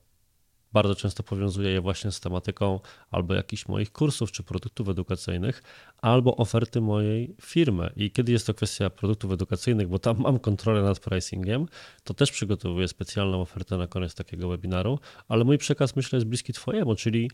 bardzo 0.73 0.95
często 0.95 1.23
powiązuję 1.23 1.71
je 1.71 1.81
właśnie 1.81 2.13
z 2.13 2.21
tematyką 2.21 2.81
albo 3.11 3.35
jakichś 3.35 3.69
moich 3.69 3.93
kursów 3.93 4.33
czy 4.33 4.43
produktów 4.43 4.89
edukacyjnych, 4.89 5.63
albo 5.99 6.37
oferty 6.37 6.81
mojej 6.81 7.37
firmy. 7.43 7.93
I 7.97 8.11
kiedy 8.11 8.33
jest 8.33 8.47
to 8.47 8.55
kwestia 8.55 8.91
produktów 8.91 9.33
edukacyjnych, 9.33 9.89
bo 9.89 9.99
tam 9.99 10.21
mam 10.21 10.39
kontrolę 10.39 10.83
nad 10.83 11.01
pricingiem, 11.01 11.67
to 12.05 12.15
też 12.15 12.31
przygotowuję 12.33 12.89
specjalną 12.89 13.41
ofertę 13.41 13.77
na 13.77 13.87
koniec 13.87 14.15
takiego 14.15 14.49
webinaru, 14.49 14.99
ale 15.29 15.45
mój 15.45 15.59
przekaz 15.59 15.97
myślę 15.97 16.17
jest 16.17 16.27
bliski 16.27 16.53
Twojemu, 16.53 16.95
czyli 16.95 17.31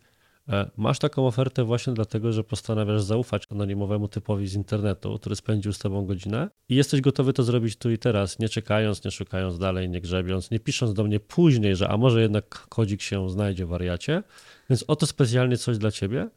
masz 0.76 0.98
taką 0.98 1.26
ofertę 1.26 1.64
właśnie 1.64 1.92
dlatego, 1.92 2.32
że 2.32 2.44
postanawiasz 2.44 3.02
zaufać 3.02 3.44
anonimowemu 3.50 4.08
typowi 4.08 4.48
z 4.48 4.54
internetu, 4.54 5.18
który 5.18 5.36
spędził 5.36 5.72
z 5.72 5.78
tobą 5.78 6.06
godzinę 6.06 6.50
i 6.68 6.74
jesteś 6.74 7.00
gotowy 7.00 7.32
to 7.32 7.42
zrobić 7.42 7.76
tu 7.76 7.90
i 7.90 7.98
teraz, 7.98 8.38
nie 8.38 8.48
czekając, 8.48 9.04
nie 9.04 9.10
szukając 9.10 9.58
dalej, 9.58 9.88
nie 9.88 10.00
grzebiąc, 10.00 10.50
nie 10.50 10.60
pisząc 10.60 10.94
do 10.94 11.04
mnie 11.04 11.20
później, 11.20 11.76
że 11.76 11.88
a 11.88 11.96
może 11.96 12.22
jednak 12.22 12.48
kodzik 12.68 13.02
się 13.02 13.30
znajdzie 13.30 13.66
wariacie. 13.66 14.22
Więc 14.70 14.84
oto 14.86 15.06
specjalnie 15.06 15.56
coś 15.56 15.78
dla 15.78 15.90
ciebie. 15.90 16.28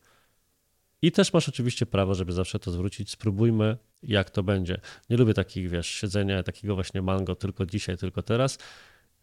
I 1.01 1.12
też 1.12 1.34
masz 1.34 1.49
oczywiście 1.49 1.86
prawo, 1.86 2.16
żeby 2.16 2.34
zawsze 2.34 2.59
to 2.59 2.72
zwrócić. 2.72 3.12
Spróbujmy, 3.12 3.78
jak 4.03 4.30
to 4.30 4.43
będzie. 4.43 4.78
Nie 5.09 5.18
lubię 5.18 5.34
takich, 5.34 5.70
wiesz, 5.70 5.88
siedzenia, 5.88 6.43
takiego 6.43 6.76
właśnie 6.76 7.01
mango, 7.01 7.36
tylko 7.36 7.66
dzisiaj, 7.66 7.97
tylko 7.97 8.22
teraz. 8.22 8.57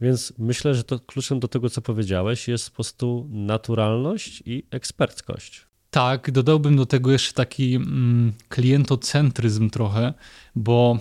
Więc 0.01 0.32
myślę, 0.38 0.74
że 0.74 0.84
to 0.84 0.99
kluczem 0.99 1.40
do 1.40 1.49
tego, 1.49 1.70
co 1.70 1.82
powiedziałeś, 1.82 2.49
jest 2.49 2.70
po 2.70 2.74
prostu 2.74 3.28
naturalność 3.30 4.42
i 4.46 4.62
eksperckość. 4.70 5.66
Tak, 5.90 6.30
dodałbym 6.30 6.76
do 6.76 6.86
tego 6.86 7.11
jeszcze 7.11 7.32
taki 7.32 7.74
mm, 7.74 8.32
klientocentryzm 8.49 9.70
trochę, 9.70 10.14
bo 10.55 10.99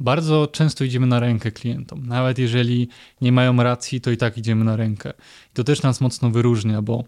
bardzo 0.00 0.46
często 0.46 0.84
idziemy 0.84 1.06
na 1.06 1.20
rękę 1.20 1.52
klientom. 1.52 2.06
Nawet 2.06 2.38
jeżeli 2.38 2.88
nie 3.20 3.32
mają 3.32 3.62
racji, 3.62 4.00
to 4.00 4.10
i 4.10 4.16
tak 4.16 4.38
idziemy 4.38 4.64
na 4.64 4.76
rękę. 4.76 5.12
I 5.50 5.54
to 5.54 5.64
też 5.64 5.82
nas 5.82 6.00
mocno 6.00 6.30
wyróżnia, 6.30 6.82
bo 6.82 7.04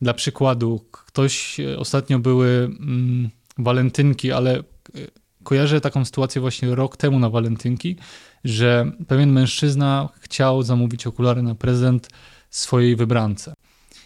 dla 0.00 0.14
przykładu, 0.14 0.84
ktoś 0.90 1.60
e, 1.60 1.78
ostatnio 1.78 2.18
były 2.18 2.48
mm, 2.48 3.30
walentynki, 3.58 4.32
ale 4.32 4.58
e, 4.58 4.62
kojarzę 5.46 5.80
taką 5.80 6.04
sytuację 6.04 6.40
właśnie 6.40 6.74
rok 6.74 6.96
temu 6.96 7.18
na 7.18 7.30
walentynki, 7.30 7.96
że 8.44 8.92
pewien 9.08 9.32
mężczyzna 9.32 10.08
chciał 10.20 10.62
zamówić 10.62 11.06
okulary 11.06 11.42
na 11.42 11.54
prezent 11.54 12.08
swojej 12.50 12.96
wybrance. 12.96 13.54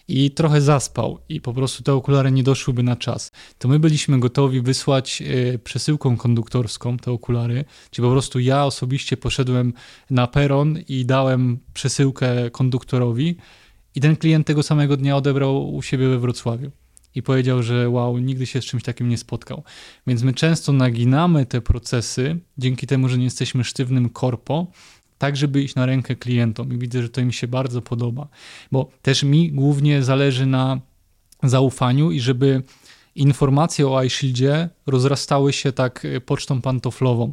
I 0.09 0.30
trochę 0.30 0.61
zaspał, 0.61 1.18
i 1.28 1.41
po 1.41 1.53
prostu 1.53 1.82
te 1.82 1.93
okulary 1.95 2.30
nie 2.32 2.43
doszłyby 2.43 2.82
na 2.82 2.97
czas. 2.97 3.32
To 3.59 3.68
my 3.68 3.78
byliśmy 3.78 4.20
gotowi 4.20 4.61
wysłać 4.61 5.22
e, 5.22 5.59
przesyłką 5.59 6.16
konduktorską 6.16 6.97
te 6.97 7.12
okulary, 7.12 7.64
czyli 7.91 8.07
po 8.07 8.12
prostu 8.12 8.41
ja 8.41 8.64
osobiście 8.64 9.16
poszedłem 9.16 9.72
na 10.11 10.26
peron 10.26 10.78
i 10.88 11.07
dałem 11.07 11.59
przesyłkę 11.74 12.51
konduktorowi, 12.51 13.36
i 13.95 14.01
ten 14.01 14.16
klient 14.16 14.47
tego 14.47 14.62
samego 14.62 14.97
dnia 14.97 15.16
odebrał 15.16 15.74
u 15.74 15.82
siebie 15.82 16.09
we 16.09 16.18
Wrocławiu 16.18 16.70
i 17.14 17.22
powiedział, 17.22 17.62
że 17.62 17.90
wow, 17.90 18.18
nigdy 18.18 18.46
się 18.46 18.62
z 18.62 18.64
czymś 18.64 18.82
takim 18.82 19.08
nie 19.08 19.18
spotkał. 19.18 19.62
Więc 20.06 20.22
my 20.22 20.34
często 20.34 20.72
naginamy 20.72 21.46
te 21.46 21.61
procesy 21.61 22.40
dzięki 22.58 22.86
temu, 22.86 23.08
że 23.08 23.18
nie 23.18 23.24
jesteśmy 23.24 23.64
sztywnym 23.64 24.08
korpo, 24.08 24.66
tak 25.18 25.36
żeby 25.36 25.62
iść 25.62 25.74
na 25.74 25.86
rękę 25.86 26.16
klientom. 26.16 26.72
I 26.72 26.78
widzę, 26.78 27.02
że 27.02 27.08
to 27.08 27.20
im 27.20 27.32
się 27.32 27.48
bardzo 27.48 27.82
podoba, 27.82 28.28
bo 28.72 28.90
też 29.02 29.22
mi 29.22 29.52
głównie 29.52 30.02
zależy 30.02 30.46
na 30.46 30.80
zaufaniu 31.42 32.11
i 32.11 32.20
żeby 32.20 32.62
informacje 33.14 33.88
o 33.88 34.02
iShieldzie 34.02 34.68
rozrastały 34.86 35.52
się 35.52 35.72
tak 35.72 36.04
e, 36.04 36.20
pocztą 36.20 36.61
pantoflową, 36.61 37.32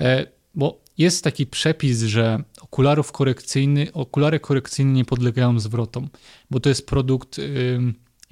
e, 0.00 0.26
bo 0.54 0.82
jest 0.98 1.24
taki 1.24 1.46
przepis, 1.46 2.02
że 2.02 2.42
okularów 2.60 3.12
korekcyjny, 3.12 3.92
okulary 3.92 4.40
korekcyjne 4.40 4.92
nie 4.92 5.04
podlegają 5.04 5.60
zwrotom, 5.60 6.08
bo 6.50 6.60
to 6.60 6.68
jest 6.68 6.86
produkt 6.86 7.40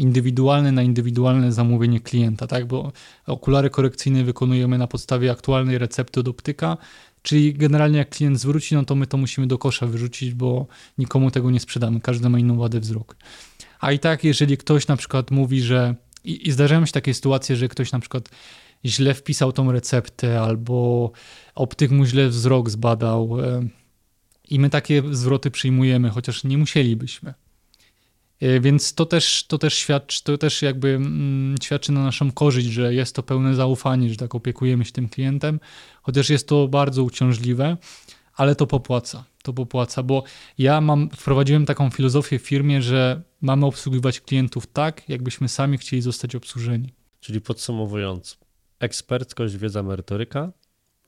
indywidualne 0.01 0.73
na 0.73 0.83
indywidualne 0.83 1.53
zamówienie 1.53 2.01
klienta, 2.01 2.47
tak? 2.47 2.67
Bo 2.67 2.93
okulary 3.27 3.71
korekcyjne 3.71 4.25
wykonujemy 4.25 4.79
na 4.79 4.87
podstawie 4.87 5.31
aktualnej 5.31 5.79
recepty 5.79 6.21
od 6.21 6.29
optyka, 6.29 6.77
czyli 7.23 7.55
generalnie 7.55 7.99
jak 7.99 8.11
klient 8.11 8.41
zwróci, 8.41 8.75
no 8.75 8.85
to 8.85 8.95
my 8.95 9.07
to 9.07 9.17
musimy 9.17 9.47
do 9.47 9.59
kosza 9.59 9.87
wyrzucić, 9.87 10.35
bo 10.35 10.67
nikomu 10.99 11.31
tego 11.31 11.51
nie 11.51 11.61
sprzedamy, 11.61 12.01
każdy 12.01 12.29
ma 12.29 12.39
inną 12.39 12.59
wadę 12.59 12.81
wzroku. 12.81 13.15
A 13.81 13.93
i 13.93 13.99
tak, 13.99 14.25
jeżeli 14.25 14.57
ktoś 14.57 14.87
na 14.87 14.97
przykład 14.97 15.31
mówi, 15.31 15.61
że 15.63 15.95
i, 16.25 16.49
i 16.49 16.53
zdarzają 16.53 16.87
się 16.87 16.93
takie 16.93 17.15
sytuacje, 17.15 17.57
że 17.57 17.69
ktoś 17.69 17.93
na 17.93 18.01
przykład 18.01 18.29
źle 18.85 19.15
wpisał 19.15 19.53
tą 19.53 19.73
receptę 19.73 20.41
albo 20.41 21.11
optyk 21.55 21.91
mu 21.91 22.05
źle 22.05 22.29
wzrok 22.29 22.71
zbadał 22.71 23.41
e, 23.41 23.69
i 24.51 24.59
my 24.61 24.71
takie 24.71 25.03
zwroty 25.11 25.51
przyjmujemy, 25.51 26.11
chociaż 26.11 26.45
nie 26.45 26.59
musielibyśmy. 26.59 27.35
E, 28.41 28.61
więc 28.61 28.95
to 28.95 29.07
też, 29.07 29.45
to 29.45 29.59
też 29.59 29.75
świadczy, 29.75 30.25
to 30.25 30.39
też 30.39 30.63
jakby 30.63 30.89
mm, 30.89 31.57
świadczy 31.63 31.93
na 31.93 32.03
naszą 32.03 32.33
korzyść, 32.33 32.69
że 32.69 32.95
jest 32.95 33.17
to 33.17 33.23
pełne 33.23 33.55
zaufanie, 33.55 34.11
że 34.11 34.17
tak 34.17 34.35
opiekujemy 34.35 34.85
się 34.85 34.93
tym 34.93 35.09
klientem, 35.09 35.61
chociaż 36.03 36.31
jest 36.31 36.49
to 36.49 36.69
bardzo 36.69 37.05
uciążliwe, 37.05 37.77
ale 38.35 38.55
to 38.55 38.67
popłaca. 38.67 39.25
To 39.43 39.53
popłaca, 39.53 40.03
bo 40.03 40.25
ja 40.59 40.81
mam, 40.81 41.11
wprowadziłem 41.11 41.67
taką 41.67 41.91
filozofię 41.91 42.39
w 42.39 42.43
firmie, 42.43 42.83
że 42.83 43.23
mamy 43.41 43.67
obsługiwać 43.67 44.21
klientów 44.21 44.67
tak, 44.67 45.09
jakbyśmy 45.09 45.49
sami 45.49 45.79
chcieli 45.79 46.03
zostać 46.03 46.35
obsłużeni. 46.35 46.95
Czyli 47.21 47.41
podsumowując, 47.41 48.39
eksperckość, 48.79 49.57
wiedza, 49.57 49.83
merytoryka, 49.83 50.53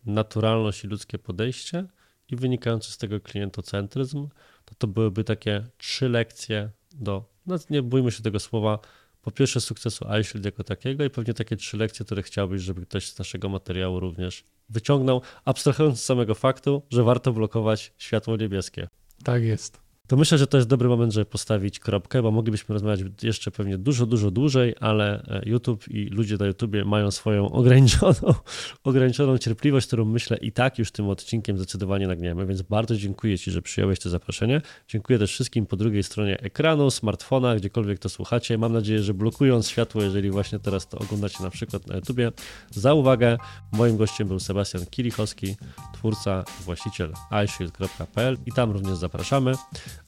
naturalność 0.06 0.84
i 0.84 0.86
ludzkie 0.86 1.18
podejście 1.18 1.86
i 2.28 2.36
wynikający 2.36 2.92
z 2.92 2.98
tego 2.98 3.20
klientocentryzm, 3.20 4.28
to 4.64 4.74
to 4.74 4.86
byłyby 4.86 5.24
takie 5.24 5.66
trzy 5.78 6.08
lekcje 6.08 6.70
do, 6.94 7.24
no 7.46 7.56
nie 7.70 7.82
bójmy 7.82 8.12
się 8.12 8.22
tego 8.22 8.40
słowa, 8.40 8.78
po 9.22 9.30
pierwsze 9.30 9.60
sukcesu 9.60 10.06
iShield 10.20 10.44
jako 10.44 10.64
takiego 10.64 11.04
i 11.04 11.10
pewnie 11.10 11.34
takie 11.34 11.56
trzy 11.56 11.76
lekcje, 11.76 12.06
które 12.06 12.22
chciałbyś, 12.22 12.62
żeby 12.62 12.86
ktoś 12.86 13.08
z 13.08 13.18
naszego 13.18 13.48
materiału 13.48 14.00
również 14.00 14.44
wyciągnął, 14.68 15.22
abstrahując 15.44 16.00
z 16.00 16.04
samego 16.04 16.34
faktu, 16.34 16.82
że 16.90 17.02
warto 17.02 17.32
blokować 17.32 17.92
światło 17.98 18.36
niebieskie. 18.36 18.88
Tak 19.24 19.42
jest 19.42 19.91
to 20.06 20.16
myślę, 20.16 20.38
że 20.38 20.46
to 20.46 20.56
jest 20.56 20.68
dobry 20.68 20.88
moment, 20.88 21.12
żeby 21.12 21.24
postawić 21.24 21.78
kropkę, 21.78 22.22
bo 22.22 22.30
moglibyśmy 22.30 22.72
rozmawiać 22.72 23.00
jeszcze 23.22 23.50
pewnie 23.50 23.78
dużo, 23.78 24.06
dużo 24.06 24.30
dłużej, 24.30 24.74
ale 24.80 25.22
e, 25.22 25.42
YouTube 25.46 25.88
i 25.88 26.04
ludzie 26.04 26.36
na 26.36 26.46
YouTubie 26.46 26.84
mają 26.84 27.10
swoją 27.10 27.50
ograniczoną, 27.52 28.34
ograniczoną 28.84 29.38
cierpliwość, 29.38 29.86
którą 29.86 30.04
myślę 30.04 30.36
i 30.36 30.52
tak 30.52 30.78
już 30.78 30.90
tym 30.90 31.08
odcinkiem 31.08 31.58
zdecydowanie 31.58 32.06
nagniemy, 32.06 32.46
więc 32.46 32.62
bardzo 32.62 32.96
dziękuję 32.96 33.38
Ci, 33.38 33.50
że 33.50 33.62
przyjąłeś 33.62 34.00
to 34.00 34.10
zaproszenie. 34.10 34.62
Dziękuję 34.88 35.18
też 35.18 35.30
wszystkim 35.30 35.66
po 35.66 35.76
drugiej 35.76 36.02
stronie 36.02 36.40
ekranu, 36.40 36.90
smartfona, 36.90 37.56
gdziekolwiek 37.56 37.98
to 37.98 38.08
słuchacie. 38.08 38.58
Mam 38.58 38.72
nadzieję, 38.72 39.02
że 39.02 39.14
blokując 39.14 39.68
światło, 39.68 40.02
jeżeli 40.02 40.30
właśnie 40.30 40.58
teraz 40.58 40.88
to 40.88 40.98
oglądacie 40.98 41.42
na 41.42 41.50
przykład 41.50 41.86
na 41.86 41.96
YouTubie, 41.96 42.32
za 42.70 42.94
uwagę. 42.94 43.36
Moim 43.72 43.96
gościem 43.96 44.28
był 44.28 44.40
Sebastian 44.40 44.86
Kilichowski, 44.86 45.56
twórca 45.94 46.44
i 46.60 46.64
właściciel 46.64 47.12
iShield.pl 47.44 48.36
i 48.46 48.52
tam 48.52 48.70
również 48.70 48.96
zapraszamy. 48.96 49.52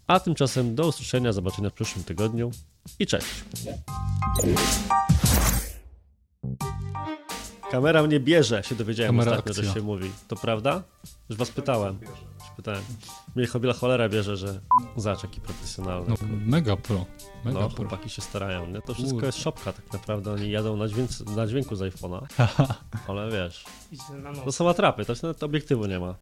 A 0.07 0.21
tymczasem 0.21 0.75
do 0.75 0.87
usłyszenia, 0.87 1.33
zobaczenia 1.33 1.71
w 1.71 1.73
przyszłym 1.73 2.05
tygodniu 2.05 2.51
i 2.99 3.07
cześć. 3.07 3.27
Kamera 7.71 8.03
mnie 8.03 8.21
bierze, 8.21 8.63
się 8.63 8.75
dowiedziałem 8.75 9.13
Kamera 9.13 9.31
ostatnio, 9.33 9.51
akcja. 9.51 9.65
że 9.65 9.75
się 9.75 9.81
mówi. 9.81 10.11
To 10.29 10.37
prawda? 10.37 10.83
Już 11.29 11.39
was 11.39 11.51
pytałem. 11.51 11.99
Już 12.03 12.51
pytałem. 12.57 12.83
Mnie 13.35 13.47
chobila 13.47 13.73
cholera 13.73 14.09
bierze, 14.09 14.37
że 14.37 14.61
zaczeki 14.97 15.41
profesjonalny. 15.41 16.09
No, 16.09 16.17
mega 16.47 16.77
pro. 16.77 17.05
Mega 17.45 17.61
no, 17.61 17.69
pro. 17.69 17.77
chłopaki 17.77 18.11
się 18.11 18.23
starają. 18.23 18.67
Nie? 18.67 18.83
To 18.83 18.95
wszystko 18.95 19.27
jest 19.27 19.39
szopka 19.39 19.73
tak 19.73 19.93
naprawdę. 19.93 20.33
Oni 20.33 20.51
jadą 20.51 20.77
na, 20.77 20.89
dźwięk, 20.89 21.11
na 21.37 21.47
dźwięku 21.47 21.77
z 21.77 21.81
iPhone'a. 21.81 22.27
Ale 23.09 23.31
wiesz, 23.31 23.65
to 24.45 24.53
są 24.53 24.69
atrapy, 24.69 25.05
to 25.05 25.13
nawet 25.23 25.43
obiektywu 25.43 25.87
nie 25.87 25.99
ma. 25.99 26.13